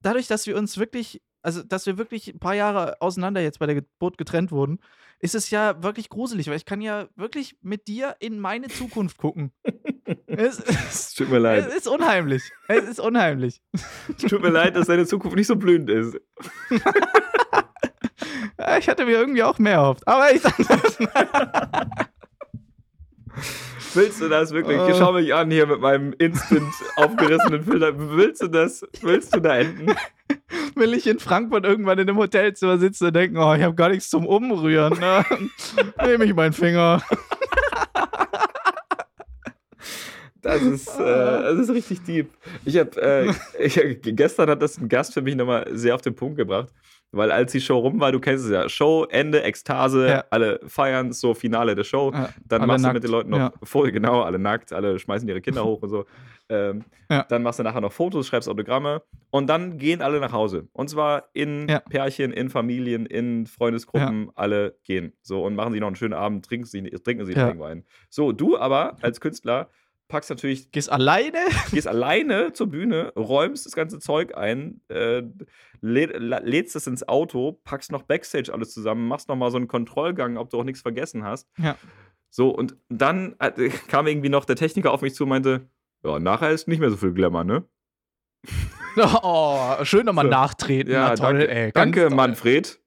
dadurch, 0.02 0.28
dass 0.28 0.48
wir 0.48 0.58
uns 0.58 0.78
wirklich, 0.78 1.22
also 1.42 1.64
dass 1.64 1.86
wir 1.86 1.98
wirklich 1.98 2.34
ein 2.34 2.40
paar 2.40 2.56
Jahre 2.56 3.02
auseinander 3.02 3.42
jetzt 3.42 3.60
bei 3.60 3.66
der 3.66 3.76
Geburt 3.76 4.18
getrennt 4.18 4.52
wurden, 4.52 4.80
ist 5.20 5.36
es 5.36 5.50
ja 5.50 5.82
wirklich 5.84 6.10
gruselig, 6.10 6.48
weil 6.48 6.56
ich 6.58 6.66
kann 6.66 6.80
ja 6.82 7.08
wirklich 7.16 7.58
mit 7.62 7.88
dir 7.88 8.16
in 8.20 8.40
meine 8.40 8.68
Zukunft 8.68 9.18
gucken. 9.18 9.52
Es, 10.28 10.60
es, 10.60 11.14
tut 11.14 11.30
mir 11.30 11.40
leid. 11.40 11.68
es 11.68 11.76
ist 11.76 11.88
unheimlich. 11.88 12.44
Es 12.68 12.84
ist 12.84 13.00
unheimlich. 13.00 13.62
Es 13.74 14.30
tut 14.30 14.42
mir 14.42 14.50
leid, 14.50 14.76
dass 14.76 14.88
deine 14.88 15.06
Zukunft 15.06 15.36
nicht 15.36 15.48
so 15.48 15.56
blühend 15.56 15.90
ist. 15.90 16.18
Ja, 18.60 18.78
Ich 18.78 18.90
hatte 18.90 19.06
mir 19.06 19.18
irgendwie 19.18 19.44
auch 19.44 19.60
mehr 19.60 19.74
erhofft. 19.74 20.08
Aber 20.08 20.32
ich 20.34 20.42
sag 20.42 20.58
das. 20.58 20.98
Willst 23.94 24.22
du 24.22 24.30
das 24.30 24.52
wirklich? 24.52 24.80
Äh. 24.80 24.96
Schau 24.96 25.14
mich 25.14 25.34
an 25.34 25.52
hier 25.52 25.68
mit 25.68 25.80
meinem 25.80 26.14
instant 26.18 26.74
aufgerissenen 26.96 27.64
Filter. 27.64 27.94
Willst 27.96 28.42
du 28.42 28.48
das? 28.48 28.86
Willst 29.02 29.36
du 29.36 29.40
da 29.40 29.58
enden? 29.58 29.96
will 30.76 30.94
ich 30.94 31.08
in 31.08 31.20
Frankfurt 31.20 31.66
irgendwann 31.66 32.00
in 32.00 32.10
einem 32.10 32.18
Hotelzimmer 32.18 32.78
sitzen 32.78 33.08
und 33.08 33.16
denken, 33.16 33.38
oh, 33.38 33.54
ich 33.54 33.64
habe 33.64 33.76
gar 33.76 33.90
nichts 33.90 34.10
zum 34.10 34.26
Umrühren. 34.26 35.00
Ne? 35.00 35.26
Nehme 36.06 36.26
ich 36.26 36.34
meinen 36.34 36.54
Finger. 36.54 37.02
Das 40.48 40.62
ist, 40.62 41.00
äh, 41.00 41.04
das 41.04 41.60
ist 41.60 41.70
richtig 41.72 42.04
deep. 42.04 42.30
Ich 42.64 42.78
habe, 42.78 43.02
äh, 43.02 43.32
ich, 43.66 44.00
gestern 44.02 44.50
hat 44.50 44.62
das 44.62 44.78
ein 44.78 44.88
Gast 44.88 45.14
für 45.14 45.22
mich 45.22 45.36
nochmal 45.36 45.68
sehr 45.72 45.94
auf 45.94 46.02
den 46.02 46.16
Punkt 46.16 46.38
gebracht, 46.38 46.70
weil 47.12 47.32
als 47.32 47.52
die 47.52 47.60
Show 47.62 47.80
rum 47.80 48.00
war, 48.00 48.12
du 48.12 48.20
kennst 48.20 48.46
es 48.46 48.52
ja, 48.52 48.70
Show, 48.70 49.06
Ende, 49.10 49.44
Ekstase, 49.44 50.08
Ja. 50.08 50.24
alle 50.30 50.60
feiern, 50.66 51.12
so 51.12 51.34
Finale 51.34 51.76
der 51.76 51.84
Show. 51.84 52.12
Ja, 52.14 52.30
Dann 52.46 52.62
alle 52.62 52.68
machst 52.68 52.84
du 52.84 52.88
nackt, 52.88 52.94
mit 52.94 53.04
den 53.04 53.12
Leuten 53.12 53.30
noch, 53.30 53.38
ja. 53.40 53.54
voll, 53.64 53.92
genau, 53.92 54.22
alle 54.22 54.40
nackt, 54.40 54.72
alle 54.72 54.98
schmeißen 55.00 55.28
ihre 55.28 55.42
Kinder 55.42 55.66
hoch 55.66 55.82
und 55.82 55.90
so. 55.90 56.06
Ähm. 56.50 56.86
Dann 57.30 57.44
machst 57.44 57.60
du 57.60 57.64
nachher 57.64 57.82
noch 57.82 57.92
Fotos, 57.92 58.28
schreibst 58.28 58.48
Autogramme 58.50 59.02
und 59.32 59.48
dann 59.48 59.78
gehen 59.78 60.02
alle 60.02 60.20
nach 60.20 60.32
Hause. 60.32 60.68
Und 60.74 60.90
zwar 60.90 61.30
in. 61.34 61.68
Pärchen, 61.90 62.32
in 62.32 62.50
Familien, 62.50 63.06
in 63.06 63.48
Freundesgruppen, 63.48 64.30
alle 64.36 64.76
gehen. 64.84 65.14
So 65.22 65.44
und 65.44 65.56
machen 65.56 65.72
sich 65.74 65.80
noch 65.82 65.88
einen 65.88 65.96
schönen 65.98 66.14
Abend, 66.14 66.46
trinken 66.46 66.66
sie, 66.66 66.82
trinken 66.84 67.26
sie 67.26 67.34
ja. 67.34 67.58
Wein. 67.60 67.84
So, 68.10 68.32
du 68.32 68.58
aber 68.58 68.98
als 69.02 69.20
Künstler 69.22 69.70
packst 70.08 70.30
natürlich 70.30 70.72
Gehst 70.72 70.92
alleine? 70.92 71.40
gehst 71.72 71.88
alleine 71.88 72.54
zur 72.54 72.68
Bühne, 72.68 73.12
räumst 73.16 73.66
das 73.66 73.74
ganze 73.74 74.00
Zeug 74.00 74.36
ein, 74.38 74.82
äh, 74.90 75.24
lä 75.82 76.06
la- 76.18 76.40
lädst 76.40 76.76
es 76.76 76.88
ins 76.88 77.08
Auto, 77.08 77.60
packst 77.64 77.92
noch 77.92 78.04
Backstage 78.04 78.54
alles 78.54 78.74
zusammen, 78.74 79.08
machst 79.08 79.28
noch 79.30 79.36
mal 79.36 79.52
so 79.52 79.58
einen 79.58 79.68
Kontrollgang, 79.68 80.38
ob 80.38 80.50
du 80.50 80.60
auch 80.60 80.64
nichts 80.64 80.82
vergessen 80.82 81.24
hast. 81.24 81.50
Ja. 81.58 81.76
So, 82.30 82.50
und 82.50 82.76
dann 82.90 83.36
äh, 83.40 83.70
kam 83.88 84.08
irgendwie 84.08 84.30
noch 84.30 84.46
der 84.46 84.56
Techniker 84.56 84.92
auf 84.92 85.02
mich 85.02 85.16
zu 85.16 85.24
und 85.24 85.30
meinte, 85.30 85.70
ja, 86.04 86.20
nachher 86.20 86.52
ist 86.52 86.68
nicht 86.68 86.80
mehr 86.80 86.90
so 86.92 86.98
viel 86.98 87.14
Glamour, 87.14 87.44
ne? 87.44 87.64
Oh, 89.22 89.76
schön 89.84 90.08
nochmal 90.08 90.26
So. 90.26 90.32
nachtreten. 90.32 90.92
Ja, 90.92 91.10
Na 91.10 91.16
toll, 91.16 91.38
danke, 91.38 91.48
ey. 91.52 91.72
Danke 91.72 92.08
toll. 92.08 92.16
Manfred. 92.16 92.80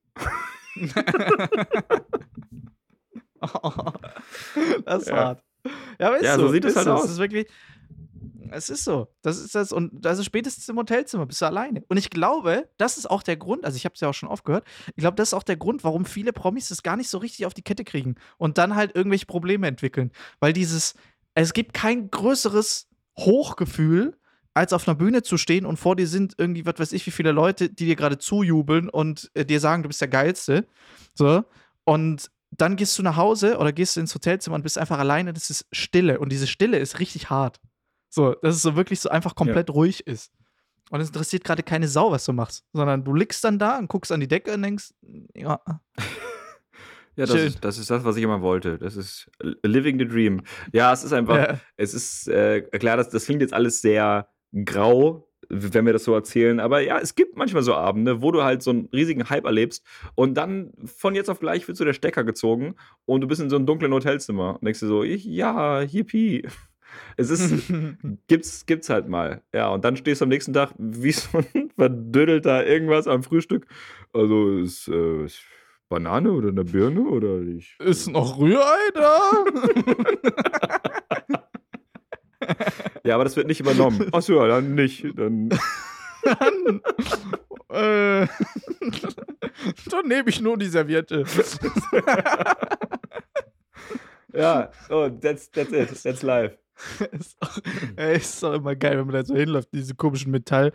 das 4.84 5.02
ist 5.02 5.08
Ja. 5.08 5.16
hart. 5.16 5.42
Ja, 5.98 6.08
aber 6.08 6.16
ist 6.18 6.24
Ja, 6.24 6.36
so, 6.36 6.46
so 6.46 6.52
sieht 6.52 6.64
es 6.64 6.76
halt 6.76 6.86
so. 6.86 6.92
aus. 6.92 7.04
Es 7.04 7.12
ist 7.12 7.18
wirklich. 7.18 7.46
Es 8.52 8.68
ist 8.68 8.84
so. 8.84 9.08
Das 9.22 9.38
ist 9.38 9.54
das. 9.54 9.72
Und 9.72 10.04
also 10.06 10.22
spätestens 10.22 10.68
im 10.68 10.76
Hotelzimmer 10.76 11.26
bist 11.26 11.40
du 11.40 11.46
alleine. 11.46 11.84
Und 11.88 11.96
ich 11.96 12.10
glaube, 12.10 12.68
das 12.78 12.98
ist 12.98 13.08
auch 13.08 13.22
der 13.22 13.36
Grund, 13.36 13.64
also 13.64 13.76
ich 13.76 13.84
habe 13.84 13.94
es 13.94 14.00
ja 14.00 14.08
auch 14.08 14.14
schon 14.14 14.28
oft 14.28 14.44
gehört, 14.44 14.64
ich 14.88 15.02
glaube, 15.02 15.14
das 15.16 15.28
ist 15.28 15.34
auch 15.34 15.42
der 15.44 15.56
Grund, 15.56 15.84
warum 15.84 16.04
viele 16.04 16.32
Promis 16.32 16.68
das 16.68 16.82
gar 16.82 16.96
nicht 16.96 17.08
so 17.08 17.18
richtig 17.18 17.46
auf 17.46 17.54
die 17.54 17.62
Kette 17.62 17.84
kriegen 17.84 18.16
und 18.38 18.58
dann 18.58 18.74
halt 18.74 18.96
irgendwelche 18.96 19.26
Probleme 19.26 19.68
entwickeln. 19.68 20.10
Weil 20.40 20.52
dieses, 20.52 20.94
es 21.34 21.52
gibt 21.52 21.74
kein 21.74 22.10
größeres 22.10 22.88
Hochgefühl, 23.18 24.16
als 24.54 24.72
auf 24.72 24.88
einer 24.88 24.96
Bühne 24.96 25.22
zu 25.22 25.36
stehen 25.36 25.64
und 25.64 25.76
vor 25.78 25.94
dir 25.94 26.08
sind 26.08 26.34
irgendwie, 26.36 26.66
was 26.66 26.78
weiß 26.78 26.92
ich, 26.92 27.06
wie 27.06 27.12
viele 27.12 27.32
Leute, 27.32 27.70
die 27.70 27.86
dir 27.86 27.96
gerade 27.96 28.18
zujubeln 28.18 28.88
und 28.88 29.30
äh, 29.34 29.44
dir 29.44 29.60
sagen, 29.60 29.82
du 29.82 29.88
bist 29.88 30.00
der 30.00 30.08
Geilste. 30.08 30.66
So. 31.14 31.44
Und 31.84 32.30
dann 32.50 32.76
gehst 32.76 32.98
du 32.98 33.02
nach 33.02 33.16
Hause 33.16 33.58
oder 33.58 33.72
gehst 33.72 33.96
du 33.96 34.00
ins 34.00 34.14
Hotelzimmer 34.14 34.56
und 34.56 34.62
bist 34.62 34.78
einfach 34.78 34.98
alleine. 34.98 35.32
Das 35.32 35.50
ist 35.50 35.66
Stille. 35.72 36.18
Und 36.18 36.30
diese 36.32 36.46
Stille 36.46 36.78
ist 36.78 36.98
richtig 36.98 37.30
hart. 37.30 37.60
So, 38.08 38.34
dass 38.42 38.56
es 38.56 38.62
so 38.62 38.74
wirklich 38.76 39.00
so 39.00 39.08
einfach 39.08 39.34
komplett 39.34 39.70
ruhig 39.70 40.06
ist. 40.06 40.32
Und 40.90 41.00
es 41.00 41.08
interessiert 41.08 41.44
gerade 41.44 41.62
keine 41.62 41.86
Sau, 41.86 42.10
was 42.10 42.24
du 42.24 42.32
machst. 42.32 42.64
Sondern 42.72 43.04
du 43.04 43.14
liegst 43.14 43.44
dann 43.44 43.58
da 43.60 43.78
und 43.78 43.86
guckst 43.88 44.10
an 44.10 44.18
die 44.20 44.26
Decke 44.28 44.52
und 44.54 44.62
denkst, 44.62 44.92
ja, 45.34 45.60
Ja, 47.16 47.26
das 47.26 47.34
ist, 47.34 47.64
das 47.64 47.76
ist 47.76 47.90
das, 47.90 48.04
was 48.04 48.16
ich 48.16 48.22
immer 48.22 48.40
wollte. 48.40 48.78
Das 48.78 48.96
ist 48.96 49.30
living 49.62 49.98
the 49.98 50.06
dream. 50.06 50.42
Ja, 50.72 50.92
es 50.92 51.04
ist 51.04 51.12
einfach, 51.12 51.36
Ja. 51.36 51.60
es 51.76 51.92
ist 51.92 52.28
äh, 52.28 52.62
klar, 52.62 52.96
das, 52.96 53.10
das 53.10 53.26
klingt 53.26 53.42
jetzt 53.42 53.52
alles 53.52 53.80
sehr 53.82 54.28
grau, 54.64 55.28
wenn 55.50 55.84
wir 55.84 55.92
das 55.92 56.04
so 56.04 56.14
erzählen. 56.14 56.60
Aber 56.60 56.80
ja, 56.80 56.98
es 56.98 57.14
gibt 57.14 57.36
manchmal 57.36 57.62
so 57.62 57.74
Abende, 57.74 58.22
wo 58.22 58.30
du 58.30 58.42
halt 58.42 58.62
so 58.62 58.70
einen 58.70 58.88
riesigen 58.92 59.28
Hype 59.28 59.44
erlebst 59.44 59.84
und 60.14 60.34
dann 60.34 60.72
von 60.84 61.14
jetzt 61.14 61.28
auf 61.28 61.40
gleich 61.40 61.66
wird 61.68 61.76
so 61.76 61.84
der 61.84 61.92
Stecker 61.92 62.24
gezogen 62.24 62.76
und 63.04 63.20
du 63.20 63.26
bist 63.26 63.40
in 63.40 63.50
so 63.50 63.56
einem 63.56 63.66
dunklen 63.66 63.92
Hotelzimmer 63.92 64.54
und 64.54 64.64
denkst 64.64 64.80
dir 64.80 64.86
so, 64.86 65.02
ich, 65.02 65.24
ja, 65.24 65.80
hippie. 65.80 66.46
Es 67.16 67.30
ist, 67.30 67.72
gibt's, 68.28 68.64
gibt's 68.66 68.88
halt 68.88 69.08
mal. 69.08 69.42
Ja, 69.52 69.68
und 69.68 69.84
dann 69.84 69.96
stehst 69.96 70.20
du 70.20 70.24
am 70.24 70.28
nächsten 70.28 70.52
Tag 70.52 70.72
wie 70.78 71.12
so 71.12 71.38
ein 71.38 71.70
verdödelter 71.76 72.66
irgendwas 72.66 73.06
am 73.06 73.22
Frühstück. 73.22 73.66
Also 74.12 74.58
ist, 74.58 74.88
äh, 74.88 75.24
ist 75.24 75.40
Banane 75.88 76.30
oder 76.30 76.48
eine 76.48 76.64
Birne 76.64 77.02
oder 77.02 77.40
ich. 77.42 77.76
ist 77.80 78.08
noch 78.08 78.38
Rührei 78.38 78.90
da? 78.94 79.44
Ja, 83.04 83.14
aber 83.14 83.24
das 83.24 83.36
wird 83.36 83.46
nicht 83.46 83.60
übernommen. 83.60 84.08
Achso, 84.12 84.34
ja, 84.34 84.46
dann 84.46 84.74
nicht. 84.74 85.04
Dann, 85.16 85.48
dann, 86.22 86.80
äh, 87.70 88.26
dann 89.90 90.06
nehme 90.06 90.28
ich 90.28 90.40
nur 90.40 90.58
die 90.58 90.66
Serviette. 90.66 91.24
ja, 94.34 94.70
oh, 94.90 95.08
that's, 95.08 95.50
that's 95.50 95.72
it. 95.72 96.02
That's 96.02 96.22
life. 96.22 96.56
ist, 97.12 97.36
auch, 97.40 97.58
ey, 97.96 98.16
ist 98.16 98.42
auch 98.42 98.54
immer 98.54 98.74
geil, 98.74 98.96
wenn 98.98 99.06
man 99.06 99.14
da 99.14 99.24
so 99.24 99.34
hinläuft, 99.34 99.68
diese 99.72 99.94
komischen 99.94 100.30
Metall, 100.30 100.72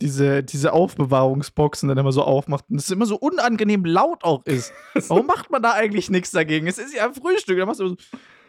diese, 0.00 0.44
diese 0.44 0.72
Aufbewahrungsboxen 0.72 1.88
dann 1.88 1.98
immer 1.98 2.12
so 2.12 2.22
aufmacht 2.22 2.66
und 2.70 2.78
es 2.78 2.90
immer 2.90 3.06
so 3.06 3.16
unangenehm 3.16 3.84
laut 3.84 4.22
auch 4.22 4.44
ist. 4.46 4.72
Warum 5.08 5.26
macht 5.26 5.50
man 5.50 5.60
da 5.60 5.72
eigentlich 5.72 6.10
nichts 6.10 6.30
dagegen? 6.30 6.68
Es 6.68 6.78
ist 6.78 6.94
ja 6.94 7.06
ein 7.06 7.14
Frühstück, 7.14 7.58
da 7.58 7.66
machst 7.66 7.80
du 7.80 7.88
so 7.88 7.96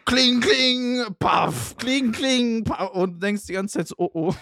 kling, 0.04 0.40
kling, 0.40 1.14
paff, 1.18 1.76
kling, 1.76 2.12
kling, 2.12 2.64
paff, 2.64 2.90
und 2.90 3.22
denkst 3.22 3.46
die 3.46 3.52
ganze 3.54 3.78
Zeit 3.78 3.88
so, 3.88 3.94
oh, 3.98 4.10
oh. 4.12 4.34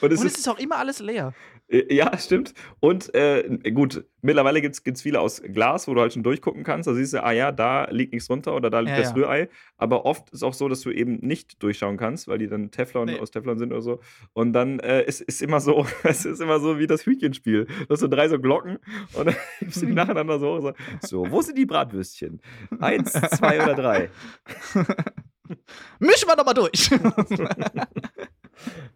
Und 0.00 0.12
es 0.12 0.20
Und 0.20 0.26
es 0.26 0.32
ist, 0.32 0.38
ist 0.38 0.48
auch 0.48 0.58
immer 0.58 0.76
alles 0.76 0.98
leer. 1.00 1.32
Äh, 1.72 1.94
ja, 1.94 2.16
stimmt. 2.18 2.54
Und 2.80 3.14
äh, 3.14 3.58
gut, 3.72 4.04
mittlerweile 4.20 4.60
gibt 4.60 4.76
es 4.86 5.02
viele 5.02 5.20
aus 5.20 5.42
Glas, 5.42 5.88
wo 5.88 5.94
du 5.94 6.00
halt 6.00 6.12
schon 6.12 6.22
durchgucken 6.22 6.62
kannst. 6.64 6.86
Da 6.86 6.94
siehst 6.94 7.12
du, 7.14 7.22
ah 7.24 7.32
ja, 7.32 7.50
da 7.52 7.88
liegt 7.90 8.12
nichts 8.12 8.28
runter 8.30 8.54
oder 8.54 8.70
da 8.70 8.80
liegt 8.80 8.96
Ja, 8.96 9.02
das 9.02 9.10
ja. 9.10 9.14
Rührei. 9.16 9.48
Aber 9.76 10.04
oft 10.04 10.30
ist 10.30 10.42
auch 10.42 10.54
so, 10.54 10.68
dass 10.68 10.82
du 10.82 10.90
eben 10.90 11.16
nicht 11.20 11.62
durchschauen 11.62 11.96
kannst, 11.96 12.28
weil 12.28 12.38
die 12.38 12.48
dann 12.48 12.70
Teflon 12.70 13.06
Nee. 13.06 13.18
aus 13.18 13.30
Teflon 13.30 13.58
sind 13.58 13.72
oder 13.72 13.82
so. 13.82 14.00
Und 14.32 14.52
dann 14.52 14.78
äh, 14.80 15.02
ist, 15.04 15.20
ist 15.22 15.42
immer 15.42 15.60
so, 15.60 15.86
es 16.04 16.24
ist 16.24 16.40
immer 16.40 16.60
so 16.60 16.78
wie 16.78 16.86
das 16.86 17.06
Hütchenspiel. 17.06 17.64
Du 17.66 17.86
hast 17.90 18.00
so 18.00 18.08
drei 18.08 18.28
so 18.28 18.38
Glocken 18.38 18.78
und 19.14 19.26
dann 19.26 19.36
gibst 19.60 19.82
du 19.82 19.86
die 19.86 19.92
nacheinander 19.94 20.38
so. 20.38 20.60
So, 20.60 20.72
so 21.00 21.26
wo 21.30 21.40
sind 21.42 21.56
die 21.58 21.66
Bratwürstchen? 21.66 22.40
Eins, 22.80 23.12
zwei 23.12 23.62
oder 23.62 23.74
drei? 23.74 24.10
Mischen 25.98 26.28
wir 26.28 26.36
doch 26.36 26.44
mal 26.46 26.54
durch. 26.54 26.90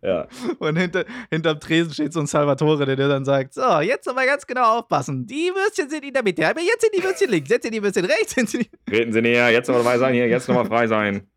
Ja. 0.02 0.28
Und 0.59 0.76
hinter, 0.76 1.04
hinterm 1.30 1.61
Tresen 1.61 1.92
steht 1.92 2.12
so 2.12 2.20
ein 2.20 2.26
Salvatore, 2.26 2.86
der 2.86 2.96
dir 2.96 3.09
dann 3.09 3.24
sagt: 3.24 3.54
So, 3.54 3.80
jetzt 3.80 4.09
aber 4.09 4.24
ganz 4.26 4.46
genau 4.46 4.78
aufpassen. 4.78 5.26
Die 5.26 5.50
Würstchen 5.54 5.88
sind 5.88 6.04
in 6.04 6.12
der 6.12 6.22
Mitte, 6.22 6.48
aber 6.48 6.61
jetzt 6.61 6.82
sind 6.82 6.94
die 6.96 7.02
Würstchen 7.02 7.30
links, 7.30 7.50
jetzt 7.50 7.62
sind 7.62 7.74
die 7.74 7.82
Würstchen 7.82 8.04
rechts. 8.04 8.34
Sind 8.34 8.52
die 8.52 8.70
Treten 8.90 9.12
Sie 9.12 9.22
näher, 9.22 9.50
jetzt 9.50 9.68
nochmal 9.68 9.84
dabei 9.84 9.98
sein, 9.98 10.14
hier, 10.14 10.28
jetzt 10.28 10.48
nochmal 10.48 10.66
frei 10.66 10.86
sein. 10.86 11.28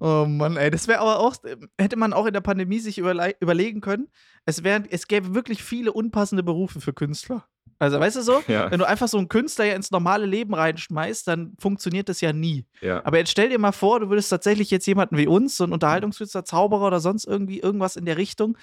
oh 0.00 0.24
Mann, 0.26 0.56
ey, 0.56 0.70
das 0.70 0.88
wäre 0.88 1.00
aber 1.00 1.18
auch, 1.20 1.36
hätte 1.78 1.96
man 1.96 2.12
auch 2.12 2.26
in 2.26 2.32
der 2.32 2.40
Pandemie 2.40 2.78
sich 2.78 2.98
überle 2.98 3.34
überlegen 3.40 3.80
können. 3.80 4.08
Es, 4.44 4.62
wär, 4.62 4.82
es 4.90 5.08
gäbe 5.08 5.34
wirklich 5.34 5.62
viele 5.62 5.92
unpassende 5.92 6.42
Berufe 6.42 6.80
für 6.80 6.92
Künstler. 6.92 7.48
Also, 7.78 8.00
weißt 8.00 8.16
du 8.16 8.22
so? 8.22 8.42
Ja. 8.48 8.70
Wenn 8.70 8.78
du 8.78 8.86
einfach 8.86 9.08
so 9.08 9.18
einen 9.18 9.28
Künstler 9.28 9.66
ja 9.66 9.74
ins 9.74 9.90
normale 9.90 10.26
Leben 10.26 10.54
reinschmeißt, 10.54 11.28
dann 11.28 11.54
funktioniert 11.58 12.08
das 12.08 12.20
ja 12.20 12.32
nie. 12.32 12.64
Ja. 12.80 13.04
Aber 13.04 13.18
jetzt 13.18 13.30
stell 13.30 13.48
dir 13.48 13.58
mal 13.58 13.72
vor, 13.72 14.00
du 14.00 14.08
würdest 14.08 14.30
tatsächlich 14.30 14.70
jetzt 14.70 14.86
jemanden 14.86 15.16
wie 15.16 15.26
uns, 15.26 15.56
so 15.56 15.64
einen 15.64 15.72
Unterhaltungskünstler, 15.72 16.44
Zauberer 16.44 16.86
oder 16.86 17.00
sonst 17.00 17.26
irgendwie 17.26 17.60
irgendwas 17.60 17.96
in 17.96 18.04
der 18.04 18.16
Richtung, 18.16 18.56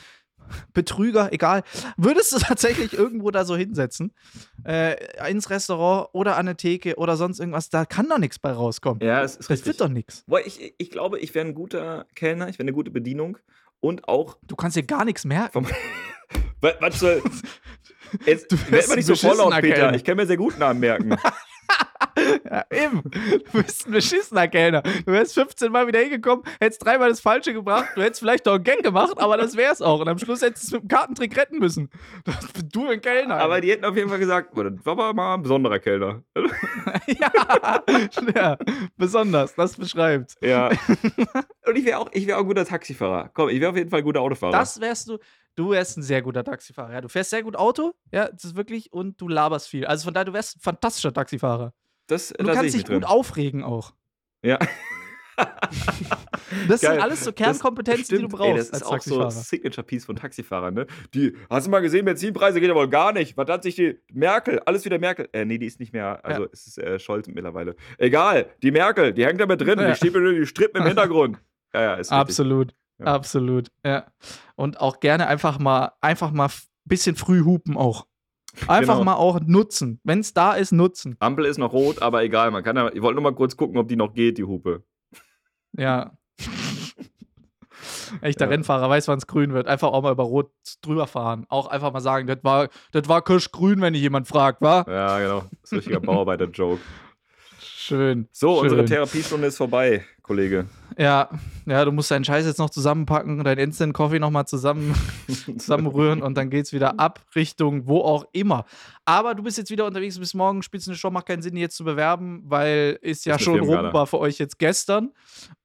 Betrüger, 0.73 1.31
egal, 1.31 1.63
würdest 1.97 2.33
du 2.33 2.37
tatsächlich 2.39 2.93
irgendwo 2.93 3.31
da 3.31 3.45
so 3.45 3.55
hinsetzen, 3.55 4.13
äh, 4.65 4.95
ins 5.29 5.49
Restaurant 5.49 6.09
oder 6.13 6.33
an 6.35 6.47
eine 6.47 6.57
Theke 6.57 6.95
oder 6.95 7.15
sonst 7.17 7.39
irgendwas, 7.39 7.69
da 7.69 7.85
kann 7.85 8.09
doch 8.09 8.17
nichts 8.17 8.39
bei 8.39 8.51
rauskommen. 8.51 9.01
ja, 9.01 9.23
es 9.23 9.31
ist 9.31 9.39
das 9.41 9.49
richtig. 9.49 9.67
wird 9.67 9.81
doch 9.81 9.89
nichts. 9.89 10.25
Ich, 10.45 10.75
ich 10.77 10.91
glaube, 10.91 11.19
ich 11.19 11.33
wäre 11.35 11.47
ein 11.47 11.53
guter 11.53 12.05
Kellner, 12.15 12.49
ich 12.49 12.55
wäre 12.55 12.65
eine 12.65 12.73
gute 12.73 12.91
Bedienung 12.91 13.37
und 13.79 14.07
auch 14.07 14.37
Du 14.43 14.55
kannst 14.55 14.75
dir 14.77 14.83
gar 14.83 15.05
nichts 15.05 15.25
merken. 15.25 15.67
was 16.79 16.99
soll. 16.99 17.21
Jetzt, 18.25 18.51
Du 18.51 18.57
wärst 18.69 18.89
mal 18.89 18.95
nicht 18.95 19.09
ein 19.09 19.15
so 19.15 19.27
vorlaut, 19.27 19.53
Peter. 19.61 19.93
Ich 19.93 20.03
kann 20.03 20.17
mir 20.17 20.25
sehr 20.25 20.37
gut 20.37 20.57
Namen 20.59 20.79
merken. 20.79 21.15
Ja, 22.45 22.65
eben. 22.69 23.01
Du 23.51 23.63
bist 23.63 23.87
ein 23.87 23.91
beschissener 23.91 24.47
Kellner. 24.47 24.81
Du 24.81 25.11
wärst 25.11 25.33
15 25.33 25.71
Mal 25.71 25.87
wieder 25.87 25.99
hingekommen, 25.99 26.45
hättest 26.59 26.85
dreimal 26.85 27.09
das 27.09 27.19
Falsche 27.21 27.53
gebracht, 27.53 27.87
du 27.95 28.01
hättest 28.03 28.19
vielleicht 28.19 28.45
noch 28.45 28.53
einen 28.53 28.63
Gag 28.63 28.83
gemacht, 28.83 29.13
aber 29.17 29.37
das 29.37 29.55
wär's 29.57 29.81
auch. 29.81 29.99
Und 30.01 30.07
am 30.07 30.19
Schluss 30.19 30.41
hättest 30.41 30.63
du 30.63 30.67
es 30.67 30.71
mit 30.73 30.81
dem 30.83 30.87
Kartentrick 30.95 31.35
retten 31.37 31.59
müssen. 31.59 31.89
Du 32.71 32.87
ein 32.87 33.01
Kellner. 33.01 33.37
Aber 33.37 33.61
die 33.61 33.71
hätten 33.71 33.85
auf 33.85 33.95
jeden 33.95 34.09
Fall 34.09 34.19
gesagt, 34.19 34.57
das 34.57 34.85
war 34.85 34.93
aber 34.93 35.13
mal 35.13 35.35
ein 35.35 35.43
besonderer 35.43 35.79
Kellner. 35.79 36.23
ja, 37.07 37.83
ja, 38.35 38.57
besonders, 38.97 39.53
das 39.55 39.75
beschreibt. 39.75 40.35
ja. 40.41 40.69
Und 41.65 41.75
ich 41.77 41.85
wäre 41.85 41.99
auch, 41.99 42.09
ich 42.13 42.25
wär 42.25 42.37
auch 42.37 42.41
ein 42.41 42.47
guter 42.47 42.65
Taxifahrer. 42.65 43.29
Komm, 43.33 43.49
ich 43.49 43.59
wäre 43.59 43.71
auf 43.71 43.77
jeden 43.77 43.89
Fall 43.89 43.99
ein 43.99 44.05
guter 44.05 44.21
Autofahrer. 44.21 44.51
Das 44.51 44.79
wärst 44.81 45.09
du. 45.09 45.17
Du 45.55 45.69
wärst 45.71 45.97
ein 45.97 46.03
sehr 46.03 46.21
guter 46.21 46.43
Taxifahrer. 46.43 46.93
Ja, 46.93 47.01
du 47.01 47.09
fährst 47.09 47.29
sehr 47.29 47.43
gut 47.43 47.55
Auto, 47.55 47.93
ja, 48.11 48.27
das 48.29 48.43
ist 48.45 48.55
wirklich, 48.55 48.91
und 48.91 49.19
du 49.21 49.27
laberst 49.27 49.67
viel. 49.67 49.85
Also 49.85 50.05
von 50.05 50.13
daher, 50.13 50.25
du 50.25 50.33
wärst 50.33 50.57
ein 50.57 50.61
fantastischer 50.61 51.13
Taxifahrer. 51.13 51.73
das, 52.07 52.31
Und 52.31 52.47
du 52.47 52.53
kannst 52.53 52.65
ich 52.65 52.71
dich 52.73 52.83
gut 52.85 52.89
drin. 52.95 53.03
aufregen 53.03 53.63
auch. 53.63 53.93
Ja. 54.43 54.57
Das 56.67 56.81
Geil. 56.81 56.91
sind 56.93 57.01
alles 57.01 57.23
so 57.23 57.31
Kernkompetenzen, 57.33 58.17
die 58.17 58.21
du 58.21 58.27
brauchst 58.29 58.47
Ey, 58.51 58.55
das 58.57 58.81
ist 58.81 58.83
auch 58.83 59.01
so 59.01 59.27
Signature-Piece 59.31 60.05
von 60.05 60.15
Taxifahrern, 60.15 60.75
ne? 60.75 60.85
Die, 61.15 61.35
hast 61.49 61.65
du 61.65 61.71
mal 61.71 61.79
gesehen, 61.79 62.05
Benzinpreise 62.05 62.59
geht 62.61 62.69
aber 62.69 62.87
gar 62.87 63.11
nicht. 63.13 63.35
Was 63.35 63.49
hat 63.49 63.63
sich 63.63 63.73
die 63.75 63.99
Merkel, 64.11 64.59
alles 64.59 64.85
wieder 64.85 64.99
Merkel. 64.99 65.27
Äh, 65.33 65.45
nee, 65.45 65.57
die 65.57 65.65
ist 65.65 65.79
nicht 65.79 65.91
mehr, 65.91 66.23
also 66.23 66.43
Ja. 66.43 66.49
es 66.53 66.67
ist 66.67 66.77
äh, 66.77 66.99
Scholz 66.99 67.27
mittlerweile. 67.27 67.75
Egal, 67.97 68.45
die 68.61 68.69
Merkel, 68.69 69.11
die 69.13 69.25
hängt 69.25 69.41
da 69.41 69.47
mit 69.47 69.59
drin. 69.59 69.79
Ja. 69.79 69.89
Die 69.89 69.95
steht 69.95 70.13
nur 70.13 70.31
die 70.31 70.45
Strippen 70.45 70.81
im 70.81 70.87
Hintergrund. 70.87 71.39
Ja, 71.73 71.81
ja, 71.81 71.93
ist. 71.95 72.11
Absolut. 72.11 72.75
Ja. 73.05 73.13
Absolut. 73.13 73.69
Ja. 73.85 74.05
Und 74.55 74.79
auch 74.79 74.99
gerne 74.99 75.27
einfach 75.27 75.59
mal, 75.59 75.91
einfach 76.01 76.31
mal 76.31 76.47
ein 76.47 76.51
bisschen 76.85 77.15
früh 77.15 77.43
hupen 77.43 77.77
auch. 77.77 78.07
Einfach 78.67 78.93
Genau. 78.95 79.03
mal 79.05 79.15
auch 79.15 79.39
nutzen. 79.39 79.99
Wenn 80.03 80.19
es 80.19 80.33
da 80.33 80.53
ist, 80.53 80.71
nutzen. 80.71 81.15
Ampel 81.19 81.45
ist 81.45 81.57
noch 81.57 81.73
rot, 81.73 82.01
aber 82.01 82.23
egal. 82.23 82.51
Man 82.51 82.63
kann 82.63 82.75
ja, 82.75 82.91
ich 82.93 83.01
wollte 83.01 83.15
nur 83.15 83.23
mal 83.23 83.35
kurz 83.35 83.57
gucken, 83.57 83.77
ob 83.77 83.87
die 83.87 83.95
noch 83.95 84.13
geht, 84.13 84.37
die 84.37 84.43
Hupe. 84.43 84.83
Ja. 85.75 86.11
Echter 88.21 88.45
Ja. 88.45 88.51
Rennfahrer 88.51 88.89
weiß, 88.89 89.07
wann 89.07 89.17
es 89.17 89.25
grün 89.27 89.53
wird. 89.53 89.67
Einfach 89.67 89.89
auch 89.89 90.03
mal 90.03 90.11
über 90.11 90.23
Rot 90.23 90.51
drüber 90.81 91.07
fahren. 91.07 91.45
Auch 91.49 91.67
einfach 91.67 91.91
mal 91.91 91.99
sagen, 91.99 92.27
das 92.27 92.37
war, 92.43 92.69
das 92.91 93.09
war 93.09 93.23
kirschgrün, 93.23 93.81
wenn 93.81 93.93
dich 93.93 94.03
jemand 94.03 94.27
fragt, 94.27 94.61
wa? 94.61 94.85
Ja, 94.87 95.19
genau. 95.19 95.39
Das 95.39 95.49
ist 95.63 95.71
ein 95.71 95.75
richtiger 95.77 95.99
Bauarbeiter-Joke. 95.99 96.81
Schön. 97.59 98.29
So, 98.31 98.55
schön. 98.57 98.63
unsere 98.69 98.85
Therapiestunde 98.85 99.47
ist 99.47 99.57
vorbei, 99.57 100.05
Kollege. 100.23 100.65
Ja, 100.97 101.29
ja, 101.65 101.83
du 101.83 101.91
musst 101.91 102.09
deinen 102.09 102.23
Scheiß 102.23 102.45
jetzt 102.45 102.57
noch 102.57 102.69
zusammenpacken, 102.69 103.43
deinen 103.43 103.57
Instant 103.57 103.93
Coffee 103.93 104.19
nochmal 104.19 104.45
zusammen, 104.45 104.95
zusammenrühren 105.57 106.21
und 106.21 106.35
dann 106.35 106.49
geht's 106.49 106.71
wieder 106.71 106.97
ab 106.97 107.19
Richtung 107.35 107.87
wo 107.87 107.99
auch 107.99 108.25
immer. 108.31 108.65
Aber 109.03 109.35
du 109.35 109.43
bist 109.43 109.57
jetzt 109.57 109.69
wieder 109.69 109.85
unterwegs 109.85 110.17
bis 110.17 110.33
morgen, 110.33 110.63
spielst 110.63 110.87
eine 110.87 110.95
Show, 110.95 111.11
macht 111.11 111.27
keinen 111.27 111.41
Sinn, 111.41 111.55
die 111.55 111.61
jetzt 111.61 111.75
zu 111.75 111.83
bewerben, 111.83 112.41
weil 112.45 112.97
ist 113.01 113.25
ja 113.25 113.35
Ist 113.35 113.43
schon 113.43 113.59
rum, 113.59 113.91
war 113.91 114.07
für 114.07 114.19
euch 114.19 114.37
jetzt 114.39 114.59
gestern. 114.59 115.11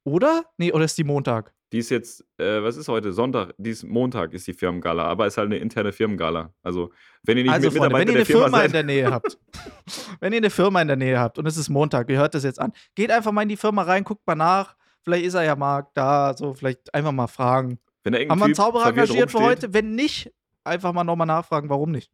Oder? 0.02 0.44
Nee, 0.56 0.72
oder 0.72 0.84
ist 0.84 0.98
die 0.98 1.04
Montag? 1.04 1.54
Die 1.72 1.78
ist 1.78 1.90
jetzt, 1.90 2.24
äh, 2.38 2.62
was 2.62 2.76
ist 2.76 2.88
heute? 2.88 3.12
Sonntag, 3.12 3.52
die 3.58 3.70
ist 3.70 3.84
Montag 3.84 4.32
ist 4.32 4.46
die 4.46 4.54
Firmengala, 4.54 5.04
aber 5.04 5.26
ist 5.26 5.36
halt 5.36 5.46
eine 5.46 5.58
interne 5.58 5.92
Firmengala. 5.92 6.52
Also, 6.62 6.92
wenn 7.24 7.36
ihr 7.36 7.44
nicht 7.44 7.52
Also, 7.52 7.70
mit 7.70 7.76
Freunde, 7.76 7.94
wenn 7.94 8.06
Mitarbeiter 8.06 8.10
ihr 8.10 8.14
der 8.14 8.16
eine 8.16 8.24
Firma 8.24 8.44
Firma 8.44 8.58
in 8.58 8.62
seid, 8.62 8.74
der 8.74 8.82
Nähe 8.84 9.10
habt, 9.10 9.38
wenn 10.20 10.32
ihr 10.32 10.38
eine 10.38 10.50
Firma 10.50 10.80
in 10.82 10.88
der 10.88 10.96
Nähe 10.96 11.18
habt 11.18 11.38
und 11.38 11.46
es 11.46 11.56
ist 11.58 11.68
Montag, 11.68 12.08
ihr 12.08 12.18
hört 12.18 12.34
das 12.34 12.44
jetzt 12.44 12.58
an, 12.60 12.72
geht 12.94 13.10
einfach 13.10 13.32
mal 13.32 13.42
in 13.42 13.50
die 13.50 13.56
Firma 13.56 13.82
rein, 13.82 14.04
guckt 14.04 14.26
mal 14.26 14.34
nach. 14.34 14.76
Vielleicht 15.02 15.26
ist 15.26 15.34
er 15.34 15.42
ja 15.44 15.56
Marc 15.56 15.92
da, 15.94 16.34
so 16.36 16.54
vielleicht 16.54 16.92
einfach 16.94 17.12
mal 17.12 17.26
fragen. 17.26 17.78
wenn 18.02 18.14
da 18.14 18.18
Haben 18.18 18.38
wir 18.38 18.44
einen 18.46 18.54
Zauberer 18.54 18.88
engagiert 18.88 19.30
für 19.30 19.40
heute? 19.40 19.72
Wenn 19.74 19.94
nicht, 19.94 20.32
einfach 20.64 20.92
mal 20.92 21.04
nochmal 21.04 21.26
nachfragen, 21.26 21.68
warum 21.68 21.90
nicht. 21.90 22.10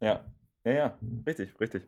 Ja, 0.00 0.24
ja, 0.64 0.72
ja, 0.72 0.98
richtig, 1.26 1.58
richtig. 1.60 1.82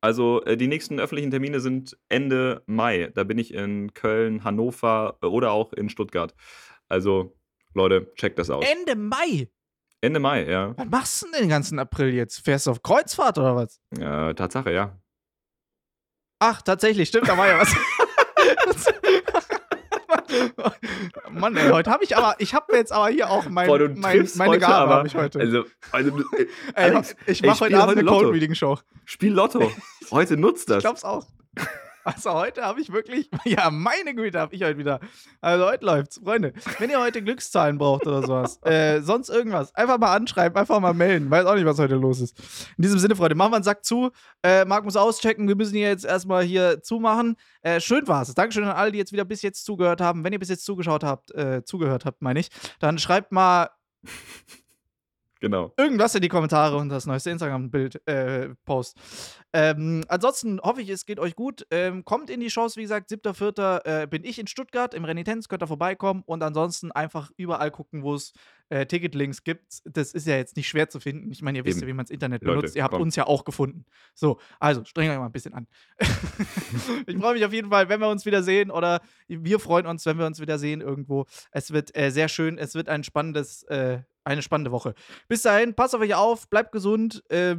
Also 0.00 0.42
äh, 0.44 0.56
die 0.56 0.68
nächsten 0.68 1.00
öffentlichen 1.00 1.30
Termine 1.30 1.60
sind 1.60 1.96
Ende 2.08 2.62
Mai. 2.66 3.10
Da 3.14 3.24
bin 3.24 3.38
ich 3.38 3.52
in 3.52 3.94
Köln, 3.94 4.44
Hannover 4.44 5.18
äh, 5.22 5.26
oder 5.26 5.52
auch 5.52 5.72
in 5.72 5.88
Stuttgart. 5.88 6.34
Also 6.88 7.36
Leute, 7.74 8.12
checkt 8.14 8.38
das 8.38 8.50
aus. 8.50 8.64
Ende 8.64 8.96
Mai. 8.96 9.48
Ende 10.00 10.20
Mai, 10.20 10.48
ja. 10.48 10.74
Was 10.76 10.86
machst 10.88 11.22
du 11.22 11.30
denn 11.30 11.40
den 11.40 11.48
ganzen 11.48 11.78
April 11.78 12.14
jetzt? 12.14 12.44
Fährst 12.44 12.66
du 12.66 12.70
auf 12.70 12.82
Kreuzfahrt 12.82 13.38
oder 13.38 13.56
was? 13.56 13.80
ja. 13.98 14.32
Tatsache, 14.34 14.72
ja. 14.72 14.96
Ach, 16.40 16.62
tatsächlich, 16.62 17.08
stimmt, 17.08 17.28
da 17.28 17.36
war 17.36 17.48
ja 17.48 17.58
was. 17.58 17.74
Mann, 21.30 21.56
ey, 21.56 21.70
heute 21.70 21.90
habe 21.90 22.04
ich 22.04 22.16
aber, 22.16 22.36
ich 22.38 22.54
habe 22.54 22.76
jetzt 22.76 22.92
aber 22.92 23.08
hier 23.08 23.30
auch 23.30 23.48
mein, 23.48 23.66
Boah, 23.66 23.78
mein, 23.94 24.28
meine 24.36 24.58
Gabe 24.58 24.92
habe 24.92 25.06
ich 25.06 25.14
heute. 25.14 25.40
Also, 25.40 25.64
also 25.92 26.18
äh, 26.36 26.46
ey, 26.74 26.90
Alex, 26.90 27.16
ich 27.26 27.42
mache 27.42 27.60
heute 27.60 27.78
Abend 27.78 27.98
eine 27.98 28.02
Lotto. 28.02 28.20
Cold 28.20 28.34
Reading 28.34 28.54
Show. 28.54 28.78
Spiel 29.04 29.32
Lotto. 29.32 29.70
Heute 30.10 30.38
nutzt 30.38 30.68
Ich 30.70 30.74
das. 30.74 30.82
glaub's 30.82 31.04
auch. 31.04 31.26
Also 32.08 32.32
heute 32.32 32.62
habe 32.62 32.80
ich 32.80 32.90
wirklich, 32.90 33.28
ja, 33.44 33.70
meine 33.70 34.14
Güte, 34.14 34.40
habe 34.40 34.54
ich 34.54 34.62
heute 34.62 34.78
wieder. 34.78 34.98
Also 35.42 35.66
heute 35.66 35.84
läuft's, 35.84 36.18
Freunde. 36.24 36.54
Wenn 36.78 36.88
ihr 36.88 36.98
heute 36.98 37.22
Glückszahlen 37.22 37.76
braucht 37.76 38.06
oder 38.06 38.22
sowas, 38.22 38.58
äh, 38.64 39.02
sonst 39.02 39.28
irgendwas, 39.28 39.74
einfach 39.74 39.98
mal 39.98 40.16
anschreiben, 40.16 40.56
einfach 40.56 40.80
mal 40.80 40.94
melden. 40.94 41.30
Weiß 41.30 41.44
auch 41.44 41.54
nicht, 41.54 41.66
was 41.66 41.78
heute 41.78 41.96
los 41.96 42.22
ist. 42.22 42.38
In 42.78 42.82
diesem 42.82 42.98
Sinne, 42.98 43.14
Freunde, 43.14 43.34
machen 43.34 43.52
wir 43.52 43.56
einen 43.56 43.64
Sack 43.64 43.84
zu. 43.84 44.10
Äh, 44.42 44.64
Marc 44.64 44.84
muss 44.84 44.96
auschecken. 44.96 45.48
Wir 45.48 45.56
müssen 45.56 45.74
hier 45.74 45.88
jetzt 45.88 46.06
erstmal 46.06 46.44
hier 46.44 46.82
zumachen. 46.82 47.36
Äh, 47.60 47.78
schön 47.78 48.08
war's. 48.08 48.32
Dankeschön 48.34 48.64
an 48.64 48.70
alle, 48.70 48.90
die 48.90 48.98
jetzt 48.98 49.12
wieder 49.12 49.26
bis 49.26 49.42
jetzt 49.42 49.66
zugehört 49.66 50.00
haben. 50.00 50.24
Wenn 50.24 50.32
ihr 50.32 50.38
bis 50.38 50.48
jetzt 50.48 50.64
zugeschaut 50.64 51.04
habt, 51.04 51.34
äh, 51.34 51.62
zugehört 51.62 52.06
habt, 52.06 52.22
meine 52.22 52.40
ich, 52.40 52.48
dann 52.80 52.98
schreibt 52.98 53.32
mal 53.32 53.68
Genau. 55.40 55.72
irgendwas 55.76 56.14
in 56.14 56.22
die 56.22 56.28
Kommentare 56.28 56.76
und 56.76 56.88
das 56.88 57.06
neueste 57.06 57.30
Instagram-Bild 57.30 58.06
äh, 58.06 58.50
post. 58.64 58.96
Ähm, 59.52 60.04
ansonsten 60.08 60.60
hoffe 60.60 60.82
ich, 60.82 60.88
es 60.88 61.06
geht 61.06 61.18
euch 61.18 61.34
gut. 61.34 61.66
Ähm, 61.70 62.04
kommt 62.04 62.28
in 62.28 62.40
die 62.40 62.50
Shows, 62.50 62.76
wie 62.76 62.82
gesagt, 62.82 63.10
7.4. 63.10 64.02
Äh, 64.02 64.06
bin 64.06 64.24
ich 64.24 64.38
in 64.38 64.46
Stuttgart 64.46 64.94
im 64.94 65.04
Renitenz, 65.04 65.48
könnt 65.48 65.62
ihr 65.62 65.66
vorbeikommen 65.66 66.22
und 66.26 66.42
ansonsten 66.42 66.92
einfach 66.92 67.30
überall 67.36 67.70
gucken, 67.70 68.02
wo 68.02 68.14
es 68.14 68.32
äh, 68.70 68.86
Ticketlinks 68.86 69.44
gibt. 69.44 69.80
Das 69.84 70.12
ist 70.12 70.26
ja 70.26 70.36
jetzt 70.36 70.56
nicht 70.56 70.68
schwer 70.68 70.88
zu 70.88 71.00
finden. 71.00 71.30
Ich 71.30 71.42
meine, 71.42 71.58
ihr 71.58 71.64
wisst 71.64 71.78
Eben. 71.78 71.86
ja, 71.86 71.88
wie 71.88 71.96
man 71.96 72.04
das 72.04 72.10
Internet 72.10 72.42
Leute, 72.42 72.58
benutzt. 72.58 72.76
Ihr 72.76 72.82
habt 72.82 72.92
komm. 72.92 73.02
uns 73.02 73.16
ja 73.16 73.26
auch 73.26 73.44
gefunden. 73.44 73.84
So, 74.14 74.38
also 74.60 74.84
strengt 74.84 75.10
euch 75.10 75.18
mal 75.18 75.26
ein 75.26 75.32
bisschen 75.32 75.54
an. 75.54 75.66
ich 77.06 77.16
freue 77.16 77.34
mich 77.34 77.44
auf 77.44 77.52
jeden 77.52 77.70
Fall, 77.70 77.88
wenn 77.88 78.00
wir 78.00 78.08
uns 78.08 78.26
wieder 78.26 78.42
sehen 78.42 78.70
oder 78.70 79.00
wir 79.28 79.58
freuen 79.58 79.86
uns, 79.86 80.04
wenn 80.06 80.18
wir 80.18 80.26
uns 80.26 80.40
wieder 80.40 80.58
sehen 80.58 80.80
irgendwo. 80.80 81.26
Es 81.50 81.72
wird 81.72 81.96
äh, 81.96 82.10
sehr 82.10 82.28
schön. 82.28 82.58
Es 82.58 82.74
wird 82.74 82.88
ein 82.88 83.04
spannendes, 83.04 83.62
äh, 83.64 84.00
eine 84.28 84.42
spannende 84.42 84.70
Woche. 84.70 84.94
Bis 85.26 85.42
dahin, 85.42 85.74
passt 85.74 85.94
auf 85.94 86.00
euch 86.00 86.14
auf, 86.14 86.48
bleibt 86.48 86.72
gesund, 86.72 87.22
äh, 87.30 87.56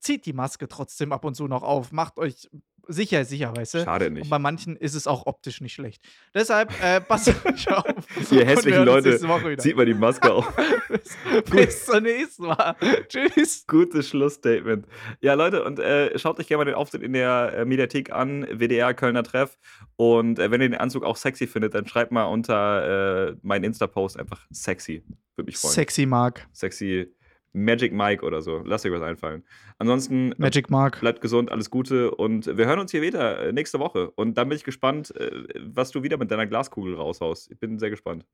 zieht 0.00 0.26
die 0.26 0.32
Maske 0.32 0.68
trotzdem 0.68 1.12
ab 1.12 1.24
und 1.24 1.34
zu 1.34 1.46
noch 1.46 1.62
auf, 1.62 1.92
macht 1.92 2.18
euch 2.18 2.48
sicher, 2.88 3.24
sicher, 3.24 3.52
weißt 3.56 3.74
du? 3.74 3.84
Schade 3.84 4.06
Und 4.06 4.14
nicht. 4.14 4.30
bei 4.30 4.38
manchen 4.38 4.76
ist 4.76 4.94
es 4.94 5.06
auch 5.06 5.26
optisch 5.26 5.60
nicht 5.60 5.74
schlecht. 5.74 6.02
Deshalb, 6.34 6.72
äh, 6.82 7.00
passt 7.08 7.28
auf. 7.28 7.44
Und 7.44 8.32
Ihr 8.32 8.44
hässlichen 8.44 8.84
Leute, 8.84 9.18
zieht 9.58 9.76
mal 9.76 9.86
die 9.86 9.94
Maske 9.94 10.32
auf. 10.32 10.52
bis, 10.88 11.16
bis 11.50 11.86
zum 11.86 12.02
nächsten 12.02 12.46
Mal. 12.46 12.76
Tschüss. 13.08 13.66
Gutes 13.66 14.08
Schlussstatement. 14.08 14.86
Ja, 15.20 15.34
Leute, 15.34 15.64
und 15.64 15.78
äh, 15.78 16.18
schaut 16.18 16.38
euch 16.38 16.46
gerne 16.46 16.64
mal 16.64 16.70
den 16.70 16.74
Auftritt 16.74 17.02
in 17.02 17.12
der 17.12 17.52
äh, 17.54 17.64
Mediathek 17.64 18.12
an, 18.12 18.46
WDR 18.50 18.94
Kölner 18.94 19.22
Treff. 19.22 19.58
Und 19.96 20.38
äh, 20.38 20.50
wenn 20.50 20.60
ihr 20.60 20.68
den 20.68 20.78
Anzug 20.78 21.04
auch 21.04 21.16
sexy 21.16 21.46
findet, 21.46 21.74
dann 21.74 21.86
schreibt 21.86 22.12
mal 22.12 22.24
unter 22.24 23.30
äh, 23.30 23.36
meinen 23.42 23.64
Insta-Post 23.64 24.18
einfach 24.18 24.46
sexy. 24.50 25.04
Würde 25.36 25.46
mich 25.46 25.56
freuen. 25.56 25.74
Sexy 25.74 26.06
Mark. 26.06 26.48
sexy 26.52 27.12
Magic 27.52 27.92
Mike 27.92 28.24
oder 28.24 28.42
so. 28.42 28.62
Lasst 28.64 28.86
euch 28.86 28.92
was 28.92 29.02
einfallen. 29.02 29.44
Ansonsten 29.78 30.34
Magic 30.38 30.70
Mark. 30.70 31.00
bleibt 31.00 31.20
gesund, 31.20 31.50
alles 31.50 31.70
Gute 31.70 32.12
und 32.12 32.46
wir 32.46 32.66
hören 32.66 32.78
uns 32.78 32.90
hier 32.90 33.02
wieder 33.02 33.46
äh, 33.48 33.52
nächste 33.52 33.78
Woche. 33.78 34.10
Und 34.12 34.38
dann 34.38 34.48
bin 34.48 34.56
ich 34.56 34.64
gespannt, 34.64 35.14
äh, 35.16 35.30
was 35.60 35.90
du 35.90 36.02
wieder 36.02 36.16
mit 36.16 36.30
deiner 36.30 36.46
Glaskugel 36.46 36.94
raushaust. 36.94 37.50
Ich 37.50 37.58
bin 37.58 37.78
sehr 37.78 37.90
gespannt. 37.90 38.24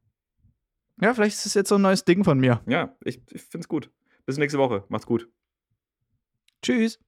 Ja, 1.01 1.13
vielleicht 1.15 1.37
ist 1.37 1.47
es 1.47 1.55
jetzt 1.55 1.69
so 1.69 1.77
ein 1.77 1.83
neues 1.83 2.05
Ding 2.05 2.25
von 2.25 2.39
mir. 2.39 2.63
Ja, 2.67 2.97
ich, 3.05 3.21
ich 3.31 3.43
finde 3.43 3.65
es 3.65 3.69
gut. 3.69 3.91
Bis 4.25 4.39
nächste 4.39 4.59
Woche. 4.59 4.85
Macht's 4.89 5.07
gut. 5.07 5.29
Tschüss. 6.63 6.99